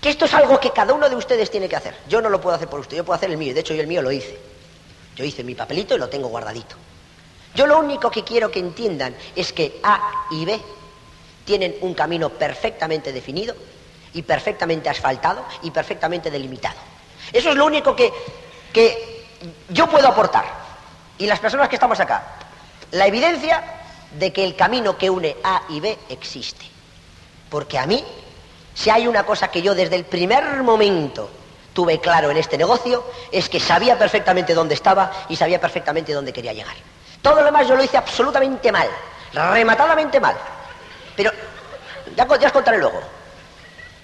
que 0.00 0.10
esto 0.10 0.24
es 0.24 0.34
algo 0.34 0.58
que 0.60 0.70
cada 0.70 0.94
uno 0.94 1.08
de 1.08 1.16
ustedes 1.16 1.50
tiene 1.50 1.68
que 1.68 1.76
hacer. 1.76 1.96
Yo 2.08 2.20
no 2.20 2.28
lo 2.28 2.40
puedo 2.40 2.56
hacer 2.56 2.68
por 2.68 2.80
usted, 2.80 2.96
yo 2.96 3.04
puedo 3.04 3.16
hacer 3.16 3.30
el 3.30 3.36
mío. 3.36 3.52
De 3.52 3.60
hecho, 3.60 3.74
yo 3.74 3.82
el 3.82 3.86
mío 3.86 4.02
lo 4.02 4.12
hice. 4.12 4.38
Yo 5.16 5.24
hice 5.24 5.44
mi 5.44 5.54
papelito 5.54 5.94
y 5.94 5.98
lo 5.98 6.08
tengo 6.08 6.28
guardadito. 6.28 6.76
Yo 7.54 7.66
lo 7.66 7.78
único 7.78 8.10
que 8.10 8.24
quiero 8.24 8.50
que 8.50 8.60
entiendan 8.60 9.14
es 9.34 9.52
que 9.52 9.80
A 9.82 10.26
y 10.30 10.44
B 10.44 10.60
tienen 11.44 11.76
un 11.80 11.94
camino 11.94 12.30
perfectamente 12.30 13.12
definido 13.12 13.54
y 14.14 14.22
perfectamente 14.22 14.88
asfaltado 14.88 15.44
y 15.62 15.70
perfectamente 15.70 16.30
delimitado. 16.30 16.76
Eso 17.32 17.50
es 17.50 17.56
lo 17.56 17.66
único 17.66 17.94
que, 17.94 18.12
que 18.72 19.26
yo 19.68 19.88
puedo 19.88 20.08
aportar. 20.08 20.44
Y 21.18 21.26
las 21.26 21.38
personas 21.38 21.68
que 21.68 21.76
estamos 21.76 22.00
acá. 22.00 22.24
La 22.92 23.06
evidencia 23.06 23.62
de 24.12 24.32
que 24.32 24.44
el 24.44 24.56
camino 24.56 24.96
que 24.96 25.10
une 25.10 25.36
A 25.44 25.62
y 25.68 25.80
B 25.80 25.96
existe. 26.08 26.64
Porque 27.48 27.78
a 27.78 27.86
mí, 27.86 28.04
si 28.74 28.90
hay 28.90 29.06
una 29.06 29.24
cosa 29.24 29.48
que 29.48 29.62
yo 29.62 29.74
desde 29.74 29.96
el 29.96 30.04
primer 30.04 30.62
momento 30.62 31.30
tuve 31.72 32.00
claro 32.00 32.30
en 32.30 32.36
este 32.36 32.58
negocio, 32.58 33.04
es 33.30 33.48
que 33.48 33.60
sabía 33.60 33.98
perfectamente 33.98 34.54
dónde 34.54 34.74
estaba 34.74 35.12
y 35.28 35.36
sabía 35.36 35.60
perfectamente 35.60 36.12
dónde 36.12 36.32
quería 36.32 36.52
llegar. 36.52 36.74
Todo 37.22 37.36
lo 37.36 37.44
demás 37.44 37.68
yo 37.68 37.76
lo 37.76 37.84
hice 37.84 37.96
absolutamente 37.96 38.72
mal, 38.72 38.88
rematadamente 39.32 40.18
mal. 40.18 40.36
Pero 41.14 41.30
ya, 42.16 42.26
ya 42.38 42.46
os 42.46 42.52
contaré 42.52 42.78
luego. 42.78 43.00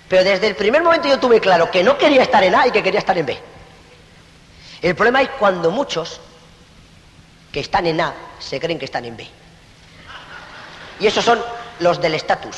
Pero 0.09 0.23
desde 0.23 0.47
el 0.47 0.55
primer 0.55 0.83
momento 0.83 1.09
yo 1.09 1.19
tuve 1.19 1.40
claro 1.40 1.71
que 1.71 1.83
no 1.83 1.99
quería 1.99 2.23
estar 2.23 2.42
en 2.45 2.55
A 2.55 2.66
y 2.66 2.71
que 2.71 2.83
quería 2.83 3.01
estar 3.01 3.16
en 3.19 3.27
B. 3.27 3.38
El 4.83 4.95
problema 4.95 5.23
es 5.23 5.31
cuando 5.38 5.71
muchos 5.71 6.21
que 7.53 7.61
están 7.61 7.87
en 7.87 8.01
A 8.01 8.14
se 8.38 8.61
creen 8.61 8.79
que 8.79 8.85
están 8.85 9.05
en 9.05 9.16
B. 9.16 9.29
Y 11.01 11.07
esos 11.07 11.25
son 11.25 11.42
los 11.81 12.01
del 12.01 12.14
estatus. 12.14 12.57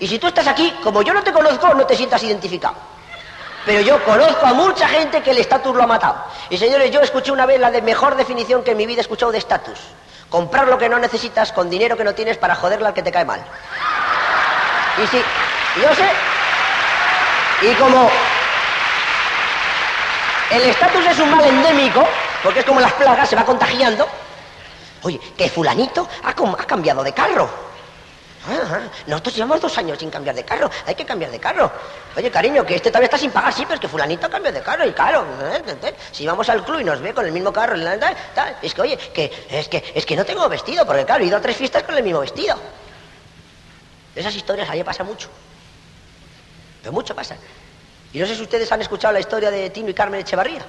Y 0.00 0.06
si 0.06 0.18
tú 0.18 0.26
estás 0.28 0.46
aquí, 0.46 0.74
como 0.82 1.02
yo 1.02 1.14
no 1.14 1.22
te 1.22 1.32
conozco, 1.32 1.74
no 1.74 1.86
te 1.86 1.96
sientas 1.96 2.22
identificado. 2.22 2.74
Pero 3.64 3.80
yo 3.80 4.02
conozco 4.04 4.46
a 4.46 4.54
mucha 4.54 4.88
gente 4.88 5.22
que 5.22 5.30
el 5.32 5.38
estatus 5.38 5.74
lo 5.74 5.82
ha 5.82 5.86
matado. 5.86 6.24
Y 6.50 6.56
señores, 6.56 6.90
yo 6.90 7.00
escuché 7.00 7.32
una 7.32 7.46
vez 7.46 7.60
la 7.60 7.70
de 7.70 7.82
mejor 7.82 8.16
definición 8.16 8.62
que 8.62 8.72
en 8.72 8.76
mi 8.76 8.86
vida 8.86 8.98
he 8.98 9.02
escuchado 9.02 9.32
de 9.32 9.38
estatus. 9.38 9.78
Comprar 10.28 10.68
lo 10.68 10.78
que 10.78 10.88
no 10.88 10.98
necesitas 10.98 11.52
con 11.52 11.68
dinero 11.68 11.96
que 11.96 12.04
no 12.04 12.14
tienes 12.14 12.36
para 12.36 12.54
joderle 12.54 12.86
al 12.86 12.94
que 12.94 13.02
te 13.02 13.10
cae 13.10 13.24
mal. 13.24 13.40
Y 15.02 15.06
sí, 15.08 15.20
yo 15.82 15.94
sé. 15.94 16.37
Y 17.60 17.74
como 17.74 18.08
el 20.50 20.62
estatus 20.62 21.04
es 21.06 21.18
un 21.18 21.30
mal 21.30 21.44
endémico, 21.44 22.06
porque 22.42 22.60
es 22.60 22.64
como 22.64 22.80
las 22.80 22.92
plagas, 22.92 23.28
se 23.28 23.34
va 23.34 23.44
contagiando. 23.44 24.08
Oye, 25.02 25.20
que 25.36 25.48
fulanito 25.48 26.08
ha, 26.22 26.34
cambiado 26.66 27.02
de 27.02 27.12
carro. 27.12 27.48
Ah, 28.48 28.80
nosotros 29.06 29.34
llevamos 29.34 29.60
dos 29.60 29.76
años 29.76 29.98
sin 29.98 30.08
cambiar 30.08 30.34
de 30.34 30.44
carro, 30.44 30.70
hay 30.86 30.94
que 30.94 31.04
cambiar 31.04 31.30
de 31.32 31.40
carro. 31.40 31.70
Oye, 32.16 32.30
cariño, 32.30 32.64
que 32.64 32.76
este 32.76 32.90
todavía 32.90 33.06
está 33.06 33.18
sin 33.18 33.32
pagar, 33.32 33.52
sí, 33.52 33.62
pero 33.62 33.74
es 33.74 33.80
que 33.80 33.88
fulanito 33.88 34.30
cambia 34.30 34.52
de 34.52 34.62
carro, 34.62 34.86
y 34.86 34.92
claro, 34.92 35.26
eh, 35.42 35.62
eh, 35.66 35.76
eh, 35.82 35.94
si 36.12 36.26
vamos 36.26 36.48
al 36.48 36.64
club 36.64 36.80
y 36.80 36.84
nos 36.84 37.00
ve 37.00 37.12
con 37.12 37.26
el 37.26 37.32
mismo 37.32 37.52
carro, 37.52 37.74
es 38.62 38.74
que, 38.74 38.80
oye, 38.80 38.96
que 38.96 39.46
es, 39.50 39.68
que 39.68 39.92
es 39.94 40.06
que 40.06 40.16
no 40.16 40.24
tengo 40.24 40.48
vestido, 40.48 40.86
porque 40.86 41.04
claro, 41.04 41.24
he 41.24 41.26
ido 41.26 41.36
a 41.36 41.40
tres 41.40 41.56
fiestas 41.56 41.82
con 41.82 41.96
el 41.96 42.04
mismo 42.04 42.20
vestido. 42.20 42.56
Esas 44.14 44.34
historias 44.34 44.70
ahí 44.70 44.82
pasa 44.82 45.04
mucho. 45.04 45.28
Pero 46.88 46.94
mucho 46.94 47.14
pasa. 47.14 47.36
Y 48.14 48.18
no 48.18 48.26
sé 48.26 48.34
si 48.34 48.40
ustedes 48.40 48.72
han 48.72 48.80
escuchado 48.80 49.12
la 49.12 49.20
historia 49.20 49.50
de 49.50 49.68
Tino 49.68 49.90
y 49.90 49.92
Carmen 49.92 50.20
Echevarría, 50.20 50.62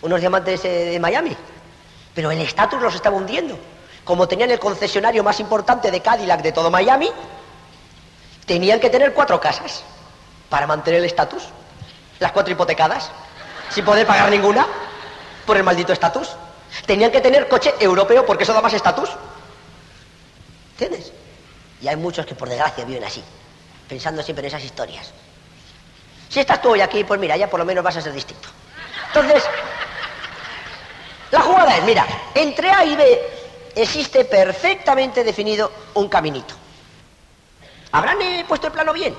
unos 0.00 0.18
diamantes 0.18 0.64
eh, 0.64 0.86
de 0.86 0.98
Miami. 0.98 1.36
Pero 2.12 2.32
el 2.32 2.40
estatus 2.40 2.82
los 2.82 2.92
estaba 2.96 3.16
hundiendo. 3.16 3.56
Como 4.02 4.26
tenían 4.26 4.50
el 4.50 4.58
concesionario 4.58 5.22
más 5.22 5.38
importante 5.38 5.92
de 5.92 6.00
Cadillac 6.00 6.42
de 6.42 6.50
todo 6.50 6.68
Miami, 6.68 7.08
tenían 8.44 8.80
que 8.80 8.90
tener 8.90 9.14
cuatro 9.14 9.40
casas 9.40 9.84
para 10.50 10.66
mantener 10.66 10.98
el 10.98 11.06
estatus. 11.06 11.44
Las 12.18 12.32
cuatro 12.32 12.52
hipotecadas, 12.52 13.08
sin 13.70 13.84
poder 13.84 14.04
pagar 14.04 14.32
ninguna 14.32 14.66
por 15.46 15.56
el 15.56 15.62
maldito 15.62 15.92
estatus. 15.92 16.30
Tenían 16.86 17.12
que 17.12 17.20
tener 17.20 17.46
coche 17.46 17.72
europeo 17.78 18.26
porque 18.26 18.42
eso 18.42 18.52
da 18.52 18.62
más 18.62 18.74
estatus. 18.74 19.10
¿Entiendes? 20.72 21.12
Y 21.80 21.86
hay 21.86 21.94
muchos 21.94 22.26
que 22.26 22.34
por 22.34 22.48
desgracia 22.48 22.84
viven 22.84 23.04
así, 23.04 23.22
pensando 23.88 24.24
siempre 24.24 24.44
en 24.44 24.48
esas 24.48 24.64
historias. 24.64 25.12
Si 26.32 26.40
estás 26.40 26.62
tú 26.62 26.70
hoy 26.70 26.80
aquí, 26.80 27.04
pues 27.04 27.20
mira, 27.20 27.36
ya 27.36 27.50
por 27.50 27.60
lo 27.60 27.66
menos 27.66 27.84
vas 27.84 27.94
a 27.98 28.00
ser 28.00 28.14
distinto. 28.14 28.48
Entonces, 29.08 29.44
la 31.30 31.40
jugada 31.40 31.76
es, 31.76 31.84
mira, 31.84 32.06
entre 32.34 32.70
A 32.70 32.86
y 32.86 32.96
B 32.96 33.20
existe 33.74 34.24
perfectamente 34.24 35.24
definido 35.24 35.70
un 35.92 36.08
caminito. 36.08 36.54
¿Habrán 37.92 38.22
eh, 38.22 38.46
puesto 38.48 38.68
el 38.68 38.72
plano 38.72 38.94
bien? 38.94 39.14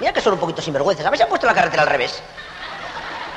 Mira 0.00 0.14
que 0.14 0.22
son 0.22 0.32
un 0.32 0.38
poquito 0.38 0.62
sinvergüenzas. 0.62 1.04
A 1.04 1.10
ver 1.10 1.18
si 1.18 1.24
han 1.24 1.28
puesto 1.28 1.46
la 1.46 1.52
carretera 1.52 1.82
al 1.82 1.88
revés. 1.90 2.22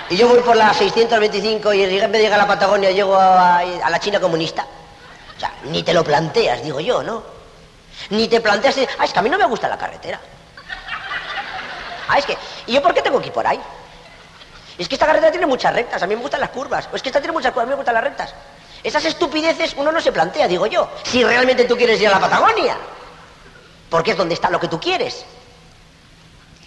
Y 0.09 0.15
yo 0.15 0.29
voy 0.29 0.39
por 0.39 0.55
la 0.55 0.73
625 0.73 1.73
y 1.73 1.83
en 1.83 1.89
vez 1.89 2.11
de 2.13 2.19
llegar 2.19 2.39
a 2.39 2.43
la 2.43 2.47
Patagonia 2.47 2.89
llego 2.89 3.17
a, 3.17 3.65
la 3.65 3.99
China 3.99 4.21
comunista. 4.21 4.65
O 5.35 5.39
sea, 5.41 5.51
ni 5.65 5.83
te 5.83 5.93
lo 5.93 6.05
planteas, 6.05 6.63
digo 6.63 6.79
yo, 6.79 7.03
¿no? 7.03 7.21
Ni 8.11 8.29
te 8.29 8.39
planteas, 8.39 8.77
ah, 8.97 9.03
es 9.03 9.11
que 9.11 9.19
a 9.19 9.21
mí 9.21 9.29
no 9.29 9.37
me 9.37 9.45
gusta 9.45 9.67
la 9.67 9.77
carretera. 9.77 10.21
Ah, 12.07 12.17
es 12.17 12.25
que, 12.25 12.37
¿y 12.67 12.73
yo 12.73 12.81
por 12.81 12.93
qué 12.93 13.01
tengo 13.01 13.19
que 13.19 13.27
ir 13.27 13.33
por 13.33 13.45
ahí? 13.47 13.59
Es 14.77 14.87
que 14.87 14.95
esta 14.95 15.05
carretera 15.05 15.31
tiene 15.31 15.45
muchas 15.47 15.73
rectas, 15.73 16.01
a 16.03 16.07
mí 16.07 16.15
me 16.15 16.21
gustan 16.21 16.41
las 16.41 16.49
curvas. 16.49 16.89
O 16.91 16.95
es 16.95 17.01
que 17.01 17.09
esta 17.09 17.19
tiene 17.19 17.33
muchas 17.33 17.51
curvas, 17.51 17.63
a 17.63 17.67
mí 17.67 17.69
me 17.71 17.75
gustan 17.77 17.93
las 17.95 18.03
rectas. 18.03 18.33
Esas 18.83 19.05
estupideces 19.05 19.73
uno 19.77 19.91
no 19.91 19.99
se 20.01 20.11
plantea, 20.11 20.47
digo 20.47 20.67
yo, 20.67 20.89
si 21.03 21.23
realmente 21.23 21.65
tú 21.65 21.75
quieres 21.75 21.99
ir 21.99 22.07
a 22.07 22.11
la 22.11 22.19
Patagonia. 22.19 22.77
porque 23.89 24.11
es 24.11 24.17
donde 24.17 24.33
está 24.33 24.49
lo 24.49 24.59
que 24.59 24.67
tú 24.67 24.79
quieres. 24.79 25.25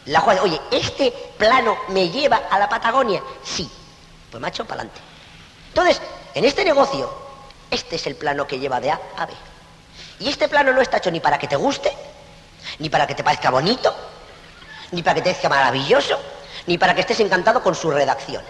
La 0.06 0.20
jugada, 0.20 0.42
oye, 0.42 0.58
¿este 0.70 1.12
plano 1.36 1.76
me 1.88 2.08
lleva 2.08 2.42
a 2.50 2.58
la 2.58 2.68
Patagonia? 2.68 3.22
Sí. 3.44 3.70
Pues 4.30 4.40
macho, 4.40 4.64
para 4.64 4.80
adelante. 4.80 5.00
Entonces, 5.68 6.00
en 6.34 6.44
este 6.44 6.64
negocio, 6.64 7.12
este 7.70 7.96
es 7.96 8.06
el 8.06 8.16
plano 8.16 8.46
que 8.46 8.58
lleva 8.58 8.80
de 8.80 8.90
A 8.90 9.00
a 9.16 9.26
B. 9.26 9.32
Y 10.20 10.28
este 10.28 10.48
plano 10.48 10.72
no 10.72 10.80
está 10.80 10.96
hecho 10.98 11.10
ni 11.10 11.20
para 11.20 11.38
que 11.38 11.46
te 11.48 11.56
guste, 11.56 11.92
ni 12.78 12.88
para 12.88 13.06
que 13.06 13.14
te 13.14 13.22
parezca 13.22 13.50
bonito, 13.50 13.94
ni 14.92 15.02
para 15.02 15.16
que 15.16 15.22
te 15.22 15.30
parezca 15.30 15.48
maravilloso, 15.48 16.18
ni 16.66 16.78
para 16.78 16.94
que 16.94 17.02
estés 17.02 17.20
encantado 17.20 17.62
con 17.62 17.74
su 17.74 17.90
redacción. 17.90 18.42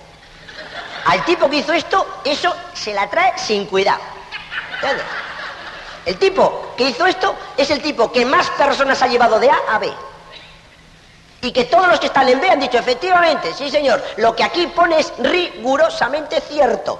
Al 1.06 1.24
tipo 1.24 1.48
que 1.48 1.56
hizo 1.56 1.72
esto, 1.72 2.20
eso 2.24 2.54
se 2.74 2.92
la 2.92 3.08
trae 3.08 3.32
sin 3.38 3.66
cuidado. 3.66 4.00
¿Entiendes? 4.74 5.06
El 6.04 6.18
tipo 6.18 6.74
que 6.76 6.84
hizo 6.84 7.06
esto 7.06 7.34
es 7.56 7.70
el 7.70 7.82
tipo 7.82 8.10
que 8.10 8.24
más 8.24 8.48
personas 8.50 9.02
ha 9.02 9.06
llevado 9.06 9.38
de 9.38 9.50
A 9.50 9.58
a 9.70 9.78
B. 9.78 9.92
Y 11.40 11.52
que 11.52 11.64
todos 11.64 11.86
los 11.86 12.00
que 12.00 12.06
están 12.06 12.28
en 12.28 12.40
B 12.40 12.50
han 12.50 12.60
dicho, 12.60 12.78
efectivamente, 12.78 13.52
sí 13.54 13.70
señor, 13.70 14.02
lo 14.16 14.34
que 14.34 14.42
aquí 14.42 14.66
pone 14.68 14.98
es 14.98 15.12
rigurosamente 15.18 16.40
cierto. 16.40 16.98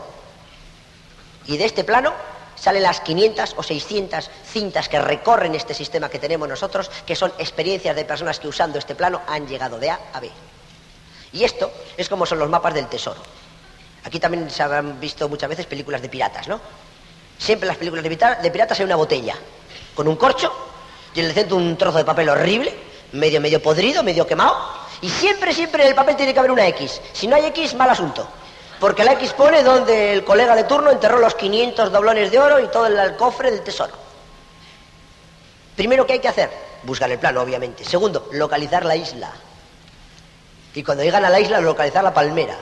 Y 1.47 1.57
de 1.57 1.65
este 1.65 1.85
plano 1.85 2.13
salen 2.59 2.83
las 2.83 3.01
500 3.01 3.55
o 3.57 3.63
600 3.63 4.31
cintas 4.45 4.89
que 4.89 5.01
recorren 5.01 5.55
este 5.55 5.75
sistema 5.75 6.09
que 6.09 6.19
tenemos 6.19 6.49
nosotros, 6.49 6.91
que 7.07 7.17
son 7.17 7.33
experiencias 7.39 7.95
de 7.95 8.05
personas 8.05 8.41
que 8.41 8.49
usando 8.49 8.79
este 8.79 8.95
plano 8.95 9.21
han 9.27 9.47
llegado 9.47 9.79
de 9.79 9.91
A 9.91 10.01
a 10.13 10.21
B. 10.21 10.31
Y 11.33 11.45
esto 11.45 11.71
es 11.97 12.09
como 12.09 12.27
son 12.27 12.39
los 12.39 12.49
mapas 12.49 12.75
del 12.75 12.87
tesoro. 12.87 13.21
Aquí 14.05 14.19
también 14.19 14.49
se 14.51 14.63
habrán 14.63 14.99
visto 14.99 15.29
muchas 15.29 15.51
veces 15.51 15.67
películas 15.67 16.01
de 16.01 16.09
piratas, 16.09 16.49
¿no? 16.49 16.61
Siempre 17.39 17.67
en 17.67 17.69
las 17.69 17.77
películas 17.77 18.03
de, 18.03 18.51
piratas 18.51 18.79
hay 18.79 18.85
una 18.85 18.97
botella 18.97 19.37
con 19.95 20.09
un 20.09 20.17
corcho 20.17 20.53
y 21.15 21.21
en 21.21 21.27
el 21.27 21.33
centro 21.33 21.57
un 21.57 21.77
trozo 21.77 21.99
de 21.99 22.05
papel 22.05 22.29
horrible, 22.29 22.75
medio, 23.13 23.41
medio 23.41 23.63
podrido, 23.63 24.03
medio 24.03 24.27
quemado. 24.27 24.57
Y 25.01 25.09
siempre, 25.09 25.53
siempre 25.53 25.83
en 25.83 25.91
el 25.91 25.95
papel 25.95 26.17
tiene 26.17 26.33
que 26.33 26.39
haber 26.39 26.51
una 26.51 26.67
X. 26.69 27.01
Si 27.13 27.29
no 27.29 27.37
hay 27.37 27.47
X, 27.47 27.75
mal 27.75 27.91
asunto. 27.91 28.27
Porque 28.81 29.05
la 29.05 29.13
X 29.15 29.33
pone 29.33 29.63
donde 29.63 30.13
el 30.13 30.25
colega 30.25 30.55
de 30.55 30.65
turno 30.65 30.91
enterró 30.91 31.19
los 31.19 31.35
500 31.35 31.91
doblones 31.91 32.31
de 32.31 32.39
oro 32.39 32.61
y 32.61 32.69
todo 32.69 32.87
el 32.87 33.17
cofre 33.17 33.51
del 33.51 33.63
tesoro. 33.63 33.93
Primero, 35.75 36.07
¿qué 36.07 36.15
hay 36.15 36.19
que 36.21 36.29
hacer? 36.29 36.51
Buscar 36.85 37.11
el 37.11 37.19
plano, 37.19 37.41
obviamente. 37.41 37.85
Segundo, 37.85 38.29
localizar 38.33 38.85
la 38.85 38.95
isla. 38.95 39.31
Y 40.75 40.83
cuando 40.85 41.03
llegan 41.03 41.25
a 41.25 41.31
la 41.31 41.41
isla, 41.41 41.61
localizar 41.61 42.05
la 42.05 42.15
palmera. 42.15 42.57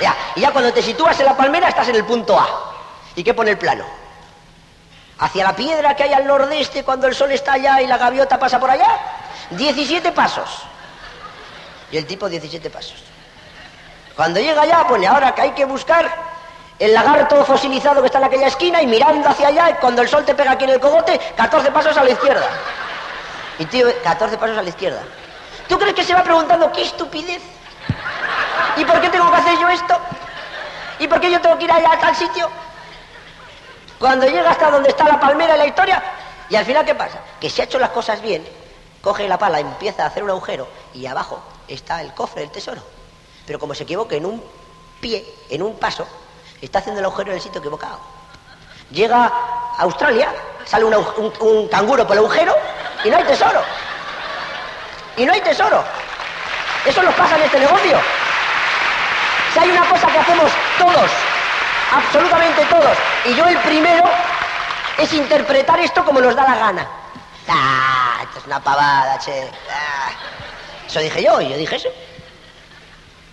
Ya, 0.00 0.14
y 0.34 0.40
ya 0.40 0.50
cuando 0.50 0.72
te 0.72 0.82
sitúas 0.82 1.18
en 1.20 1.26
la 1.26 1.36
palmera, 1.36 1.68
estás 1.68 1.88
en 1.88 1.96
el 1.96 2.04
punto 2.04 2.38
A. 2.38 2.74
¿Y 3.16 3.24
qué 3.24 3.32
pone 3.32 3.52
el 3.52 3.58
plano? 3.58 3.84
Hacia 5.18 5.44
la 5.44 5.56
piedra 5.56 5.94
que 5.94 6.02
hay 6.02 6.12
al 6.12 6.26
nordeste 6.26 6.84
cuando 6.84 7.06
el 7.06 7.14
sol 7.14 7.30
está 7.32 7.54
allá 7.54 7.80
y 7.80 7.86
la 7.86 7.96
gaviota 7.96 8.38
pasa 8.38 8.58
por 8.58 8.70
allá. 8.70 8.88
17 9.50 10.12
pasos. 10.12 10.50
Y 11.90 11.96
el 11.96 12.06
tipo 12.06 12.28
17 12.28 12.68
pasos. 12.70 13.13
Cuando 14.16 14.40
llega 14.40 14.62
allá, 14.62 14.86
pone 14.86 15.06
ahora 15.06 15.34
que 15.34 15.42
hay 15.42 15.50
que 15.50 15.64
buscar 15.64 16.10
el 16.78 16.92
lagarto 16.92 17.44
fosilizado 17.44 18.00
que 18.00 18.06
está 18.06 18.18
en 18.18 18.24
aquella 18.24 18.46
esquina 18.46 18.82
y 18.82 18.86
mirando 18.86 19.28
hacia 19.28 19.48
allá, 19.48 19.70
y 19.70 19.74
cuando 19.74 20.02
el 20.02 20.08
sol 20.08 20.24
te 20.24 20.34
pega 20.34 20.52
aquí 20.52 20.64
en 20.64 20.70
el 20.70 20.80
cogote, 20.80 21.18
14 21.36 21.70
pasos 21.70 21.96
a 21.96 22.04
la 22.04 22.10
izquierda. 22.10 22.48
Y 23.58 23.64
tío, 23.66 23.86
14 24.02 24.38
pasos 24.38 24.58
a 24.58 24.62
la 24.62 24.68
izquierda. 24.68 25.02
¿Tú 25.68 25.78
crees 25.78 25.94
que 25.94 26.04
se 26.04 26.14
va 26.14 26.22
preguntando 26.22 26.70
qué 26.72 26.82
estupidez? 26.82 27.42
¿Y 28.76 28.84
por 28.84 29.00
qué 29.00 29.08
tengo 29.08 29.30
que 29.30 29.36
hacer 29.36 29.58
yo 29.58 29.68
esto? 29.68 29.96
¿Y 30.98 31.08
por 31.08 31.20
qué 31.20 31.30
yo 31.30 31.40
tengo 31.40 31.58
que 31.58 31.64
ir 31.64 31.72
allá 31.72 31.92
a 31.92 31.98
tal 31.98 32.14
sitio? 32.14 32.48
Cuando 33.98 34.26
llega 34.26 34.50
hasta 34.50 34.70
donde 34.70 34.90
está 34.90 35.04
la 35.04 35.18
palmera 35.18 35.54
en 35.54 35.58
la 35.58 35.66
historia, 35.66 36.02
y 36.50 36.56
al 36.56 36.64
final, 36.64 36.84
¿qué 36.84 36.94
pasa? 36.94 37.18
Que 37.40 37.48
si 37.48 37.60
ha 37.60 37.64
hecho 37.64 37.78
las 37.78 37.90
cosas 37.90 38.20
bien, 38.20 38.46
coge 39.00 39.26
la 39.28 39.38
pala, 39.38 39.60
empieza 39.60 40.04
a 40.04 40.06
hacer 40.06 40.22
un 40.22 40.30
agujero, 40.30 40.68
y 40.92 41.06
abajo 41.06 41.40
está 41.68 42.00
el 42.00 42.12
cofre 42.14 42.42
del 42.42 42.50
tesoro. 42.50 42.93
Pero 43.46 43.58
como 43.58 43.74
se 43.74 43.84
equivoca 43.84 44.14
en 44.16 44.26
un 44.26 44.42
pie, 45.00 45.24
en 45.50 45.62
un 45.62 45.78
paso, 45.78 46.06
está 46.60 46.78
haciendo 46.78 47.00
el 47.00 47.06
agujero 47.06 47.30
en 47.30 47.36
el 47.36 47.42
sitio 47.42 47.60
equivocado. 47.60 47.98
Llega 48.90 49.26
a 49.26 49.82
Australia, 49.82 50.32
sale 50.64 50.84
un, 50.84 50.94
un 51.40 51.68
canguro 51.68 52.06
por 52.06 52.16
el 52.16 52.24
agujero 52.24 52.54
y 53.04 53.10
no 53.10 53.16
hay 53.16 53.24
tesoro. 53.24 53.62
Y 55.16 55.26
no 55.26 55.32
hay 55.32 55.40
tesoro. 55.40 55.84
Eso 56.84 57.02
nos 57.02 57.14
pasa 57.14 57.36
en 57.36 57.42
este 57.42 57.60
negocio. 57.60 57.98
Si 59.52 59.58
hay 59.58 59.70
una 59.70 59.88
cosa 59.88 60.06
que 60.06 60.18
hacemos 60.18 60.50
todos 60.78 61.10
absolutamente 61.94 62.64
todos. 62.66 62.96
Y 63.24 63.34
yo 63.34 63.46
el 63.46 63.58
primero 63.58 64.04
es 64.98 65.12
interpretar 65.12 65.80
esto 65.80 66.04
como 66.04 66.20
nos 66.20 66.34
da 66.34 66.44
la 66.44 66.56
gana. 66.56 66.88
Ah, 67.48 68.20
esto 68.22 68.38
es 68.40 68.46
una 68.46 68.60
pavada, 68.60 69.18
che. 69.18 69.50
Ah. 69.70 70.10
Eso 70.86 71.00
dije 71.00 71.22
yo, 71.22 71.40
y 71.40 71.48
yo 71.50 71.56
dije 71.56 71.76
eso. 71.76 71.88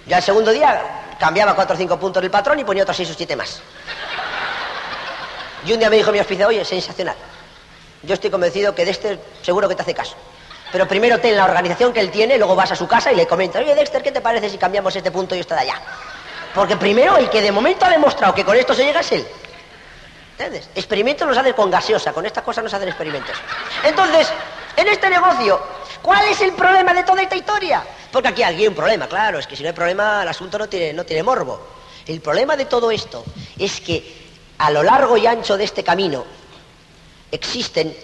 Ya 0.06 0.18
el 0.18 0.24
segundo 0.24 0.52
día 0.52 0.82
cambiaba 1.20 1.56
cuatro 1.56 1.76
o 1.76 1.78
cinco 1.78 2.00
puntos 2.00 2.22
del 2.22 2.32
patrón 2.32 2.60
y 2.60 2.64
ponía 2.64 2.84
otros 2.84 2.98
seis 2.98 3.10
o 3.10 3.14
siete 3.14 3.36
más. 3.36 3.62
Y 5.66 5.74
un 5.74 5.80
día 5.80 5.90
me 5.90 5.98
dijo 5.98 6.12
mi 6.12 6.20
hospicio, 6.20 6.48
oye, 6.48 6.66
sensacional. 6.66 7.16
Yo 8.04 8.16
estoy 8.16 8.32
convencido 8.32 8.74
que 8.74 8.84
Dexter 8.84 9.20
seguro 9.44 9.70
que 9.70 9.76
te 9.76 9.84
hace 9.84 9.94
caso. 9.94 10.16
Pero 10.72 10.88
primero 10.88 11.20
ten 11.20 11.36
la 11.36 11.46
organización 11.46 11.94
que 11.94 12.00
él 12.00 12.10
tiene, 12.10 12.38
luego 12.38 12.56
vas 12.56 12.72
a 12.72 12.76
su 12.76 12.88
casa 12.88 13.12
y 13.12 13.16
le 13.16 13.28
comentas, 13.28 13.62
oye 13.62 13.76
Dexter, 13.76 14.02
¿qué 14.02 14.12
te 14.12 14.22
parece 14.22 14.50
si 14.50 14.58
cambiamos 14.58 14.96
este 14.96 15.12
punto 15.12 15.36
y 15.36 15.40
esto 15.40 15.54
de 15.54 15.62
allá? 15.62 15.80
Porque 16.56 16.78
primero 16.78 17.18
el 17.18 17.30
que 17.30 17.42
de 17.42 17.52
momento 17.52 17.86
ha 17.86 17.90
demostrado 17.90 18.34
que 18.34 18.44
con 18.44 18.56
esto 18.56 18.74
se 18.74 18.86
llega 18.86 19.02
es 19.02 19.12
él. 19.12 19.28
¿Entiendes? 20.32 20.70
Experimentos 20.74 21.28
los 21.28 21.38
hacen 21.38 21.54
con 21.54 21.70
gaseosa, 21.70 22.14
con 22.14 22.26
estas 22.26 22.44
cosas 22.44 22.64
no 22.64 22.70
se 22.70 22.76
hacen 22.78 22.88
experimentos. 22.88 23.36
Entonces, 23.84 24.32
en 24.76 24.88
este 24.88 25.10
negocio, 25.10 25.62
¿cuál 26.02 26.28
es 26.28 26.42
el 26.42 26.54
problema 26.54 26.94
de 26.94 27.04
toda 27.04 27.22
esta 27.22 27.36
historia? 27.36 27.84
Porque 28.12 28.28
aquí 28.28 28.44
hay 28.44 28.68
un 28.68 28.76
problema, 28.76 29.08
claro, 29.08 29.40
es 29.40 29.48
que 29.48 29.56
si 29.56 29.64
no 29.64 29.70
hay 29.70 29.76
problema 29.76 30.24
el 30.24 30.28
asunto 30.28 30.58
no 30.58 30.68
tiene, 30.68 30.94
no 30.94 31.06
tiene 31.06 31.24
morbo. 31.24 31.68
El 32.06 32.20
problema 32.22 32.58
de 32.58 32.66
todo 32.66 32.92
esto 32.92 33.24
es 33.58 33.80
que 33.80 34.22
a 34.58 34.72
lo 34.72 34.84
largo 34.84 35.18
y 35.18 35.28
ancho 35.28 35.58
de 35.58 35.64
este 35.64 35.84
camino 35.84 36.26
existen, 37.32 37.96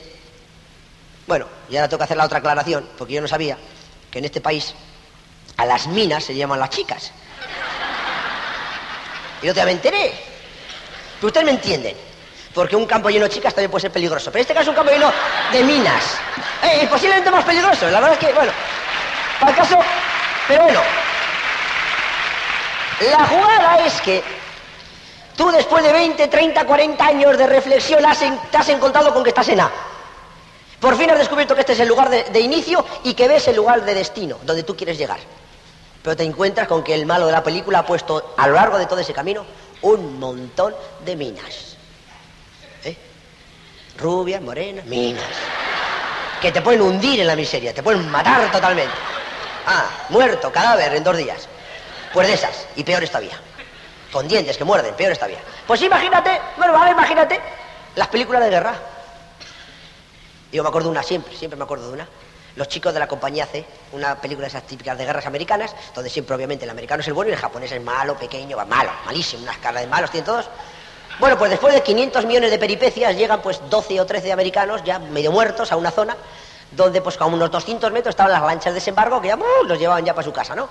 bueno, 1.26 1.45
y 1.70 1.76
ahora 1.76 1.89
tengo 1.89 2.00
que 2.00 2.04
hacer 2.06 2.18
la 2.18 2.26
otra 2.26 2.39
aclaración, 2.39 2.88
porque 2.98 3.14
yo 3.14 3.22
no 3.22 3.28
sabía 3.28 3.58
que 4.10 4.20
en 4.20 4.26
este 4.26 4.41
país 4.41 4.74
a 5.58 5.66
las 5.66 5.88
minas 5.88 6.24
se 6.24 6.36
llaman 6.36 6.60
las 6.60 6.70
chicas. 6.70 7.12
Y 9.41 9.50
otro 9.50 9.54
día 9.54 9.66
me 9.66 9.72
enteré. 9.72 10.14
Pero 11.20 11.28
ustedes 11.28 11.45
me 11.45 11.52
entienden. 11.52 11.95
Porque 12.58 12.76
un 12.76 12.88
campo 12.88 13.12
lleno 13.12 13.26
de 13.26 13.30
chicas 13.30 13.53
también 13.53 13.70
puede 13.70 13.84
ser 13.84 13.91
peligroso. 13.91 14.32
Pero 14.32 14.39
en 14.39 14.41
este 14.41 14.53
caso 14.55 14.64
es 14.64 14.68
un 14.70 14.76
campo 14.76 14.91
lleno 14.91 15.12
de 15.51 15.64
minas. 15.64 16.18
Eh, 16.64 16.88
posiblemente 16.89 17.30
más 17.30 17.43
peligroso. 17.43 17.86
La 17.86 17.99
verdad 17.99 18.14
es 18.14 18.18
que, 18.18 18.34
bueno, 18.34 18.51
para 19.39 19.51
el 19.51 19.58
caso... 19.58 19.78
Pero 20.47 20.64
bueno. 20.64 20.82
La 23.12 23.28
jugada 23.28 23.86
es 23.86 24.01
que 24.01 24.24
tú 25.36 25.51
después 25.51 25.84
de 25.84 25.93
20, 25.93 26.28
30, 26.28 26.66
40 26.66 27.05
años 27.05 27.38
de 27.38 27.45
reflexión 27.45 28.03
te 28.49 28.58
has 28.58 28.70
encontrado 28.70 29.14
con 29.14 29.22
que 29.22 29.30
estás 29.30 29.49
en 29.49 29.60
A. 29.60 29.72
Por 30.80 30.97
fin 30.97 31.12
has 31.12 31.20
descubierto 31.20 31.53
que 31.53 31.62
este 31.62 31.74
es 31.74 31.80
el 31.80 31.88
lugar 31.88 32.10
de 32.10 32.39
inicio 32.39 32.84
y 33.03 33.14
que 33.14 33.28
ves 33.28 33.47
el 33.49 33.55
lugar 33.55 33.86
de 33.86 33.93
destino, 33.93 34.39
donde 34.43 34.64
tú 34.64 34.76
quieres 34.76 34.97
llegar 34.97 35.20
pero 36.08 36.16
te 36.16 36.24
encuentras 36.24 36.70
con 36.70 36.84
que 36.84 36.93
el 36.93 37.05
malo 37.05 37.26
de 37.26 37.34
la 37.34 37.43
película 37.43 37.80
ha 37.80 37.86
puesto 37.86 38.34
a 38.38 38.47
lo 38.47 38.53
largo 38.53 38.78
de 38.78 38.86
todo 38.86 38.99
ese 38.99 39.12
camino 39.12 39.45
un 39.82 40.18
montón 40.18 40.74
de 41.03 41.18
minas. 41.18 41.66
Rubias, 43.98 44.41
morenas, 44.41 44.86
minas. 44.86 45.24
Que 46.41 46.52
te 46.52 46.62
pueden 46.62 46.82
hundir 46.82 47.20
en 47.20 47.28
la 47.28 47.36
miseria, 47.36 47.74
te 47.74 47.82
pueden 47.82 48.10
matar 48.10 48.52
totalmente. 48.52 48.93
Ah, 49.66 49.89
muerto, 50.10 50.52
cadáver 50.52 50.93
en 50.93 51.04
dos 51.04 51.18
días. 51.18 51.48
Pues 52.14 52.28
de 52.28 52.34
esas, 52.34 52.68
y 52.76 52.84
peor 52.84 53.06
todavía. 53.08 53.39
Con 54.12 54.28
dientes 54.28 54.58
que 54.58 54.64
muerden, 54.64 54.93
peor 54.95 55.16
todavía. 55.16 55.39
Pues 55.66 55.82
imagínate, 55.82 56.39
bueno, 56.58 56.74
vale, 56.74 56.91
imagínate 56.91 57.39
las 57.95 58.08
películas 58.08 58.43
de 58.43 58.50
guerra. 58.50 58.76
Yo 60.52 60.64
me 60.64 60.70
acuerdo 60.70 60.88
de 60.88 60.91
una 60.91 61.04
siempre, 61.04 61.36
siempre 61.36 61.58
me 61.58 61.64
acuerdo 61.64 61.88
de 61.88 61.93
una 61.93 62.08
los 62.58 62.68
chicos 62.68 62.91
de 62.91 63.00
la 63.00 63.08
compañía 63.08 63.45
C, 63.45 63.64
una 63.91 64.20
película 64.20 64.45
de 64.45 64.50
esas 64.50 64.64
típicas 64.64 64.98
de 64.98 65.06
guerras 65.06 65.28
americanas, 65.28 65.76
donde 65.93 66.10
siempre 66.10 66.36
obviamente 66.36 66.66
el 66.66 66.72
americano 66.72 67.02
es 67.02 67.08
el 67.08 67.14
bueno 67.14 67.30
y 67.30 67.34
el 67.34 67.39
japonés 67.39 67.72
es 67.72 67.82
malo, 67.82 68.18
pequeño, 68.18 68.58
malo, 68.66 68.89
malísimo, 69.06 69.43
una 69.43 69.52
escala 69.52 69.80
de 69.80 69.88
malos 69.88 70.10
tienen 70.10 70.26
todos. 70.26 70.50
Bueno, 71.20 71.38
pues 71.38 71.49
después 71.49 71.74
de 71.74 71.82
500 71.82 72.26
millones 72.26 72.51
de 72.51 72.59
peripecias 72.59 73.15
llegan 73.15 73.41
pues 73.41 73.59
12 73.70 73.99
o 74.01 74.05
13 74.05 74.32
americanos 74.32 74.84
ya 74.84 74.99
medio 74.99 75.32
muertos 75.32 75.72
a 75.72 75.76
una 75.76 75.89
zona 75.89 76.15
donde 76.72 77.01
pues 77.01 77.20
a 77.20 77.26
unos 77.26 77.49
200 77.49 77.91
metros 77.91 78.13
estaban 78.13 78.32
las 78.32 78.41
lanchas 78.41 78.74
de 78.74 78.76
desembarco 78.76 79.20
que 79.20 79.30
ya 79.30 79.36
uh, 79.36 79.63
los 79.65 79.80
llevaban 79.80 80.05
ya 80.05 80.13
para 80.13 80.26
su 80.26 80.32
casa, 80.32 80.55
¿no? 80.55 80.70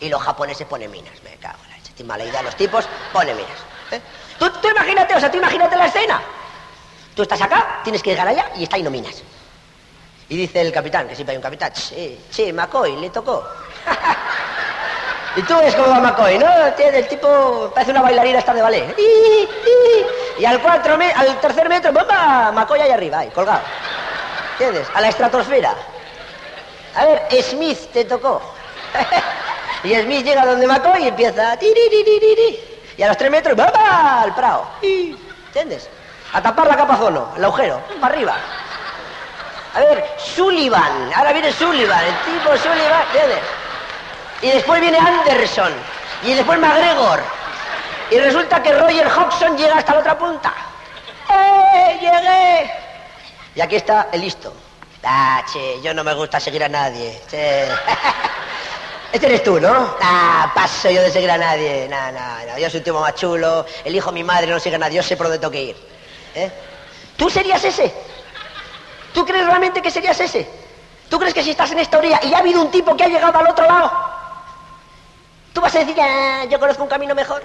Y 0.00 0.08
los 0.08 0.20
japoneses 0.20 0.66
ponen 0.66 0.90
minas, 0.90 1.12
me 1.22 1.36
cago 1.36 1.58
en 1.64 1.70
la 1.70 1.76
leche, 1.76 2.04
mala 2.04 2.24
idea 2.24 2.42
los 2.42 2.56
tipos, 2.56 2.88
ponen 3.12 3.36
minas. 3.36 3.58
¿eh? 3.92 4.00
Tú, 4.38 4.50
imagínate, 4.68 5.14
o 5.14 5.20
sea, 5.20 5.30
tú 5.30 5.38
imagínate 5.38 5.76
la 5.76 5.86
escena. 5.86 6.20
Tú 7.14 7.22
estás 7.22 7.40
acá, 7.40 7.80
tienes 7.84 8.02
que 8.02 8.10
llegar 8.10 8.28
allá 8.28 8.50
y 8.56 8.64
está 8.64 8.76
ahí 8.76 8.82
no 8.82 8.90
minas. 8.90 9.22
Y 10.28 10.36
dice 10.36 10.60
el 10.60 10.72
capitán, 10.72 11.06
que 11.06 11.14
siempre 11.14 11.32
hay 11.32 11.36
un 11.36 11.42
capitán, 11.42 11.72
che, 11.72 12.18
che, 12.30 12.52
McCoy, 12.52 12.96
le 12.96 13.10
tocó. 13.10 13.46
y 15.36 15.42
tú 15.42 15.56
ves 15.58 15.74
cómo 15.74 15.88
va 15.88 16.00
McCoy, 16.00 16.38
¿no? 16.38 16.46
El 16.78 17.08
tipo 17.08 17.70
parece 17.74 17.92
una 17.92 18.02
bailarina 18.02 18.38
esta 18.38 18.54
de 18.54 18.62
ballet. 18.62 18.96
Y 20.38 20.44
al, 20.44 20.60
cuatro 20.60 20.96
al 21.14 21.40
tercer 21.40 21.68
metro, 21.68 21.92
¡bomba! 21.92 22.50
McCoy 22.52 22.80
ahí 22.80 22.90
arriba, 22.90 23.18
ahí, 23.18 23.28
colgado. 23.28 23.60
¿Entiendes? 24.52 24.88
A 24.94 25.00
la 25.02 25.08
estratosfera. 25.08 25.74
A 26.94 27.04
ver, 27.04 27.42
Smith 27.42 27.92
te 27.92 28.06
tocó. 28.06 28.40
y 29.84 29.94
Smith 29.94 30.24
llega 30.24 30.46
donde 30.46 30.66
Macoy 30.66 31.04
y 31.04 31.08
empieza... 31.08 31.58
Y 32.96 33.02
a 33.02 33.08
los 33.08 33.16
tres 33.18 33.30
metros, 33.30 33.58
¡va! 33.58 34.22
al 34.22 34.34
Prado. 34.34 34.64
¿Entiendes? 34.80 35.90
A 36.32 36.42
tapar 36.42 36.66
la 36.66 36.76
capa 36.76 36.96
zono, 36.96 37.32
el 37.36 37.44
agujero, 37.44 37.80
para 38.00 38.14
arriba. 38.14 38.36
A 39.74 39.80
ver, 39.80 40.06
Sullivan, 40.16 41.12
ahora 41.14 41.34
viene 41.34 41.52
Sullivan, 41.52 42.02
el 42.02 42.14
tipo 42.24 42.56
Sullivan, 42.56 43.02
¿entiendes? 43.12 43.40
Y 44.42 44.48
después 44.48 44.80
viene 44.80 44.98
Anderson, 44.98 45.72
y 46.22 46.34
después 46.34 46.58
McGregor. 46.58 47.20
Y 48.10 48.18
resulta 48.18 48.62
que 48.62 48.72
Roger 48.72 49.08
Hodgson 49.08 49.56
llega 49.56 49.78
hasta 49.78 49.94
la 49.94 50.00
otra 50.00 50.18
punta. 50.18 50.52
¡Eh! 51.28 51.98
¡Llegué! 52.00 52.70
Y 53.54 53.60
aquí 53.60 53.76
está 53.76 54.08
el 54.12 54.20
listo. 54.20 54.52
Ah, 55.02 55.42
che, 55.50 55.80
yo 55.82 55.94
no 55.94 56.04
me 56.04 56.14
gusta 56.14 56.38
seguir 56.38 56.62
a 56.64 56.68
nadie. 56.68 57.20
Este 59.12 59.28
eres 59.28 59.44
tú, 59.44 59.58
¿no? 59.58 59.94
Ah, 60.02 60.50
paso 60.54 60.90
yo 60.90 61.00
de 61.00 61.10
seguir 61.10 61.30
a 61.30 61.38
nadie. 61.38 61.88
No, 61.88 62.12
no, 62.12 62.52
no. 62.52 62.58
Yo 62.58 62.68
soy 62.68 62.78
un 62.78 62.84
tipo 62.84 63.00
más 63.00 63.14
chulo. 63.14 63.64
El 63.84 63.94
hijo 63.94 64.10
de 64.10 64.14
mi 64.14 64.24
madre 64.24 64.48
no 64.48 64.60
sigue 64.60 64.76
a 64.76 64.78
nadie. 64.78 64.96
Yo 64.96 65.02
sé 65.02 65.16
por 65.16 65.26
dónde 65.26 65.38
tengo 65.38 65.52
que 65.52 65.62
ir. 65.62 65.76
¿Eh? 66.34 66.50
¿Tú 67.16 67.30
serías 67.30 67.64
ese? 67.64 67.94
¿Tú 69.14 69.24
crees 69.24 69.46
realmente 69.46 69.80
que 69.80 69.90
serías 69.90 70.20
ese? 70.20 70.46
¿Tú 71.08 71.18
crees 71.18 71.32
que 71.32 71.42
si 71.42 71.50
estás 71.50 71.70
en 71.70 71.78
esta 71.78 71.96
orilla 71.98 72.20
y 72.24 72.34
ha 72.34 72.38
habido 72.38 72.60
un 72.60 72.70
tipo 72.70 72.94
que 72.96 73.04
ha 73.04 73.08
llegado 73.08 73.38
al 73.38 73.48
otro 73.48 73.64
lado, 73.64 73.90
tú 75.56 75.62
vas 75.62 75.74
a 75.74 75.78
decir, 75.78 75.96
yo 76.50 76.60
conozco 76.60 76.82
un 76.82 76.88
camino 76.90 77.14
mejor? 77.14 77.42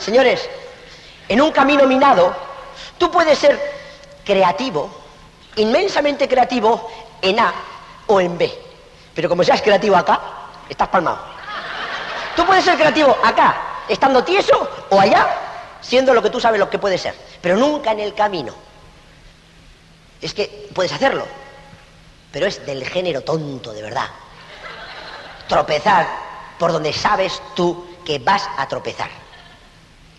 Señores, 0.00 0.50
en 1.28 1.40
un 1.40 1.52
camino 1.52 1.86
minado, 1.86 2.34
tú 2.98 3.08
puedes 3.08 3.38
ser 3.38 3.56
creativo, 4.24 4.90
inmensamente 5.54 6.26
creativo 6.26 6.90
en 7.22 7.38
A 7.38 7.54
o 8.08 8.20
en 8.20 8.36
B. 8.36 8.52
Pero 9.14 9.28
como 9.28 9.44
seas 9.44 9.62
creativo 9.62 9.94
acá, 9.94 10.20
estás 10.68 10.88
palmado. 10.88 11.20
Tú 12.34 12.44
puedes 12.44 12.64
ser 12.64 12.74
creativo 12.74 13.16
acá, 13.22 13.84
estando 13.88 14.24
tieso, 14.24 14.68
o 14.90 15.00
allá, 15.00 15.24
siendo 15.80 16.12
lo 16.14 16.20
que 16.20 16.30
tú 16.30 16.40
sabes 16.40 16.58
lo 16.58 16.68
que 16.68 16.80
puede 16.80 16.98
ser. 16.98 17.14
Pero 17.40 17.56
nunca 17.56 17.92
en 17.92 18.00
el 18.00 18.14
camino. 18.14 18.52
Es 20.20 20.34
que 20.34 20.68
puedes 20.74 20.92
hacerlo, 20.92 21.24
pero 22.32 22.46
es 22.46 22.66
del 22.66 22.84
género 22.88 23.20
tonto, 23.20 23.72
de 23.72 23.82
verdad. 23.82 24.08
Tropezar 25.48 26.06
por 26.58 26.72
donde 26.72 26.92
sabes 26.92 27.40
tú 27.54 27.86
que 28.04 28.18
vas 28.18 28.48
a 28.56 28.68
tropezar. 28.68 29.08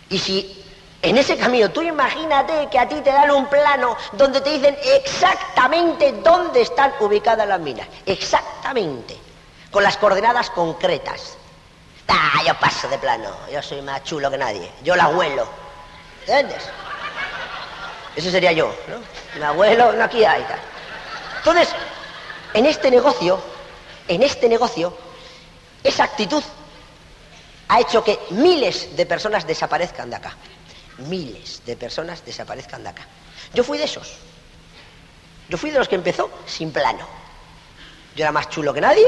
Y 0.08 0.18
si 0.18 0.64
en 1.02 1.16
ese 1.16 1.36
camino, 1.38 1.70
tú 1.70 1.82
imagínate 1.82 2.68
que 2.70 2.78
a 2.78 2.86
ti 2.88 2.96
te 2.96 3.10
dan 3.10 3.30
un 3.30 3.46
plano 3.46 3.96
donde 4.12 4.40
te 4.40 4.50
dicen 4.50 4.76
exactamente 4.82 6.12
dónde 6.22 6.62
están 6.62 6.92
ubicadas 7.00 7.48
las 7.48 7.60
minas. 7.60 7.86
Exactamente. 8.04 9.16
Con 9.70 9.82
las 9.82 9.96
coordenadas 9.96 10.50
concretas. 10.50 11.36
Ah, 12.08 12.42
yo 12.46 12.54
paso 12.58 12.88
de 12.88 12.98
plano. 12.98 13.30
Yo 13.50 13.62
soy 13.62 13.80
más 13.82 14.02
chulo 14.04 14.30
que 14.30 14.36
nadie. 14.36 14.70
Yo 14.82 14.96
la 14.96 15.04
abuelo. 15.04 15.46
¿Entiendes? 16.20 16.68
Ese 18.16 18.30
sería 18.30 18.52
yo, 18.52 18.74
¿no? 18.88 19.38
Mi 19.38 19.44
abuelo, 19.44 19.92
no 19.92 20.04
aquí 20.04 20.24
hay 20.24 20.42
tal. 20.42 20.58
Entonces, 21.38 21.68
en 22.52 22.66
este 22.66 22.90
negocio, 22.90 23.40
en 24.08 24.22
este 24.22 24.48
negocio, 24.48 24.92
esa 25.82 26.04
actitud 26.04 26.42
ha 27.68 27.80
hecho 27.80 28.02
que 28.02 28.18
miles 28.30 28.96
de 28.96 29.06
personas 29.06 29.46
desaparezcan 29.46 30.10
de 30.10 30.16
acá 30.16 30.36
miles 31.00 31.62
de 31.64 31.76
personas 31.76 32.24
desaparezcan 32.24 32.82
de 32.82 32.90
acá. 32.90 33.02
Yo 33.54 33.64
fui 33.64 33.78
de 33.78 33.84
esos. 33.84 34.16
Yo 35.48 35.58
fui 35.58 35.70
de 35.70 35.78
los 35.78 35.88
que 35.88 35.96
empezó 35.96 36.30
sin 36.46 36.72
plano. 36.72 37.06
Yo 38.14 38.24
era 38.24 38.32
más 38.32 38.48
chulo 38.48 38.72
que 38.72 38.80
nadie. 38.80 39.06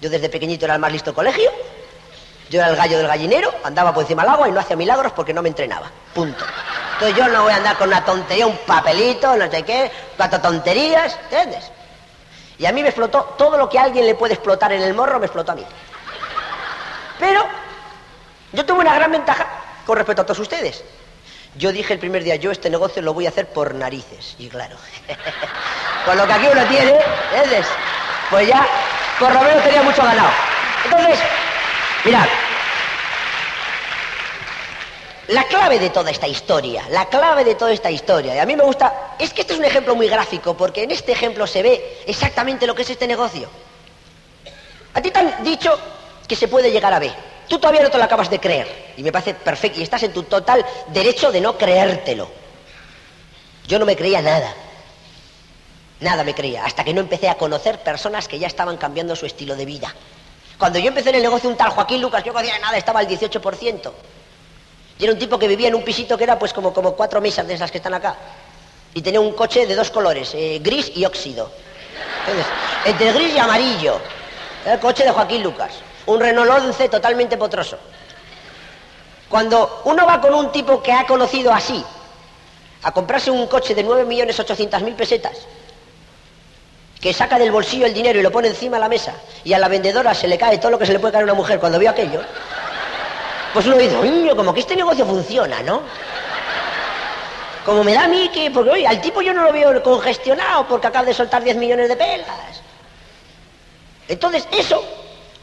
Yo 0.00 0.10
desde 0.10 0.28
pequeñito 0.28 0.64
era 0.64 0.74
el 0.74 0.80
más 0.80 0.92
listo 0.92 1.14
colegio. 1.14 1.50
Yo 2.50 2.58
era 2.60 2.68
el 2.68 2.76
gallo 2.76 2.98
del 2.98 3.06
gallinero, 3.06 3.52
andaba 3.64 3.94
por 3.94 4.02
encima 4.02 4.22
del 4.22 4.32
agua 4.32 4.48
y 4.48 4.52
no 4.52 4.60
hacía 4.60 4.76
milagros 4.76 5.12
porque 5.12 5.32
no 5.32 5.42
me 5.42 5.48
entrenaba. 5.48 5.90
Punto. 6.12 6.44
Entonces 6.94 7.16
yo 7.16 7.28
no 7.28 7.44
voy 7.44 7.52
a 7.52 7.56
andar 7.56 7.78
con 7.78 7.88
una 7.88 8.04
tontería, 8.04 8.46
un 8.46 8.58
papelito, 8.66 9.36
no 9.36 9.50
sé 9.50 9.62
qué, 9.62 9.90
cuatro 10.16 10.40
tonterías, 10.40 11.18
¿entiendes? 11.24 11.70
Y 12.58 12.66
a 12.66 12.72
mí 12.72 12.82
me 12.82 12.88
explotó 12.88 13.34
todo 13.36 13.56
lo 13.56 13.68
que 13.68 13.78
a 13.78 13.84
alguien 13.84 14.06
le 14.06 14.14
puede 14.14 14.34
explotar 14.34 14.72
en 14.72 14.82
el 14.82 14.94
morro, 14.94 15.18
me 15.18 15.26
explotó 15.26 15.52
a 15.52 15.54
mí. 15.54 15.64
Pero 17.18 17.44
yo 18.52 18.64
tuve 18.66 18.80
una 18.80 18.94
gran 18.94 19.10
ventaja 19.10 19.46
con 19.86 19.96
respecto 19.96 20.22
a 20.22 20.26
todos 20.26 20.40
ustedes. 20.40 20.84
Yo 21.54 21.70
dije 21.70 21.92
el 21.92 21.98
primer 21.98 22.24
día, 22.24 22.36
yo 22.36 22.50
este 22.50 22.70
negocio 22.70 23.02
lo 23.02 23.12
voy 23.14 23.26
a 23.26 23.28
hacer 23.28 23.48
por 23.48 23.74
narices. 23.74 24.36
Y 24.38 24.48
claro, 24.48 24.76
con 26.04 26.16
lo 26.16 26.26
que 26.26 26.32
aquí 26.32 26.46
uno 26.50 26.64
tiene. 26.66 26.98
Pues 28.30 28.48
ya, 28.48 28.66
por 29.18 29.32
lo 29.32 29.40
menos 29.40 29.62
tenía 29.62 29.82
mucho 29.82 30.02
ganado. 30.02 30.30
Entonces, 30.84 31.18
mirad, 32.04 32.26
la 35.28 35.44
clave 35.44 35.78
de 35.78 35.90
toda 35.90 36.10
esta 36.10 36.26
historia, 36.26 36.84
la 36.90 37.08
clave 37.08 37.44
de 37.44 37.54
toda 37.54 37.72
esta 37.72 37.90
historia, 37.90 38.34
y 38.34 38.38
a 38.38 38.46
mí 38.46 38.56
me 38.56 38.64
gusta, 38.64 39.14
es 39.18 39.32
que 39.32 39.42
este 39.42 39.52
es 39.52 39.58
un 39.58 39.64
ejemplo 39.64 39.94
muy 39.94 40.08
gráfico, 40.08 40.56
porque 40.56 40.82
en 40.82 40.90
este 40.90 41.12
ejemplo 41.12 41.46
se 41.46 41.62
ve 41.62 42.02
exactamente 42.06 42.66
lo 42.66 42.74
que 42.74 42.82
es 42.82 42.90
este 42.90 43.06
negocio. 43.06 43.48
A 44.94 45.00
ti 45.00 45.10
te 45.10 45.18
han 45.18 45.42
dicho 45.44 45.78
que 46.26 46.36
se 46.36 46.48
puede 46.48 46.70
llegar 46.70 46.92
a 46.92 46.98
B. 46.98 47.10
Tú 47.48 47.58
todavía 47.58 47.82
no 47.82 47.90
te 47.90 47.98
lo 47.98 48.04
acabas 48.04 48.30
de 48.30 48.40
creer. 48.40 48.94
Y 48.96 49.02
me 49.02 49.12
parece 49.12 49.34
perfecto. 49.34 49.80
Y 49.80 49.82
estás 49.82 50.02
en 50.02 50.12
tu 50.12 50.22
total 50.24 50.64
derecho 50.88 51.32
de 51.32 51.40
no 51.40 51.56
creértelo. 51.56 52.28
Yo 53.66 53.78
no 53.78 53.86
me 53.86 53.96
creía 53.96 54.20
nada. 54.20 54.54
Nada 56.00 56.24
me 56.24 56.34
creía. 56.34 56.64
Hasta 56.64 56.84
que 56.84 56.92
no 56.92 57.00
empecé 57.00 57.28
a 57.28 57.36
conocer 57.36 57.78
personas 57.80 58.28
que 58.28 58.38
ya 58.38 58.46
estaban 58.46 58.76
cambiando 58.76 59.16
su 59.16 59.26
estilo 59.26 59.56
de 59.56 59.64
vida. 59.64 59.94
Cuando 60.58 60.78
yo 60.78 60.88
empecé 60.88 61.10
en 61.10 61.16
el 61.16 61.22
negocio 61.22 61.48
un 61.48 61.56
tal 61.56 61.70
Joaquín 61.70 62.00
Lucas, 62.00 62.22
yo 62.24 62.32
no 62.32 62.38
hacía 62.38 62.58
nada, 62.58 62.76
estaba 62.76 63.00
al 63.00 63.08
18%. 63.08 63.92
Y 65.02 65.04
era 65.04 65.12
un 65.12 65.18
tipo 65.18 65.36
que 65.36 65.48
vivía 65.48 65.66
en 65.66 65.74
un 65.74 65.82
pisito 65.82 66.16
que 66.16 66.22
era 66.22 66.38
pues 66.38 66.54
como, 66.54 66.72
como 66.72 66.94
cuatro 66.94 67.20
mesas 67.20 67.44
de 67.46 67.54
esas 67.54 67.70
que 67.70 67.78
están 67.78 67.92
acá. 67.92 68.14
Y 68.94 69.02
tenía 69.02 69.20
un 69.20 69.32
coche 69.32 69.66
de 69.66 69.74
dos 69.74 69.90
colores, 69.90 70.32
eh, 70.32 70.60
gris 70.62 70.92
y 70.94 71.04
óxido. 71.04 71.50
entre 72.86 73.12
gris 73.12 73.34
y 73.34 73.38
amarillo. 73.38 73.98
Era 74.64 74.74
el 74.74 74.80
coche 74.80 75.02
de 75.02 75.10
Joaquín 75.10 75.42
Lucas 75.42 75.72
un 76.06 76.20
Renault 76.20 76.50
11 76.50 76.88
totalmente 76.88 77.36
potroso. 77.36 77.78
Cuando 79.28 79.82
uno 79.84 80.06
va 80.06 80.20
con 80.20 80.34
un 80.34 80.52
tipo 80.52 80.82
que 80.82 80.92
ha 80.92 81.06
conocido 81.06 81.52
así, 81.52 81.82
a 82.82 82.92
comprarse 82.92 83.30
un 83.30 83.46
coche 83.46 83.74
de 83.74 83.84
9.800.000 83.84 84.96
pesetas, 84.96 85.38
que 87.00 87.12
saca 87.12 87.38
del 87.38 87.50
bolsillo 87.50 87.86
el 87.86 87.94
dinero 87.94 88.20
y 88.20 88.22
lo 88.22 88.30
pone 88.30 88.48
encima 88.48 88.76
de 88.76 88.80
la 88.80 88.88
mesa, 88.88 89.14
y 89.44 89.52
a 89.52 89.58
la 89.58 89.68
vendedora 89.68 90.14
se 90.14 90.28
le 90.28 90.38
cae 90.38 90.58
todo 90.58 90.72
lo 90.72 90.78
que 90.78 90.86
se 90.86 90.92
le 90.92 90.98
puede 90.98 91.12
caer 91.12 91.22
a 91.22 91.24
una 91.24 91.34
mujer 91.34 91.58
cuando 91.58 91.78
vio 91.78 91.90
aquello, 91.90 92.20
pues 93.52 93.66
uno 93.66 93.76
dice, 93.76 94.00
niño, 94.02 94.34
como 94.34 94.52
que 94.54 94.60
este 94.60 94.76
negocio 94.76 95.04
funciona, 95.04 95.62
¿no? 95.62 95.82
Como 97.64 97.84
me 97.84 97.94
da 97.94 98.04
a 98.04 98.08
mí 98.08 98.28
que, 98.32 98.50
porque 98.50 98.70
oye, 98.70 98.86
al 98.86 99.00
tipo 99.00 99.22
yo 99.22 99.32
no 99.32 99.42
lo 99.42 99.52
veo 99.52 99.82
congestionado 99.82 100.66
porque 100.66 100.86
acaba 100.88 101.04
de 101.04 101.14
soltar 101.14 101.44
10 101.44 101.56
millones 101.56 101.88
de 101.88 101.96
pelas. 101.96 102.62
Entonces, 104.08 104.48
eso 104.50 104.82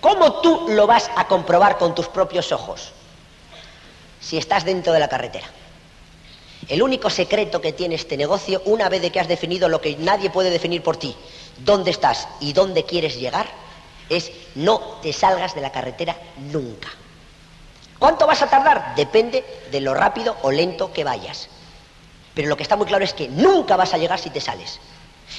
¿Cómo 0.01 0.39
tú 0.39 0.67
lo 0.69 0.87
vas 0.87 1.11
a 1.15 1.27
comprobar 1.27 1.77
con 1.77 1.93
tus 1.93 2.07
propios 2.07 2.51
ojos? 2.51 2.91
Si 4.21 4.37
estás 4.37 4.63
dentro 4.63 4.93
de 4.93 4.99
la 4.99 5.09
carretera. 5.09 5.47
El 6.67 6.81
único 6.81 7.09
secreto 7.09 7.59
que 7.59 7.73
tiene 7.73 7.95
este 7.95 8.15
negocio, 8.15 8.61
una 8.65 8.87
vez 8.87 9.01
de 9.01 9.11
que 9.11 9.19
has 9.19 9.27
definido 9.27 9.67
lo 9.67 9.81
que 9.81 9.97
nadie 9.97 10.29
puede 10.29 10.49
definir 10.49 10.83
por 10.83 10.97
ti, 10.97 11.15
dónde 11.57 11.91
estás 11.91 12.27
y 12.39 12.53
dónde 12.53 12.85
quieres 12.85 13.19
llegar, 13.19 13.47
es 14.07 14.31
no 14.55 14.79
te 15.01 15.11
salgas 15.11 15.55
de 15.55 15.61
la 15.61 15.71
carretera 15.71 16.15
nunca. 16.37 16.89
¿Cuánto 17.99 18.25
vas 18.25 18.41
a 18.41 18.49
tardar? 18.49 18.95
Depende 18.95 19.43
de 19.71 19.81
lo 19.81 19.93
rápido 19.93 20.37
o 20.41 20.51
lento 20.51 20.91
que 20.93 21.03
vayas. 21.03 21.49
Pero 22.33 22.47
lo 22.47 22.55
que 22.55 22.63
está 22.63 22.77
muy 22.77 22.85
claro 22.85 23.03
es 23.03 23.13
que 23.13 23.27
nunca 23.27 23.75
vas 23.75 23.93
a 23.93 23.97
llegar 23.97 24.17
si 24.17 24.29
te 24.29 24.39
sales. 24.39 24.79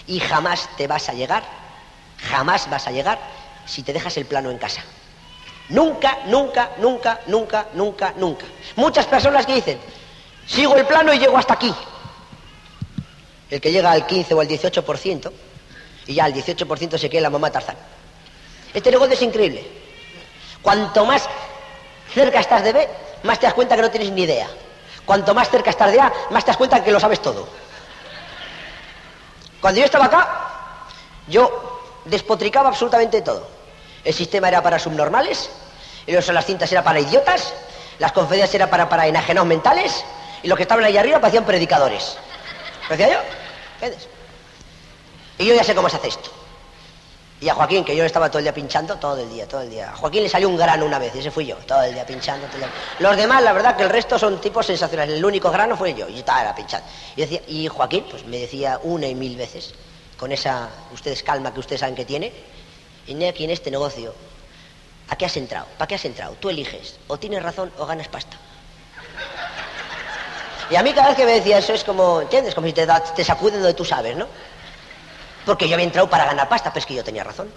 Y 0.07 0.21
jamás 0.21 0.69
te 0.77 0.87
vas 0.87 1.09
a 1.09 1.15
llegar, 1.15 1.43
jamás 2.31 2.69
vas 2.69 2.87
a 2.87 2.91
llegar 2.91 3.19
si 3.65 3.83
te 3.83 3.95
dejas 3.95 4.17
el 4.19 4.27
plano 4.27 4.51
en 4.51 4.59
casa. 4.59 4.83
Nunca, 5.71 6.19
nunca, 6.27 6.73
nunca, 6.79 7.21
nunca, 7.27 7.67
nunca, 7.73 8.13
nunca. 8.17 8.45
Muchas 8.77 9.07
personas 9.07 9.47
que 9.47 9.55
dicen, 9.55 9.79
sigo 10.47 10.77
el 10.77 10.85
plano 10.85 11.15
y 11.15 11.19
llego 11.19 11.39
hasta 11.39 11.55
aquí. 11.55 11.73
El 13.49 13.61
que 13.61 13.73
llega 13.73 13.91
al 13.91 14.07
15 14.07 14.35
o 14.35 14.41
al 14.41 14.49
18%, 14.49 15.33
y 16.07 16.15
ya 16.15 16.25
al 16.25 16.35
18% 16.35 16.99
se 16.99 17.09
queda 17.09 17.23
la 17.23 17.31
mamá 17.31 17.51
Tarzán. 17.51 17.77
Este 18.75 18.91
negocio 18.91 19.15
es 19.15 19.23
increíble. 19.23 19.67
Cuanto 20.61 21.07
más 21.07 21.29
cerca 22.15 22.41
estás 22.41 22.63
de 22.63 22.73
B, 22.73 22.89
más 23.23 23.39
te 23.39 23.47
das 23.47 23.55
cuenta 23.55 23.77
que 23.77 23.83
no 23.83 23.91
tienes 23.91 24.11
ni 24.11 24.23
idea. 24.23 24.49
Cuanto 25.05 25.35
más 25.35 25.49
cerca 25.49 25.71
estás 25.71 25.93
de 25.93 26.01
A, 26.01 26.13
más 26.31 26.45
te 26.45 26.51
das 26.51 26.57
cuenta 26.57 26.83
que 26.83 26.93
lo 26.93 27.01
sabes 27.01 27.21
todo. 27.21 27.49
Cuando 29.61 29.81
yo 29.81 29.85
estaba 29.85 30.07
acá, 30.07 30.87
yo 31.29 31.81
despotricaba 32.05 32.69
absolutamente 32.69 33.23
todo. 33.23 33.47
El 34.05 34.15
sistema 34.15 34.49
era 34.49 34.63
para 34.63 34.79
subnormales, 34.79 35.51
y 36.07 36.13
las 36.13 36.47
cintas 36.47 36.73
era 36.73 36.83
para 36.83 37.01
idiotas, 37.01 37.53
las 37.99 38.13
conferencias 38.13 38.55
era 38.55 38.71
para, 38.71 38.89
para 38.89 39.07
enajenados 39.07 39.47
mentales, 39.47 40.05
y 40.43 40.49
los 40.49 40.57
que 40.57 40.63
estaban 40.63 40.85
ahí 40.85 40.97
arriba 40.97 41.21
parecían 41.21 41.45
predicadores. 41.45 42.17
¿Decía 42.89 43.09
yo? 43.09 43.19
¿Entiendes? 43.75 44.09
Y 45.39 45.47
yo 45.47 45.55
ya 45.55 45.65
sé 45.65 45.75
cómo 45.75 45.89
se 45.89 45.97
hace 45.97 46.09
esto. 46.09 46.31
Y 47.41 47.49
a 47.49 47.55
Joaquín, 47.55 47.85
que 47.85 47.97
yo 47.97 48.05
estaba 48.05 48.29
todo 48.29 48.39
el 48.39 48.45
día 48.45 48.53
pinchando, 48.53 48.97
todo 48.97 49.19
el 49.19 49.31
día, 49.31 49.49
todo 49.49 49.63
el 49.63 49.71
día. 49.71 49.91
A 49.91 49.97
Joaquín 49.97 50.23
le 50.23 50.29
salió 50.29 50.47
un 50.47 50.59
grano 50.59 50.85
una 50.85 50.99
vez, 50.99 51.15
y 51.15 51.21
ese 51.21 51.31
fui 51.31 51.47
yo, 51.47 51.57
todo 51.57 51.83
el 51.83 51.95
día 51.95 52.05
pinchando. 52.05 52.47
Todo 52.49 52.57
el 52.57 52.63
día. 52.65 52.73
Los 52.99 53.17
demás, 53.17 53.43
la 53.43 53.55
verdad, 53.55 53.77
que 53.77 53.85
el 53.85 53.89
resto 53.89 54.19
son 54.19 54.43
tipos 54.43 54.67
sensacionales. 54.67 55.17
El 55.17 55.25
único 55.25 55.51
grano 55.51 55.75
fue 55.75 55.95
yo, 55.95 56.07
y 56.07 56.19
estaba 56.19 56.55
pinchando. 56.55 56.87
Y, 57.17 57.23
decía, 57.23 57.41
y 57.47 57.67
Joaquín, 57.67 58.05
pues 58.11 58.27
me 58.27 58.39
decía 58.39 58.79
una 58.83 59.07
y 59.07 59.15
mil 59.15 59.37
veces, 59.37 59.73
con 60.19 60.33
esa, 60.33 60.69
ustedes 60.93 61.23
calma 61.23 61.55
que 61.55 61.61
ustedes 61.61 61.81
saben 61.81 61.95
que 61.95 62.05
tiene, 62.05 62.31
y 63.07 63.25
aquí 63.25 63.45
en 63.45 63.51
este 63.51 63.71
negocio, 63.71 64.15
¿a 65.09 65.17
qué 65.17 65.25
has 65.25 65.37
entrado? 65.39 65.67
¿Para 65.79 65.89
qué 65.89 65.95
has 65.95 66.05
entrado? 66.05 66.37
Tú 66.39 66.51
eliges, 66.51 66.99
o 67.09 67.19
tienes 67.19 67.43
razón 67.43 67.73
o 67.79 67.87
ganas 67.87 68.09
pasta. 68.09 68.37
Y 70.71 70.77
a 70.77 70.83
mí 70.83 70.93
cada 70.93 71.09
vez 71.09 71.17
que 71.17 71.25
me 71.25 71.33
decía 71.33 71.59
eso 71.59 71.73
es 71.73 71.83
como, 71.83 72.21
¿entiendes? 72.21 72.55
Como 72.55 72.67
si 72.67 72.73
te, 72.73 72.87
te 73.17 73.25
sacuden 73.25 73.55
donde 73.55 73.75
tú 73.75 73.85
sabes, 73.85 74.15
¿no? 74.15 74.29
Porque 75.45 75.69
yo 75.69 75.75
había 75.75 75.87
entrado 75.87 76.09
para 76.09 76.27
ganar 76.27 76.49
pasta, 76.49 76.71
pero 76.73 76.81
es 76.81 76.87
que 76.87 76.95
yo 76.95 77.05
tenía 77.05 77.25
razón. 77.25 77.51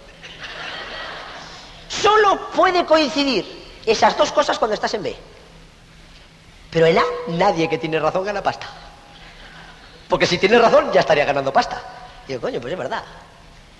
Solo 1.90 2.50
puede 2.52 2.86
coincidir 2.86 3.64
esas 3.86 4.18
dos 4.18 4.32
cosas 4.32 4.58
cuando 4.58 4.74
estás 4.74 4.94
en 4.94 5.04
B. 5.04 5.16
Pero 6.72 6.88
en 6.88 6.98
A, 6.98 7.04
nadie 7.28 7.70
que 7.70 7.78
tiene 7.78 8.00
razón 8.00 8.24
gana 8.24 8.42
pasta. 8.42 8.68
Porque 10.10 10.26
si 10.26 10.38
tiene 10.38 10.58
razón, 10.60 10.92
ya 10.92 11.02
estaría 11.02 11.26
ganando 11.26 11.54
pasta. 11.54 11.82
Y 12.26 12.30
digo, 12.30 12.42
coño, 12.42 12.60
pues 12.60 12.74
es 12.74 12.80
verdad. 12.80 13.04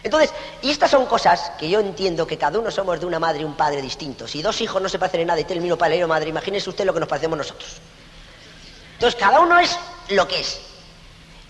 Entonces, 0.04 0.34
y 0.62 0.70
estas 0.70 0.92
son 0.92 1.06
cosas 1.06 1.54
que 1.58 1.70
yo 1.70 1.80
entiendo 1.80 2.28
que 2.28 2.38
cada 2.38 2.60
uno 2.60 2.70
somos 2.70 3.00
de 3.00 3.06
una 3.06 3.20
madre 3.20 3.42
y 3.42 3.46
un 3.46 3.56
padre 3.56 3.82
distintos. 3.82 4.32
Si 4.32 4.42
dos 4.42 4.60
hijos 4.60 4.82
no 4.82 4.90
se 4.90 5.00
parecen 5.00 5.22
en 5.22 5.28
nada 5.28 5.40
y 5.40 5.46
tienen 5.46 5.60
el 5.60 5.64
mismo 5.64 5.78
padre 5.78 6.06
madre, 6.06 6.30
imagínese 6.30 6.70
usted 6.70 6.86
lo 6.86 6.94
que 6.94 7.00
nos 7.00 7.10
parecemos 7.10 7.38
nosotros. 7.38 7.78
Entonces, 8.94 9.20
cada 9.20 9.40
uno 9.40 9.58
es 9.60 9.78
lo 10.10 10.28
que 10.28 10.42
es. 10.42 10.73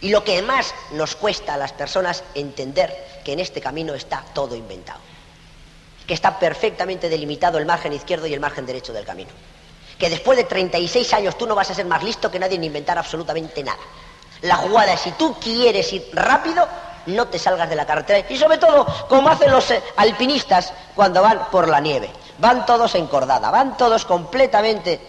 Y 0.04 0.10
lo 0.10 0.22
que 0.22 0.42
más 0.42 0.76
nos 0.92 1.16
cuesta 1.16 1.54
a 1.54 1.58
las 1.58 1.72
personas 1.72 2.26
entender 2.36 3.22
que 3.24 3.32
en 3.32 3.40
este 3.40 3.62
camino 3.62 3.94
está 3.94 4.22
todo 4.34 4.54
inventado. 4.54 5.00
Que 6.06 6.14
está 6.14 6.38
perfectamente 6.38 7.08
delimitado 7.08 7.58
el 7.58 7.66
margen 7.66 7.94
izquierdo 7.94 8.28
y 8.28 8.34
el 8.34 8.42
margen 8.42 8.66
derecho 8.66 8.92
del 8.92 9.06
camino. 9.06 9.30
Que 9.98 10.10
después 10.10 10.38
de 10.38 10.44
36 10.44 11.14
años 11.14 11.38
tú 11.38 11.48
no 11.48 11.56
vas 11.56 11.72
a 11.72 11.74
ser 11.74 11.86
más 11.86 12.04
listo 12.04 12.30
que 12.30 12.38
nadie 12.38 12.58
en 12.58 12.66
inventar 12.66 12.98
absolutamente 12.98 13.64
nada. 13.64 13.80
La 14.42 14.58
jugada 14.58 14.92
es 14.92 15.00
si 15.00 15.12
tú 15.12 15.40
quieres 15.40 15.94
ir 15.94 16.10
rápido, 16.12 16.68
no 17.06 17.30
te 17.30 17.40
salgas 17.40 17.70
de 17.70 17.78
la 17.78 17.86
carretera. 17.86 18.28
Y 18.30 18.36
sobre 18.36 18.58
todo, 18.58 18.86
como 19.08 19.30
hacen 19.30 19.52
los 19.52 19.72
eh, 19.72 19.82
alpinistas 19.96 20.74
cuando 20.94 21.22
van 21.22 21.50
por 21.50 21.70
la 21.70 21.80
nieve. 21.80 22.12
Van 22.40 22.66
todos 22.66 22.94
encordada, 22.96 23.50
van 23.52 23.78
todos 23.78 24.04
completamente 24.04 25.00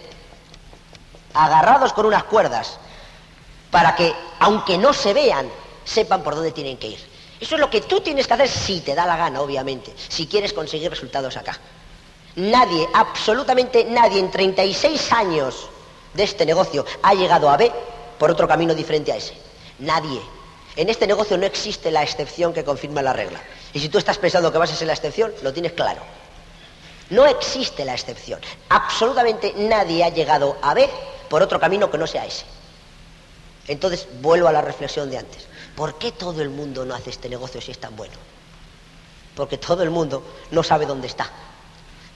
agarrados 1.33 1.91
con 1.91 2.05
unas 2.05 2.23
cuerdas 2.23 2.79
para 3.75 3.93
que, 3.93 4.15
aunque 4.39 4.77
no 4.77 4.93
se 4.93 5.13
vean, 5.13 5.51
sepan 5.83 6.23
por 6.23 6.33
dónde 6.33 6.53
tienen 6.53 6.77
que 6.77 6.87
ir. 6.87 6.99
Eso 7.41 7.55
es 7.55 7.59
lo 7.59 7.69
que 7.69 7.81
tú 7.81 7.99
tienes 7.99 8.25
que 8.25 8.33
hacer 8.33 8.47
si 8.47 8.79
te 8.79 8.95
da 8.95 9.05
la 9.05 9.17
gana, 9.17 9.41
obviamente, 9.41 9.93
si 9.97 10.27
quieres 10.27 10.53
conseguir 10.53 10.89
resultados 10.89 11.35
acá. 11.35 11.59
Nadie, 12.37 12.87
absolutamente 12.93 13.83
nadie 13.83 14.21
en 14.21 14.31
36 14.31 15.11
años 15.11 15.67
de 16.13 16.23
este 16.23 16.45
negocio 16.45 16.85
ha 17.03 17.13
llegado 17.15 17.49
a 17.49 17.57
B 17.57 17.69
por 18.17 18.31
otro 18.31 18.47
camino 18.47 18.73
diferente 18.73 19.11
a 19.11 19.17
ese. 19.17 19.33
Nadie. 19.79 20.21
En 20.77 20.89
este 20.89 21.05
negocio 21.05 21.37
no 21.37 21.45
existe 21.45 21.91
la 21.91 22.01
excepción 22.01 22.53
que 22.53 22.63
confirma 22.63 23.01
la 23.01 23.11
regla. 23.11 23.41
Y 23.73 23.81
si 23.81 23.89
tú 23.89 23.97
estás 23.97 24.17
pensando 24.17 24.53
que 24.53 24.57
vas 24.57 24.71
a 24.71 24.75
ser 24.77 24.87
la 24.87 24.93
excepción, 24.93 25.33
lo 25.43 25.51
tienes 25.51 25.73
claro. 25.73 26.01
No 27.09 27.25
existe 27.25 27.83
la 27.83 27.93
excepción. 27.93 28.39
Absolutamente 28.69 29.53
nadie 29.57 30.05
ha 30.05 30.09
llegado 30.11 30.55
a 30.61 30.73
B 30.73 30.89
por 31.29 31.43
otro 31.43 31.59
camino 31.59 31.91
que 31.91 31.97
no 31.97 32.07
sea 32.07 32.25
ese. 32.25 32.54
Entonces 33.67 34.07
vuelvo 34.21 34.47
a 34.47 34.51
la 34.51 34.61
reflexión 34.61 35.09
de 35.09 35.17
antes. 35.17 35.47
¿Por 35.75 35.97
qué 35.97 36.11
todo 36.11 36.41
el 36.41 36.49
mundo 36.49 36.85
no 36.85 36.93
hace 36.93 37.09
este 37.09 37.29
negocio 37.29 37.61
si 37.61 37.71
es 37.71 37.79
tan 37.79 37.95
bueno? 37.95 38.13
Porque 39.35 39.57
todo 39.57 39.83
el 39.83 39.89
mundo 39.89 40.23
no 40.51 40.63
sabe 40.63 40.85
dónde 40.85 41.07
está. 41.07 41.29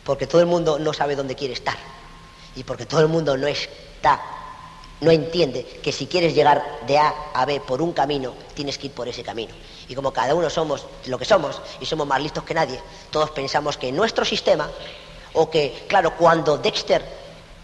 Porque 0.04 0.28
todo 0.28 0.42
el 0.42 0.48
mundo 0.48 0.80
no 0.80 0.94
sabe 0.94 1.16
dónde 1.16 1.36
quiere 1.36 1.54
estar. 1.54 1.78
Y 2.56 2.64
porque 2.64 2.86
todo 2.86 3.02
el 3.02 3.08
mundo 3.08 3.36
no 3.38 3.48
está, 3.48 4.22
no 5.02 5.12
entiende 5.12 5.66
que 5.84 5.92
si 5.92 6.08
quieres 6.08 6.34
llegar 6.34 6.64
de 6.88 6.98
A 6.98 7.14
a 7.34 7.46
B 7.46 7.60
por 7.62 7.82
un 7.82 7.94
camino, 7.94 8.34
tienes 8.54 8.78
que 8.78 8.88
ir 8.88 8.94
por 8.94 9.08
ese 9.08 9.24
camino. 9.24 9.54
Y 9.88 9.96
como 9.96 10.12
cada 10.12 10.36
uno 10.36 10.50
somos 10.50 10.86
lo 11.08 11.18
que 11.18 11.26
somos 11.26 11.62
y 11.80 11.86
somos 11.86 12.08
más 12.08 12.22
listos 12.22 12.44
que 12.44 12.54
nadie, 12.54 12.80
todos 13.12 13.32
pensamos 13.32 13.78
que 13.78 13.92
nuestro 13.92 14.24
sistema, 14.24 14.70
o 15.34 15.50
que, 15.50 15.86
claro, 15.88 16.16
cuando 16.16 16.58
Dexter 16.58 17.04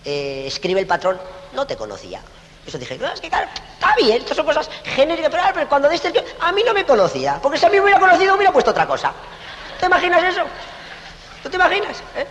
eh, 0.03 0.43
escribe 0.47 0.79
el 0.79 0.87
patrón, 0.87 1.19
no 1.53 1.65
te 1.65 1.75
conocía. 1.75 2.21
Eso 2.65 2.79
dije, 2.79 2.95
es 2.95 3.21
que 3.21 3.29
claro, 3.29 3.47
está 3.73 3.95
bien, 3.95 4.17
estas 4.17 4.37
son 4.37 4.45
cosas 4.45 4.69
genéricas, 4.83 5.31
pero, 5.53 5.69
cuando 5.69 5.87
diste 5.87 6.07
el 6.07 6.23
a 6.39 6.51
mí 6.51 6.63
no 6.63 6.73
me 6.73 6.85
conocía, 6.85 7.39
porque 7.41 7.59
si 7.59 7.65
a 7.65 7.69
mí 7.69 7.77
me 7.77 7.83
hubiera 7.83 7.99
conocido 7.99 8.35
hubiera 8.35 8.51
puesto 8.51 8.71
otra 8.71 8.87
cosa. 8.87 9.13
¿Te 9.79 9.85
imaginas 9.85 10.23
eso? 10.23 10.41
¿Tú 11.43 11.49
te 11.49 11.57
imaginas? 11.57 11.97
Eh? 12.15 12.27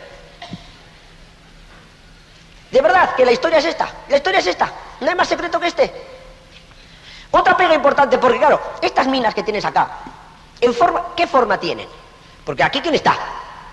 De 2.73 2.83
verdad, 2.83 3.15
que 3.15 3.25
la 3.25 3.31
historia 3.31 3.59
es 3.59 3.67
esta, 3.67 3.89
la 4.09 4.17
historia 4.17 4.41
es 4.41 4.47
esta, 4.49 4.73
no 5.01 5.09
hay 5.09 5.15
más 5.15 5.29
secreto 5.29 5.61
que 5.61 5.69
este. 5.69 5.93
Otra 7.31 7.57
pega 7.57 7.75
importante, 7.75 8.19
porque 8.19 8.39
claro, 8.39 8.61
estas 8.83 9.07
minas 9.07 9.35
que 9.35 9.45
tienes 9.45 9.65
acá, 9.65 9.99
¿en 10.61 10.75
forma, 10.75 11.15
¿qué 11.17 11.29
forma 11.29 11.59
tienen? 11.59 11.89
Porque 12.45 12.65
aquí 12.65 12.81
quién 12.81 12.95
está? 12.95 13.17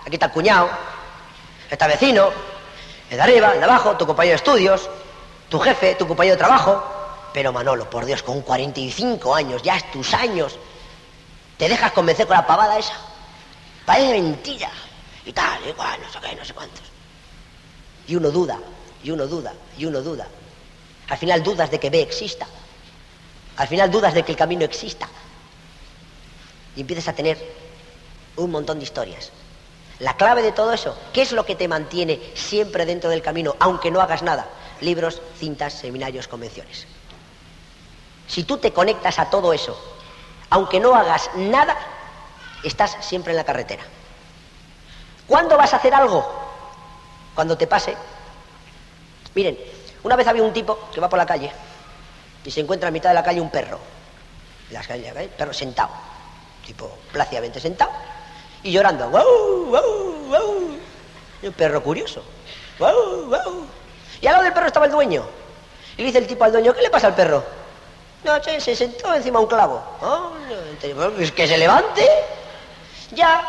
Aquí 0.05 0.14
está 0.14 0.28
el 0.28 0.32
cuñado, 0.32 0.70
está 1.72 1.88
vecino, 1.88 2.30
el 3.09 3.18
de 3.18 3.24
arriba, 3.24 3.53
el 3.53 3.59
de 3.59 3.66
abajo, 3.66 3.97
tu 3.97 4.05
compañero 4.05 4.34
de 4.34 4.36
estudios, 4.36 4.89
tu 5.52 5.60
jefe, 5.60 5.95
tu 5.95 6.08
compañero 6.08 6.36
de 6.36 6.39
trabajo. 6.39 6.82
Pero 7.34 7.52
Manolo, 7.52 7.89
por 7.89 8.06
Dios, 8.06 8.24
con 8.24 8.41
45 8.41 9.36
años, 9.36 9.62
ya 9.62 9.76
es 9.76 9.91
tus 9.91 10.14
años, 10.14 10.58
te 11.58 11.70
dejas 11.70 11.91
convencer 11.91 12.26
con 12.26 12.38
la 12.38 12.47
pavada 12.47 12.80
esa. 12.80 12.95
Parece 13.86 14.14
mentira. 14.14 14.72
Y 15.26 15.34
tal, 15.34 15.60
igual, 15.68 15.99
no 16.02 16.12
sé 16.12 16.20
qué, 16.20 16.36
no 16.36 16.43
sé 16.43 16.54
cuántos. 16.54 16.84
Y 18.08 18.16
uno 18.16 18.32
duda, 18.32 18.58
y 19.04 19.12
uno 19.12 19.28
duda, 19.28 19.54
y 19.78 19.86
uno 19.86 20.02
duda. 20.02 20.28
Al 21.10 21.18
final 21.18 21.43
dudas 21.43 21.70
de 21.70 21.80
que 21.80 21.89
B 21.89 22.02
exista. 22.02 22.47
Al 23.58 23.68
final 23.68 23.91
dudas 23.91 24.14
de 24.14 24.24
que 24.24 24.32
el 24.32 24.38
camino 24.38 24.64
exista. 24.64 25.08
Y 26.76 26.82
empiezas 26.82 27.10
a 27.10 27.14
tener 27.14 27.38
un 28.38 28.52
montón 28.52 28.80
de 28.80 28.86
historias. 28.86 29.32
La 29.99 30.16
clave 30.16 30.41
de 30.41 30.54
todo 30.54 30.72
eso, 30.74 30.97
¿qué 31.14 31.22
es 31.22 31.34
lo 31.34 31.45
que 31.45 31.56
te 31.56 31.68
mantiene 31.68 32.20
siempre 32.34 32.86
dentro 32.86 33.10
del 33.10 33.22
camino, 33.22 33.56
aunque 33.60 33.91
no 33.91 34.02
hagas 34.02 34.24
nada? 34.24 34.47
Libros, 34.82 35.22
cintas, 35.38 35.74
seminarios, 35.74 36.28
convenciones. 36.28 36.88
Si 38.28 38.44
tú 38.44 38.58
te 38.58 38.74
conectas 38.74 39.20
a 39.20 39.30
todo 39.30 39.54
eso, 39.54 39.78
aunque 40.50 40.80
no 40.80 40.96
hagas 40.96 41.30
nada, 41.36 41.78
estás 42.64 42.98
siempre 43.02 43.32
en 43.32 43.38
la 43.38 43.44
carretera. 43.44 43.84
¿Cuándo 45.28 45.58
vas 45.58 45.74
a 45.74 45.78
hacer 45.78 45.94
algo? 45.94 46.26
Cuando 47.34 47.58
te 47.58 47.68
pase. 47.68 47.96
Miren, 49.34 49.58
una 50.04 50.16
vez 50.16 50.28
había 50.28 50.44
un 50.44 50.54
tipo 50.54 50.90
que 50.94 51.00
va 51.00 51.10
por 51.10 51.18
la 51.18 51.26
calle 51.26 51.52
y 52.44 52.52
se 52.52 52.60
encuentra 52.60 52.90
en 52.90 52.94
mitad 52.94 53.10
de 53.10 53.16
la 53.16 53.24
calle 53.24 53.40
un 53.40 53.50
perro. 53.50 53.80
En 54.70 54.82
calle, 54.82 55.14
¿eh? 55.16 55.30
perro 55.38 55.54
sentado, 55.54 55.90
tipo 56.66 56.98
plácidamente 57.12 57.60
sentado 57.60 57.92
y 58.64 58.72
llorando. 58.72 59.10
¡Wow! 59.10 59.66
¡Wow! 59.66 60.14
¡Wow! 60.30 60.78
Un 61.44 61.54
perro 61.54 61.84
curioso. 61.84 62.24
¡Wow! 62.80 63.26
¡Wow! 63.26 63.81
Y 64.22 64.28
al 64.28 64.34
lado 64.34 64.44
del 64.44 64.54
perro 64.54 64.68
estaba 64.68 64.86
el 64.86 64.92
dueño. 64.92 65.24
Y 65.98 66.04
dice 66.04 66.20
el 66.20 66.28
tipo 66.28 66.44
al 66.44 66.52
dueño, 66.52 66.74
¿qué 66.74 66.82
le 66.82 66.90
pasa 66.90 67.08
al 67.08 67.16
perro? 67.16 67.44
No, 68.24 68.40
che, 68.40 68.62
se 68.62 68.76
sentó 68.76 69.14
encima 69.14 69.40
un 69.40 69.48
clavo. 69.48 69.82
Oh, 70.02 70.32
es 71.20 71.32
que 71.32 71.48
se 71.48 71.58
levante. 71.58 72.08
Ya, 73.12 73.44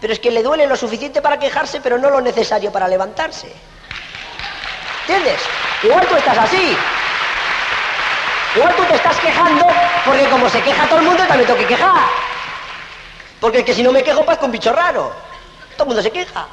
pero 0.00 0.12
es 0.12 0.20
que 0.20 0.30
le 0.30 0.42
duele 0.42 0.66
lo 0.66 0.76
suficiente 0.76 1.22
para 1.22 1.38
quejarse, 1.38 1.80
pero 1.80 1.98
no 1.98 2.10
lo 2.10 2.20
necesario 2.20 2.70
para 2.70 2.86
levantarse. 2.86 3.50
¿Entiendes? 5.08 5.40
Igual 5.82 6.06
tú 6.06 6.16
estás 6.16 6.38
así. 6.38 6.76
Igual 8.56 8.76
tú 8.76 8.84
te 8.84 8.94
estás 8.96 9.16
quejando 9.18 9.66
porque 10.04 10.28
como 10.28 10.48
se 10.48 10.60
queja 10.62 10.86
todo 10.88 10.98
el 10.98 11.06
mundo, 11.06 11.24
también 11.26 11.46
tengo 11.46 11.58
que 11.58 11.66
quejar. 11.66 12.02
Porque 13.40 13.60
es 13.60 13.64
que 13.64 13.74
si 13.74 13.82
no 13.82 13.90
me 13.90 14.02
quejo, 14.02 14.24
pasa 14.24 14.40
con 14.40 14.50
bicho 14.50 14.72
raro. 14.72 15.12
Todo 15.76 15.84
el 15.84 15.88
mundo 15.88 16.02
se 16.02 16.10
queja. 16.10 16.46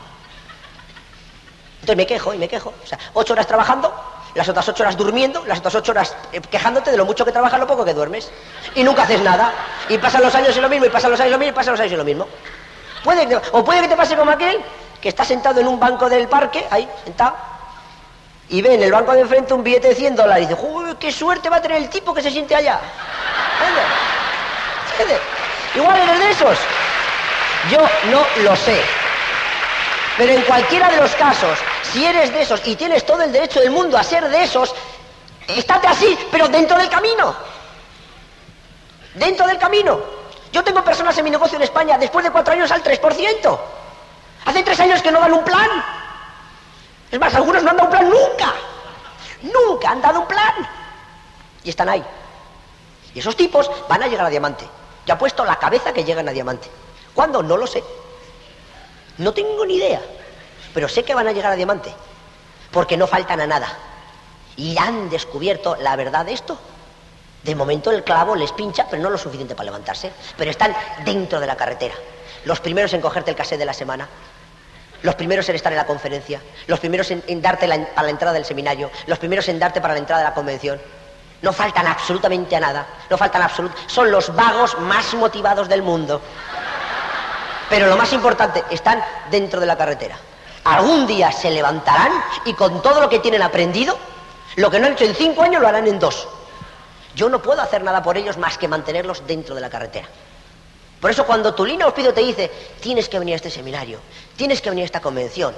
Entonces 1.88 2.04
me 2.04 2.06
quejo 2.06 2.34
y 2.34 2.38
me 2.38 2.50
quejo. 2.50 2.74
O 2.84 2.86
sea, 2.86 3.00
ocho 3.14 3.32
horas 3.32 3.48
trabajando, 3.48 3.94
las 4.36 4.50
otras 4.50 4.68
ocho 4.68 4.84
horas 4.84 4.98
durmiendo, 4.98 5.46
las 5.46 5.60
otras 5.60 5.76
ocho 5.76 5.94
horas 5.94 6.18
eh, 6.34 6.42
quejándote 6.42 6.92
de 6.92 6.98
lo 6.98 7.06
mucho 7.06 7.24
que 7.24 7.32
trabajas, 7.32 7.58
lo 7.58 7.66
poco 7.66 7.86
que 7.86 7.94
duermes. 7.94 8.30
Y 8.76 8.84
nunca 8.84 9.04
haces 9.04 9.22
nada. 9.22 9.54
Y 9.88 9.98
pasan 9.98 10.22
los 10.22 10.36
años 10.36 10.58
y 10.58 10.60
lo 10.60 10.68
mismo, 10.68 10.86
y 10.86 10.90
pasan 10.90 11.12
los 11.12 11.20
años 11.22 11.30
y 11.30 11.32
lo 11.32 11.38
mismo, 11.38 11.52
y 11.52 11.56
pasan 11.56 11.72
los 11.76 11.80
años 11.80 11.94
y 11.94 11.96
lo 11.96 12.04
mismo. 12.04 12.28
Puede 13.06 13.40
o 13.54 13.64
puede 13.64 13.84
que 13.84 13.88
te 13.88 13.96
pase 13.96 14.18
como 14.18 14.32
aquel 14.32 14.62
que 15.00 15.08
está 15.08 15.24
sentado 15.24 15.62
en 15.62 15.68
un 15.70 15.80
banco 15.80 16.10
del 16.10 16.28
parque, 16.28 16.68
ahí, 16.70 16.90
sentado, 17.06 17.38
y 18.50 18.62
ve 18.62 18.74
en 18.74 18.84
el 18.84 18.92
banco 18.92 19.14
de 19.14 19.22
enfrente 19.22 19.54
un 19.54 19.64
billete 19.64 19.88
de 19.88 19.96
100 19.96 20.18
dólares. 20.18 20.44
Y 20.44 20.48
dice, 20.48 20.62
¡Uy, 20.62 20.94
qué 21.00 21.10
suerte 21.10 21.50
va 21.50 21.56
a 21.56 21.62
tener 21.62 21.78
el 21.78 21.90
tipo 21.90 22.14
que 22.14 22.22
se 22.22 22.32
siente 22.32 22.54
allá! 22.54 22.82
Igual 25.74 26.02
eres 26.02 26.20
de 26.20 26.32
esos. 26.32 26.58
Yo 27.72 27.80
no 28.12 28.26
lo 28.44 28.58
sé. 28.58 29.07
Pero 30.18 30.34
en 30.34 30.42
cualquiera 30.42 30.90
de 30.90 30.98
los 30.98 31.16
casos, 31.16 31.60
si 31.84 32.04
eres 32.04 32.34
de 32.34 32.42
esos 32.42 32.66
y 32.66 32.76
tienes 32.76 33.06
todo 33.06 33.22
el 33.22 33.32
derecho 33.32 33.60
del 33.60 33.70
mundo 33.70 33.98
a 33.98 34.04
ser 34.04 34.28
de 34.28 34.44
esos, 34.44 34.74
estate 35.48 35.88
así, 35.88 36.18
pero 36.32 36.48
dentro 36.48 36.76
del 36.78 36.90
camino. 36.90 37.36
Dentro 39.14 39.46
del 39.46 39.60
camino. 39.60 40.00
Yo 40.52 40.64
tengo 40.64 40.84
personas 40.84 41.16
en 41.20 41.24
mi 41.24 41.30
negocio 41.30 41.58
en 41.58 41.62
España 41.62 41.98
después 42.00 42.26
de 42.26 42.32
cuatro 42.32 42.54
años 42.54 42.72
al 42.72 42.84
3%. 42.84 43.60
Hace 44.46 44.64
tres 44.64 44.80
años 44.80 45.02
que 45.04 45.12
no 45.12 45.20
dan 45.20 45.34
un 45.34 45.44
plan. 45.44 45.70
Es 47.12 47.20
más, 47.20 47.36
algunos 47.36 47.62
no 47.62 47.70
han 47.70 47.78
dado 47.78 47.90
un 47.90 47.96
plan 47.96 48.10
nunca. 48.10 48.54
Nunca 49.44 49.92
han 49.92 50.02
dado 50.02 50.22
un 50.22 50.28
plan. 50.28 50.68
Y 51.64 51.70
están 51.70 51.90
ahí. 51.90 52.04
Y 53.14 53.20
esos 53.20 53.36
tipos 53.36 53.70
van 53.88 54.02
a 54.02 54.08
llegar 54.08 54.26
a 54.26 54.30
diamante. 54.30 54.68
Ya 55.06 55.14
ha 55.14 55.18
puesto 55.18 55.46
la 55.46 55.58
cabeza 55.58 55.94
que 55.94 56.04
llegan 56.04 56.28
a 56.28 56.32
diamante. 56.32 56.70
¿Cuándo? 57.14 57.44
No 57.44 57.56
lo 57.56 57.68
sé. 57.68 57.84
No 59.18 59.34
tengo 59.34 59.66
ni 59.66 59.76
idea. 59.76 60.02
Pero 60.74 60.88
sé 60.88 61.04
que 61.04 61.16
van 61.16 61.28
a 61.28 61.32
llegar 61.32 61.52
a 61.52 61.56
diamante. 61.56 61.94
Porque 62.72 62.98
no 62.98 63.08
faltan 63.08 63.42
a 63.42 63.48
nada. 63.48 63.68
Y 64.56 64.78
han 64.78 65.10
descubierto 65.10 65.76
la 65.78 65.96
verdad 65.96 66.26
de 66.26 66.34
esto. 66.34 66.58
De 67.44 67.56
momento 67.56 67.92
el 67.92 68.04
clavo 68.04 68.36
les 68.36 68.52
pincha, 68.52 68.88
pero 68.90 69.02
no 69.02 69.10
lo 69.10 69.18
suficiente 69.18 69.56
para 69.56 69.66
levantarse. 69.66 70.12
Pero 70.36 70.52
están 70.52 70.76
dentro 71.06 71.40
de 71.40 71.48
la 71.48 71.56
carretera. 71.56 71.96
Los 72.46 72.60
primeros 72.60 72.94
en 72.94 73.02
cogerte 73.02 73.32
el 73.32 73.38
casé 73.38 73.58
de 73.58 73.66
la 73.66 73.74
semana. 73.74 74.08
Los 75.02 75.16
primeros 75.16 75.48
en 75.50 75.56
estar 75.56 75.72
en 75.72 75.78
la 75.78 75.86
conferencia. 75.86 76.42
Los 76.66 76.80
primeros 76.80 77.10
en, 77.12 77.42
darte 77.42 77.68
para 77.68 78.04
la 78.04 78.10
entrada 78.10 78.34
del 78.34 78.46
seminario. 78.46 78.92
Los 79.06 79.20
primeros 79.20 79.48
en 79.48 79.60
darte 79.60 79.80
para 79.80 79.94
la 79.94 80.00
entrada 80.00 80.24
de 80.24 80.30
la 80.30 80.34
convención. 80.34 80.82
No 81.42 81.54
faltan 81.54 81.86
absolutamente 81.88 82.56
a 82.56 82.60
nada. 82.60 82.88
No 83.10 83.18
faltan 83.18 83.44
absolutamente. 83.44 83.94
Son 83.94 84.12
los 84.12 84.36
vagos 84.36 84.78
más 84.80 85.14
motivados 85.14 85.70
del 85.70 85.84
mundo. 85.84 86.22
Pero 87.70 87.88
lo 87.88 87.98
más 87.98 88.12
importante, 88.14 88.64
están 88.70 89.04
dentro 89.30 89.60
de 89.60 89.66
la 89.66 89.78
carretera. 89.78 90.18
Algún 90.64 91.08
día 91.08 91.32
se 91.32 91.52
levantarán 91.52 92.12
y 92.46 92.54
con 92.54 92.82
todo 92.82 93.02
lo 93.02 93.10
que 93.10 93.20
tienen 93.20 93.42
aprendido, 93.42 93.98
lo 94.56 94.70
que 94.70 94.80
no 94.80 94.88
han 94.88 94.94
hecho 94.94 95.06
en 95.06 95.16
cinco 95.16 95.44
años 95.44 95.62
lo 95.62 95.68
harán 95.68 95.88
en 95.88 96.00
dos. 96.00 96.28
Yo 97.16 97.30
no 97.30 97.42
puedo 97.42 97.62
hacer 97.62 97.84
nada 97.84 98.04
por 98.04 98.18
ellos 98.18 98.38
más 98.38 98.58
que 98.58 98.68
mantenerlos 98.68 99.26
dentro 99.26 99.56
de 99.56 99.62
la 99.62 99.70
carretera. 99.70 100.08
Por 101.00 101.12
eso 101.12 101.26
cuando 101.26 101.54
tu 101.54 101.66
línea 101.66 101.88
Ospido 101.88 102.14
te 102.14 102.22
dice, 102.22 102.52
tienes 102.80 103.08
que 103.08 103.20
venir 103.20 103.34
a 103.34 103.36
este 103.38 103.50
seminario, 103.52 104.00
tienes 104.36 104.62
que 104.62 104.70
venir 104.70 104.84
a 104.84 104.86
esta 104.86 105.00
convención, 105.00 105.54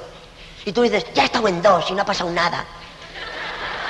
y 0.66 0.72
tú 0.74 0.82
dices, 0.82 1.06
ya 1.14 1.24
he 1.24 1.26
estado 1.26 1.48
en 1.48 1.62
dos 1.62 1.90
y 1.90 1.94
no 1.94 2.02
ha 2.02 2.06
pasado 2.06 2.30
nada. 2.30 2.66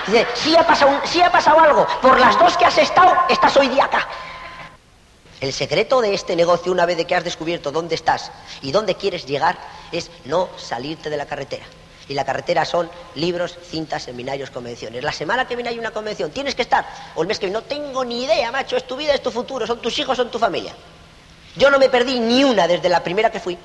Dice, 0.06 0.28
sí 0.36 0.56
ha 0.56 0.66
pasado, 0.66 1.02
sí 1.06 1.22
ha 1.22 1.32
pasado 1.32 1.60
algo, 1.60 1.88
por 2.02 2.20
las 2.20 2.38
dos 2.38 2.56
que 2.56 2.66
has 2.66 2.78
estado, 2.78 3.14
estás 3.30 3.56
hoy 3.58 3.68
día 3.70 3.86
acá. 3.86 4.08
El 5.42 5.54
secreto 5.54 6.02
de 6.02 6.14
este 6.14 6.36
negocio, 6.36 6.72
una 6.72 6.86
vez 6.86 6.98
de 6.98 7.06
que 7.06 7.16
has 7.16 7.24
descubierto 7.24 7.72
dónde 7.72 7.96
estás 7.96 8.32
y 8.62 8.72
dónde 8.72 8.96
quieres 8.96 9.26
llegar, 9.26 9.58
es 9.92 10.12
no 10.26 10.50
salirte 10.58 11.10
de 11.10 11.18
la 11.18 11.26
carretera. 11.26 11.66
Y 12.10 12.14
la 12.14 12.26
carretera 12.26 12.66
son 12.66 12.90
libros, 13.16 13.58
cintas, 13.70 14.04
seminarios, 14.04 14.50
convenciones. 14.50 15.04
La 15.04 15.12
semana 15.12 15.48
que 15.48 15.56
viene 15.56 15.70
hay 15.70 15.80
una 15.80 15.92
convención, 15.92 16.32
tienes 16.32 16.56
que 16.56 16.64
estar. 16.64 16.86
O 17.16 17.22
el 17.22 17.28
mes 17.28 17.40
que 17.40 17.46
viene, 17.46 17.60
no 17.60 17.66
tengo 17.66 18.04
ni 18.04 18.24
idea, 18.24 18.52
macho, 18.52 18.76
es 18.76 18.86
tu 18.86 18.98
vida, 18.98 19.14
es 19.14 19.22
tu 19.22 19.32
futuro, 19.32 19.66
son 19.68 19.80
tus 19.80 19.98
hijos, 20.00 20.18
son 20.18 20.30
tu 20.30 20.40
familia. 20.40 20.74
Yo 21.56 21.70
no 21.70 21.80
me 21.80 21.88
perdí 21.88 22.20
ni 22.20 22.44
una 22.44 22.68
desde 22.68 22.90
la 22.90 23.04
primera 23.04 23.32
que 23.32 23.40
fui, 23.40 23.58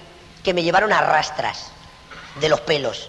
que 0.42 0.54
me 0.54 0.62
llevaron 0.62 0.92
a 0.92 1.00
rastras 1.00 1.70
de 2.40 2.48
los 2.48 2.60
pelos. 2.60 3.08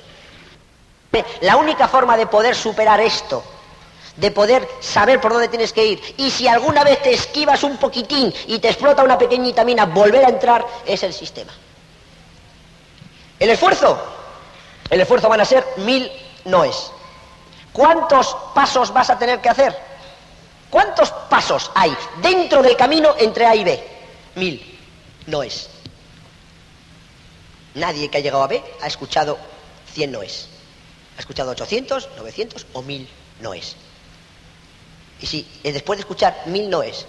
La 1.42 1.58
única 1.58 1.88
forma 1.88 2.18
de 2.18 2.28
poder 2.28 2.56
superar 2.56 3.00
esto, 3.00 3.44
de 4.18 4.32
poder 4.32 4.68
saber 4.80 5.20
por 5.20 5.34
dónde 5.34 5.48
tienes 5.48 5.74
que 5.74 5.86
ir, 5.86 6.16
y 6.18 6.30
si 6.30 6.48
alguna 6.48 6.84
vez 6.84 7.02
te 7.02 7.14
esquivas 7.14 7.64
un 7.64 7.78
poquitín 7.78 8.34
y 8.48 8.60
te 8.60 8.70
explota 8.70 9.04
una 9.04 9.18
pequeñita 9.18 9.64
mina, 9.64 9.86
volver 9.86 10.24
a 10.26 10.30
entrar, 10.30 10.66
es 10.86 11.04
el 11.04 11.14
sistema. 11.14 11.54
El 13.40 13.50
esfuerzo, 13.50 14.00
el 14.90 15.02
esfuerzo 15.02 15.28
van 15.28 15.42
a 15.42 15.46
ser 15.46 15.66
mil 15.78 16.10
noes. 16.46 16.92
¿Cuántos 17.74 18.36
pasos 18.54 18.94
vas 18.94 19.10
a 19.10 19.20
tener 19.20 19.42
que 19.42 19.50
hacer? 19.50 19.78
¿Cuántos 20.70 21.12
pasos 21.30 21.72
hay 21.76 21.96
dentro 22.22 22.62
del 22.64 22.78
camino 22.78 23.16
entre 23.20 23.46
A 23.46 23.56
y 23.56 23.64
B? 23.64 23.88
Mil 24.36 24.80
noes. 25.28 25.70
Nadie 27.74 28.10
que 28.10 28.18
ha 28.18 28.22
llegado 28.22 28.44
a 28.44 28.48
B 28.48 28.64
ha 28.82 28.88
escuchado 28.88 29.38
100 29.94 30.12
noes. 30.12 30.48
Ha 31.18 31.20
escuchado 31.20 31.52
800, 31.52 32.10
900 32.18 32.66
o 32.72 32.82
1000 32.82 33.10
noes. 33.42 33.76
Y 35.20 35.26
si 35.26 35.48
eh, 35.64 35.72
después 35.72 35.98
de 35.98 36.02
escuchar 36.02 36.36
1000 36.46 36.70
noes 36.70 37.06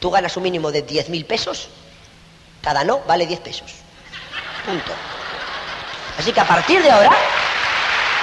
tú 0.00 0.10
ganas 0.10 0.36
un 0.36 0.42
mínimo 0.42 0.72
de 0.72 0.84
10.000 0.86 1.26
pesos, 1.26 1.68
cada 2.62 2.82
no 2.84 3.00
vale 3.00 3.26
10 3.26 3.40
pesos. 3.40 3.70
Punto. 4.64 4.92
Así 6.18 6.32
que 6.32 6.40
a 6.40 6.46
partir 6.46 6.82
de 6.82 6.90
ahora, 6.90 7.10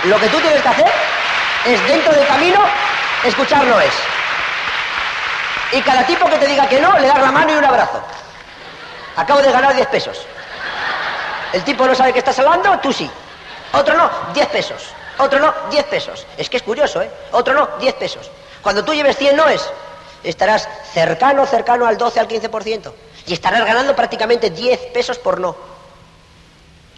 lo 0.04 0.20
que 0.20 0.28
tú 0.28 0.40
tienes 0.40 0.62
que 0.62 0.68
hacer 0.68 0.92
es 1.66 1.88
dentro 1.88 2.14
del 2.14 2.28
camino 2.28 2.60
escuchar 3.24 3.64
noes. 3.66 3.94
Y 5.72 5.82
cada 5.82 6.06
tipo 6.06 6.30
que 6.30 6.38
te 6.38 6.48
diga 6.48 6.68
que 6.68 6.80
no, 6.80 6.98
le 6.98 7.08
das 7.08 7.20
la 7.20 7.32
mano 7.32 7.54
y 7.54 7.58
un 7.58 7.66
abrazo. 7.66 8.02
Acabo 9.16 9.42
de 9.42 9.52
ganar 9.52 9.76
10 9.76 9.88
pesos. 9.88 10.26
El 11.54 11.64
tipo 11.64 11.86
no 11.86 11.96
sabe 11.96 12.14
que 12.14 12.20
estás 12.20 12.38
hablando, 12.40 12.78
tú 12.80 12.92
sí. 12.92 13.10
Otro 13.74 13.96
no, 13.96 14.10
10 14.34 14.48
pesos. 14.48 14.90
Otro 15.18 15.40
no, 15.40 15.54
10 15.70 15.86
pesos. 15.86 16.26
Es 16.38 16.50
que 16.50 16.58
es 16.58 16.64
curioso, 16.64 17.02
¿eh? 17.02 17.10
Otro 17.32 17.54
no, 17.54 17.68
10 17.80 17.96
pesos. 17.96 18.30
Cuando 18.62 18.84
tú 18.84 18.94
lleves 18.94 19.18
100 19.18 19.36
noes, 19.36 19.62
estarás 20.24 20.68
cercano, 20.94 21.46
cercano 21.46 21.86
al 21.86 21.98
12, 21.98 22.20
al 22.20 22.28
15%. 22.28 22.92
Y 23.28 23.34
estarás 23.34 23.66
ganando 23.66 23.96
prácticamente 23.96 24.50
10 24.50 24.80
pesos 24.94 25.18
por 25.18 25.40
no. 25.40 25.56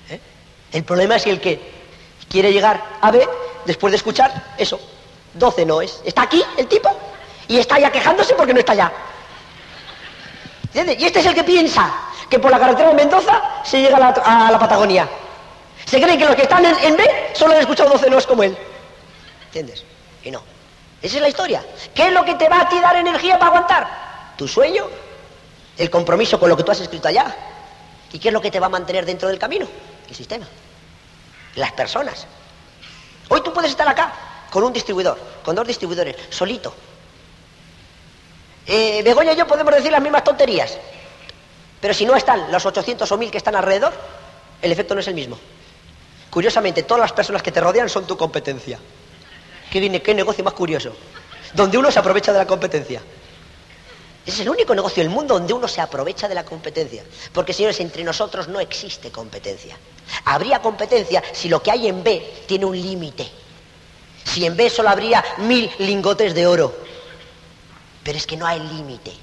¿Eh? 0.09 0.19
El 0.71 0.83
problema 0.83 1.15
es 1.15 1.25
el 1.25 1.39
que 1.41 1.59
quiere 2.29 2.53
llegar 2.53 2.83
a 3.01 3.11
B, 3.11 3.27
después 3.65 3.91
de 3.91 3.97
escuchar 3.97 4.53
eso, 4.57 4.79
12 5.33 5.65
noes. 5.65 6.01
Está 6.05 6.23
aquí 6.23 6.43
el 6.57 6.67
tipo 6.67 6.89
y 7.47 7.57
está 7.57 7.79
ya 7.79 7.91
quejándose 7.91 8.35
porque 8.35 8.53
no 8.53 8.59
está 8.59 8.73
allá. 8.73 8.91
¿Entiendes? 10.65 10.99
Y 10.99 11.05
este 11.05 11.19
es 11.19 11.25
el 11.25 11.33
que 11.33 11.43
piensa 11.43 11.91
que 12.29 12.37
por 12.37 12.51
la 12.51 12.59
carretera 12.59 12.89
de 12.89 12.95
Mendoza 12.95 13.41
se 13.63 13.81
llega 13.81 13.97
a 13.97 14.51
la, 14.51 14.59
Patagonia. 14.59 15.09
Se 15.85 15.99
creen 15.99 16.19
que 16.19 16.25
los 16.25 16.35
que 16.35 16.43
están 16.43 16.63
en, 16.63 16.95
B 16.95 17.31
solo 17.33 17.53
han 17.53 17.61
escuchado 17.61 17.89
12 17.89 18.09
noes 18.09 18.27
como 18.27 18.43
él. 18.43 18.55
¿Entiendes? 19.45 19.83
Y 20.23 20.29
no. 20.29 20.43
Esa 21.01 21.15
es 21.15 21.21
la 21.21 21.29
historia. 21.29 21.63
¿Qué 21.93 22.07
es 22.07 22.13
lo 22.13 22.25
que 22.25 22.35
te 22.35 22.49
va 22.49 22.61
a 22.61 22.69
ti 22.69 22.79
dar 22.79 22.95
energía 22.95 23.39
para 23.39 23.47
aguantar? 23.47 24.33
Tu 24.37 24.47
sueño, 24.47 24.85
el 25.77 25.89
compromiso 25.89 26.39
con 26.39 26.49
lo 26.49 26.57
que 26.57 26.63
tú 26.63 26.71
has 26.71 26.81
escrito 26.81 27.07
allá. 27.07 27.35
¿Y 28.11 28.19
qué 28.19 28.29
es 28.29 28.33
lo 28.33 28.41
que 28.41 28.51
te 28.51 28.59
va 28.59 28.65
a 28.65 28.69
mantener 28.69 29.05
dentro 29.05 29.29
del 29.29 29.39
camino? 29.39 29.67
El 30.07 30.15
sistema. 30.15 30.47
Las 31.55 31.71
personas. 31.73 32.25
Hoy 33.29 33.41
tú 33.41 33.53
puedes 33.53 33.71
estar 33.71 33.87
acá 33.87 34.13
con 34.49 34.63
un 34.63 34.73
distribuidor, 34.73 35.17
con 35.43 35.55
dos 35.55 35.67
distribuidores, 35.67 36.15
solito. 36.29 36.73
Eh, 38.65 39.01
Begoña 39.03 39.33
y 39.33 39.35
yo 39.35 39.47
podemos 39.47 39.73
decir 39.73 39.91
las 39.91 40.01
mismas 40.01 40.23
tonterías. 40.23 40.77
Pero 41.79 41.93
si 41.93 42.05
no 42.05 42.15
están 42.15 42.51
los 42.51 42.65
800 42.65 43.09
o 43.09 43.17
1000 43.17 43.31
que 43.31 43.37
están 43.37 43.55
alrededor, 43.55 43.93
el 44.61 44.71
efecto 44.71 44.95
no 44.95 45.01
es 45.01 45.07
el 45.07 45.13
mismo. 45.13 45.39
Curiosamente, 46.29 46.83
todas 46.83 47.01
las 47.01 47.13
personas 47.13 47.41
que 47.41 47.51
te 47.51 47.61
rodean 47.61 47.89
son 47.89 48.05
tu 48.05 48.17
competencia. 48.17 48.79
¿Qué, 49.71 50.01
qué 50.01 50.13
negocio 50.13 50.43
más 50.43 50.53
curioso? 50.53 50.95
Donde 51.53 51.77
uno 51.77 51.91
se 51.91 51.99
aprovecha 51.99 52.31
de 52.31 52.39
la 52.39 52.47
competencia. 52.47 53.01
Es 54.25 54.39
el 54.39 54.49
único 54.49 54.75
negocio 54.75 55.01
del 55.01 55.11
mundo 55.11 55.33
donde 55.33 55.53
uno 55.53 55.67
se 55.67 55.81
aprovecha 55.81 56.27
de 56.27 56.35
la 56.35 56.45
competencia. 56.45 57.03
Porque, 57.33 57.53
señores, 57.53 57.79
entre 57.79 58.03
nosotros 58.03 58.47
no 58.47 58.59
existe 58.59 59.11
competencia. 59.11 59.77
Habría 60.25 60.61
competencia 60.61 61.23
si 61.31 61.49
lo 61.49 61.63
que 61.63 61.71
hay 61.71 61.87
en 61.87 62.03
B 62.03 62.43
tiene 62.47 62.65
un 62.65 62.79
límite. 62.79 63.27
Si 64.23 64.45
en 64.45 64.55
B 64.55 64.69
solo 64.69 64.89
habría 64.89 65.23
mil 65.37 65.71
lingotes 65.79 66.35
de 66.35 66.45
oro. 66.45 66.75
Pero 68.03 68.17
es 68.17 68.27
que 68.27 68.37
no 68.37 68.45
hay 68.45 68.59
límite. 68.59 69.13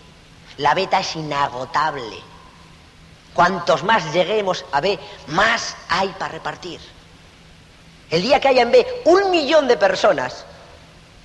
La 0.58 0.74
beta 0.74 1.00
es 1.00 1.14
inagotable. 1.14 2.16
Cuantos 3.34 3.84
más 3.84 4.12
lleguemos 4.12 4.64
a 4.72 4.80
B, 4.80 4.98
más 5.28 5.76
hay 5.88 6.08
para 6.18 6.32
repartir. 6.32 6.80
El 8.10 8.22
día 8.22 8.40
que 8.40 8.48
haya 8.48 8.62
en 8.62 8.70
B 8.70 8.86
un 9.04 9.30
millón 9.30 9.66
de 9.66 9.76
personas, 9.76 10.44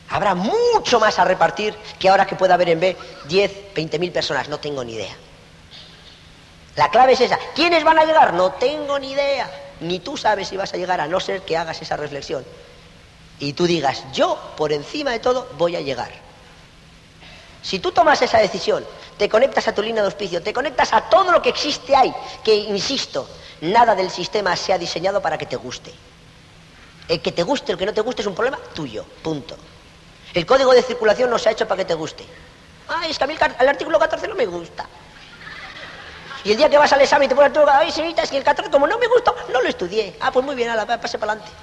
habrá 0.10 0.36
mucho 0.36 1.00
más 1.00 1.20
a 1.20 1.26
repartir 1.26 1.76
que 2.00 2.10
ahora 2.10 2.26
que 2.26 2.36
pueda 2.36 2.56
haber 2.56 2.70
en 2.70 2.80
B 2.80 2.98
10, 3.28 3.74
20 3.76 4.00
mil 4.00 4.12
personas. 4.12 4.50
No 4.50 4.60
tengo 4.60 4.84
ni 4.84 4.94
idea. 4.94 5.16
La 6.76 6.90
clave 6.90 7.14
es 7.14 7.22
esa. 7.22 7.38
¿Quiénes 7.56 7.84
van 7.84 8.00
a 8.00 8.06
llegar? 8.06 8.34
No 8.34 8.52
tengo 8.54 8.98
ni 8.98 9.12
idea. 9.12 9.50
Ni 9.82 10.00
tú 10.00 10.18
sabes 10.18 10.48
si 10.48 10.58
vas 10.58 10.74
a 10.74 10.78
llegar 10.78 11.02
a 11.02 11.08
no 11.08 11.20
ser 11.20 11.42
que 11.42 11.58
hagas 11.58 11.82
esa 11.82 11.98
reflexión. 11.98 12.46
Y 13.40 13.54
tú 13.54 13.66
digas, 13.66 14.04
yo 14.14 14.38
por 14.56 14.72
encima 14.72 15.12
de 15.12 15.20
todo 15.20 15.50
voy 15.58 15.76
a 15.76 15.82
llegar. 15.82 16.12
Si 17.62 17.80
tú 17.80 17.92
tomas 17.92 18.22
esa 18.22 18.40
decisión 18.40 18.86
te 19.22 19.30
conectas 19.30 19.68
a 19.68 19.76
tu 19.76 19.84
línea 19.84 20.02
de 20.02 20.08
auspicio, 20.08 20.42
te 20.42 20.52
conectas 20.52 20.94
a 20.94 21.02
todo 21.02 21.32
lo 21.32 21.44
que 21.44 21.50
existe 21.50 21.96
ahí, 21.96 22.12
que, 22.44 22.56
insisto, 22.56 23.30
nada 23.62 23.94
del 23.94 24.10
sistema 24.10 24.56
se 24.56 24.74
ha 24.74 24.80
diseñado 24.80 25.22
para 25.22 25.38
que 25.38 25.46
te 25.46 25.58
guste. 25.58 25.94
El 27.12 27.22
que 27.22 27.34
te 27.34 27.44
guste, 27.44 27.74
el 27.74 27.78
que 27.78 27.86
no 27.86 27.94
te 27.94 28.00
guste 28.00 28.22
es 28.22 28.28
un 28.30 28.34
problema 28.34 28.58
tuyo, 28.74 29.04
punto. 29.22 29.58
El 30.34 30.46
código 30.46 30.72
de 30.72 30.82
circulación 30.82 31.30
no 31.30 31.38
se 31.38 31.50
ha 31.50 31.52
hecho 31.52 31.68
para 31.68 31.80
que 31.80 31.84
te 31.84 31.94
guste. 31.94 32.26
Ay, 32.88 33.12
es 33.12 33.18
que 33.18 33.26
a 33.26 33.28
mí 33.28 33.36
el, 33.60 33.68
artículo 33.68 34.00
14 34.00 34.30
no 34.30 34.36
me 34.36 34.46
gusta. 34.46 34.86
Y 36.46 36.52
el 36.52 36.58
día 36.58 36.70
que 36.70 36.78
vas 36.78 36.94
al 36.94 37.02
examen 37.02 37.26
y 37.26 37.28
te 37.28 37.36
pones 37.36 37.52
tú, 37.52 37.60
ay, 37.70 37.92
señorita, 37.92 38.24
es 38.24 38.32
que 38.32 38.38
el 38.38 38.46
14 38.46 38.72
como 38.72 38.88
no 38.88 38.98
me 38.98 39.08
gustó, 39.08 39.36
no 39.52 39.62
lo 39.62 39.68
estudié. 39.68 40.16
Ah, 40.22 40.32
pues 40.32 40.46
muy 40.46 40.56
bien, 40.56 40.70
ala, 40.70 40.86
pase 40.86 41.20
para 41.20 41.34
adelante. 41.34 41.54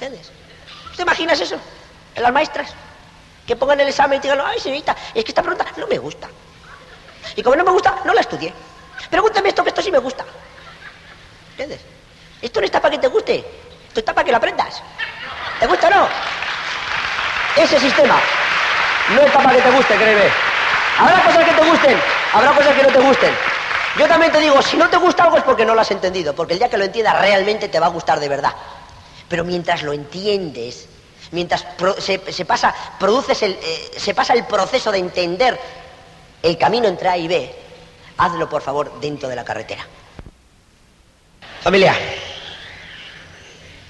¿Entiendes? 0.00 0.32
¿Te 0.96 1.02
imaginas 1.02 1.38
eso? 1.38 1.56
Las 2.16 2.32
maestras. 2.32 2.72
Que 3.46 3.56
pongan 3.56 3.78
el 3.80 3.88
examen 3.88 4.20
y 4.20 4.22
digan, 4.22 4.40
ay, 4.42 4.58
señorita, 4.58 4.96
es 5.12 5.22
que 5.22 5.32
esta 5.32 5.42
pregunta 5.42 5.66
no 5.76 5.86
me 5.86 5.98
gusta. 5.98 6.30
Y 7.36 7.42
como 7.42 7.56
no 7.56 7.64
me 7.64 7.72
gusta, 7.72 8.00
no 8.06 8.14
la 8.14 8.22
estudié. 8.22 8.54
Pregúntame 9.10 9.50
esto, 9.50 9.62
que 9.62 9.68
esto 9.68 9.82
sí 9.82 9.92
me 9.92 9.98
gusta. 9.98 10.24
¿Entiendes? 11.50 11.82
Esto 12.40 12.60
no 12.60 12.64
está 12.64 12.80
para 12.80 12.92
que 12.92 13.00
te 13.00 13.08
guste, 13.08 13.44
esto 13.96 14.00
está 14.00 14.14
para 14.14 14.26
que 14.26 14.30
lo 14.30 14.36
aprendas. 14.36 14.82
¿Te 15.58 15.66
gusta 15.66 15.88
o 15.88 15.90
no? 15.90 16.08
Ese 17.56 17.80
sistema 17.80 18.20
no 19.14 19.22
está 19.22 19.38
para 19.38 19.56
que 19.56 19.62
te 19.62 19.70
guste, 19.70 19.94
créeme. 19.96 20.28
Habrá 20.98 21.22
cosas 21.22 21.44
que 21.44 21.52
te 21.52 21.70
gusten, 21.70 21.98
habrá 22.34 22.52
cosas 22.52 22.74
que 22.74 22.82
no 22.82 22.88
te 22.88 23.00
gusten. 23.00 23.34
Yo 23.98 24.06
también 24.06 24.32
te 24.32 24.40
digo, 24.40 24.60
si 24.60 24.76
no 24.76 24.90
te 24.90 24.98
gusta 24.98 25.24
algo 25.24 25.38
es 25.38 25.44
porque 25.44 25.64
no 25.64 25.74
lo 25.74 25.80
has 25.80 25.90
entendido, 25.90 26.34
porque 26.34 26.52
el 26.52 26.58
día 26.58 26.68
que 26.68 26.76
lo 26.76 26.84
entiendas 26.84 27.18
realmente 27.18 27.68
te 27.68 27.80
va 27.80 27.86
a 27.86 27.88
gustar 27.88 28.20
de 28.20 28.28
verdad. 28.28 28.52
Pero 29.28 29.44
mientras 29.44 29.82
lo 29.82 29.94
entiendes, 29.94 30.88
mientras 31.30 31.64
se, 31.98 32.44
pasa, 32.44 32.74
produces 33.00 33.42
el, 33.42 33.52
eh, 33.52 33.90
se 33.96 34.12
pasa 34.12 34.34
el 34.34 34.44
proceso 34.44 34.92
de 34.92 34.98
entender 34.98 35.58
el 36.42 36.58
camino 36.58 36.86
entre 36.86 37.08
A 37.08 37.16
y 37.16 37.28
B, 37.28 37.54
hazlo 38.18 38.46
por 38.46 38.60
favor 38.60 39.00
dentro 39.00 39.26
de 39.30 39.36
la 39.36 39.44
carretera. 39.44 39.86
Familia, 41.62 41.96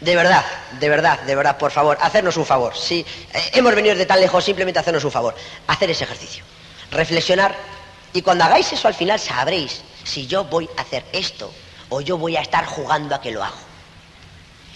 de 0.00 0.14
verdad, 0.14 0.44
de 0.78 0.88
verdad, 0.88 1.20
de 1.20 1.34
verdad, 1.34 1.56
por 1.56 1.70
favor, 1.70 1.96
hacernos 2.00 2.36
un 2.36 2.44
favor. 2.44 2.76
Si 2.76 3.00
eh, 3.00 3.06
hemos 3.54 3.74
venido 3.74 3.94
de 3.94 4.04
tan 4.04 4.20
lejos, 4.20 4.44
simplemente 4.44 4.78
hacernos 4.78 5.04
un 5.04 5.10
favor. 5.10 5.34
Hacer 5.66 5.90
ese 5.90 6.04
ejercicio. 6.04 6.44
Reflexionar. 6.90 7.54
Y 8.12 8.22
cuando 8.22 8.44
hagáis 8.44 8.72
eso 8.72 8.88
al 8.88 8.94
final 8.94 9.18
sabréis 9.18 9.82
si 10.04 10.26
yo 10.26 10.44
voy 10.44 10.68
a 10.76 10.82
hacer 10.82 11.04
esto 11.12 11.52
o 11.88 12.00
yo 12.00 12.18
voy 12.18 12.36
a 12.36 12.40
estar 12.40 12.66
jugando 12.66 13.14
a 13.14 13.20
que 13.20 13.30
lo 13.30 13.42
hago. 13.42 13.56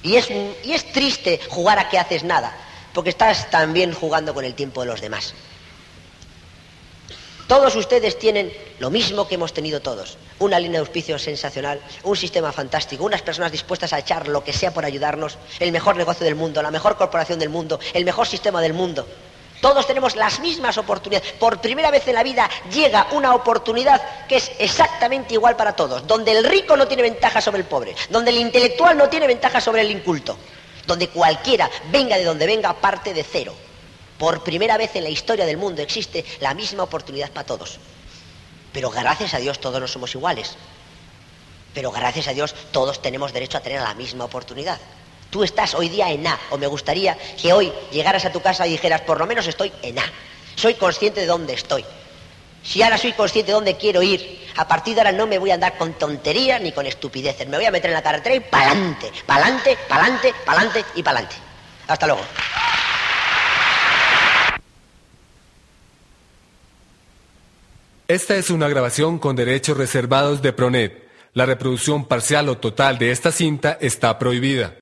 Y 0.02 0.16
es, 0.16 0.30
y 0.30 0.72
es 0.72 0.90
triste 0.92 1.40
jugar 1.48 1.78
a 1.78 1.88
que 1.88 1.98
haces 1.98 2.24
nada, 2.24 2.56
porque 2.94 3.10
estás 3.10 3.50
también 3.50 3.92
jugando 3.92 4.32
con 4.32 4.44
el 4.44 4.54
tiempo 4.54 4.80
de 4.80 4.86
los 4.86 5.00
demás. 5.00 5.34
Todos 7.50 7.74
ustedes 7.74 8.16
tienen 8.16 8.52
lo 8.78 8.90
mismo 8.90 9.26
que 9.26 9.34
hemos 9.34 9.52
tenido 9.52 9.80
todos. 9.80 10.18
Una 10.38 10.60
línea 10.60 10.78
de 10.78 10.86
auspicio 10.86 11.18
sensacional, 11.18 11.80
un 12.04 12.16
sistema 12.16 12.52
fantástico, 12.52 13.04
unas 13.04 13.22
personas 13.22 13.50
dispuestas 13.50 13.92
a 13.92 13.98
echar 13.98 14.28
lo 14.28 14.44
que 14.44 14.52
sea 14.52 14.72
por 14.72 14.84
ayudarnos, 14.84 15.36
el 15.58 15.72
mejor 15.72 15.96
negocio 15.96 16.24
del 16.24 16.36
mundo, 16.36 16.62
la 16.62 16.70
mejor 16.70 16.96
corporación 16.96 17.40
del 17.40 17.48
mundo, 17.48 17.80
el 17.92 18.04
mejor 18.04 18.28
sistema 18.28 18.62
del 18.62 18.72
mundo. 18.72 19.04
Todos 19.60 19.84
tenemos 19.84 20.14
las 20.14 20.38
mismas 20.38 20.78
oportunidades. 20.78 21.32
Por 21.40 21.60
primera 21.60 21.90
vez 21.90 22.06
en 22.06 22.14
la 22.14 22.22
vida 22.22 22.48
llega 22.72 23.08
una 23.10 23.34
oportunidad 23.34 24.00
que 24.28 24.36
es 24.36 24.52
exactamente 24.60 25.34
igual 25.34 25.56
para 25.56 25.74
todos, 25.74 26.06
donde 26.06 26.30
el 26.30 26.44
rico 26.44 26.76
no 26.76 26.86
tiene 26.86 27.02
ventaja 27.02 27.40
sobre 27.40 27.62
el 27.62 27.66
pobre, 27.66 27.96
donde 28.10 28.30
el 28.30 28.38
intelectual 28.38 28.96
no 28.96 29.08
tiene 29.08 29.26
ventaja 29.26 29.60
sobre 29.60 29.80
el 29.80 29.90
inculto, 29.90 30.36
donde 30.86 31.08
cualquiera, 31.08 31.68
venga 31.90 32.16
de 32.16 32.22
donde 32.22 32.46
venga, 32.46 32.72
parte 32.74 33.12
de 33.12 33.24
cero. 33.24 33.52
Por 34.20 34.44
primera 34.44 34.76
vez 34.76 34.94
en 34.96 35.04
la 35.04 35.08
historia 35.08 35.46
del 35.46 35.56
mundo 35.56 35.80
existe 35.80 36.26
la 36.40 36.52
misma 36.52 36.82
oportunidad 36.82 37.30
para 37.30 37.46
todos. 37.46 37.78
Pero 38.70 38.90
gracias 38.90 39.32
a 39.32 39.38
Dios 39.38 39.58
todos 39.58 39.80
no 39.80 39.88
somos 39.88 40.14
iguales. 40.14 40.56
Pero 41.72 41.90
gracias 41.90 42.28
a 42.28 42.34
Dios 42.34 42.54
todos 42.70 43.00
tenemos 43.00 43.32
derecho 43.32 43.56
a 43.56 43.62
tener 43.62 43.80
la 43.80 43.94
misma 43.94 44.26
oportunidad. 44.26 44.78
Tú 45.30 45.42
estás 45.42 45.72
hoy 45.74 45.88
día 45.88 46.10
en 46.10 46.26
A, 46.26 46.38
o 46.50 46.58
me 46.58 46.66
gustaría 46.66 47.16
que 47.40 47.54
hoy 47.54 47.72
llegaras 47.92 48.26
a 48.26 48.30
tu 48.30 48.42
casa 48.42 48.66
y 48.66 48.72
dijeras, 48.72 49.00
por 49.00 49.18
lo 49.18 49.26
menos 49.26 49.46
estoy 49.46 49.72
en 49.80 49.98
A. 49.98 50.04
Soy 50.54 50.74
consciente 50.74 51.22
de 51.22 51.26
dónde 51.26 51.54
estoy. 51.54 51.82
Si 52.62 52.82
ahora 52.82 52.98
soy 52.98 53.14
consciente 53.14 53.52
de 53.52 53.54
dónde 53.54 53.78
quiero 53.78 54.02
ir, 54.02 54.46
a 54.54 54.68
partir 54.68 54.96
de 54.96 55.00
ahora 55.00 55.12
no 55.12 55.26
me 55.28 55.38
voy 55.38 55.50
a 55.50 55.54
andar 55.54 55.78
con 55.78 55.94
tonterías 55.94 56.60
ni 56.60 56.72
con 56.72 56.84
estupideces. 56.84 57.48
Me 57.48 57.56
voy 57.56 57.64
a 57.64 57.70
meter 57.70 57.88
en 57.88 57.94
la 57.94 58.02
carretera 58.02 58.34
y 58.34 58.40
pa'lante, 58.40 59.10
pa'lante, 59.24 59.78
pa'lante, 59.88 60.34
pa'lante 60.44 60.84
y 60.94 61.02
pa'lante. 61.02 61.36
Hasta 61.88 62.06
luego. 62.06 62.20
Esta 68.10 68.34
es 68.34 68.50
una 68.50 68.68
grabación 68.68 69.20
con 69.20 69.36
derechos 69.36 69.76
reservados 69.76 70.42
de 70.42 70.52
Pronet. 70.52 71.04
La 71.32 71.46
reproducción 71.46 72.06
parcial 72.06 72.48
o 72.48 72.58
total 72.58 72.98
de 72.98 73.12
esta 73.12 73.30
cinta 73.30 73.78
está 73.80 74.18
prohibida. 74.18 74.74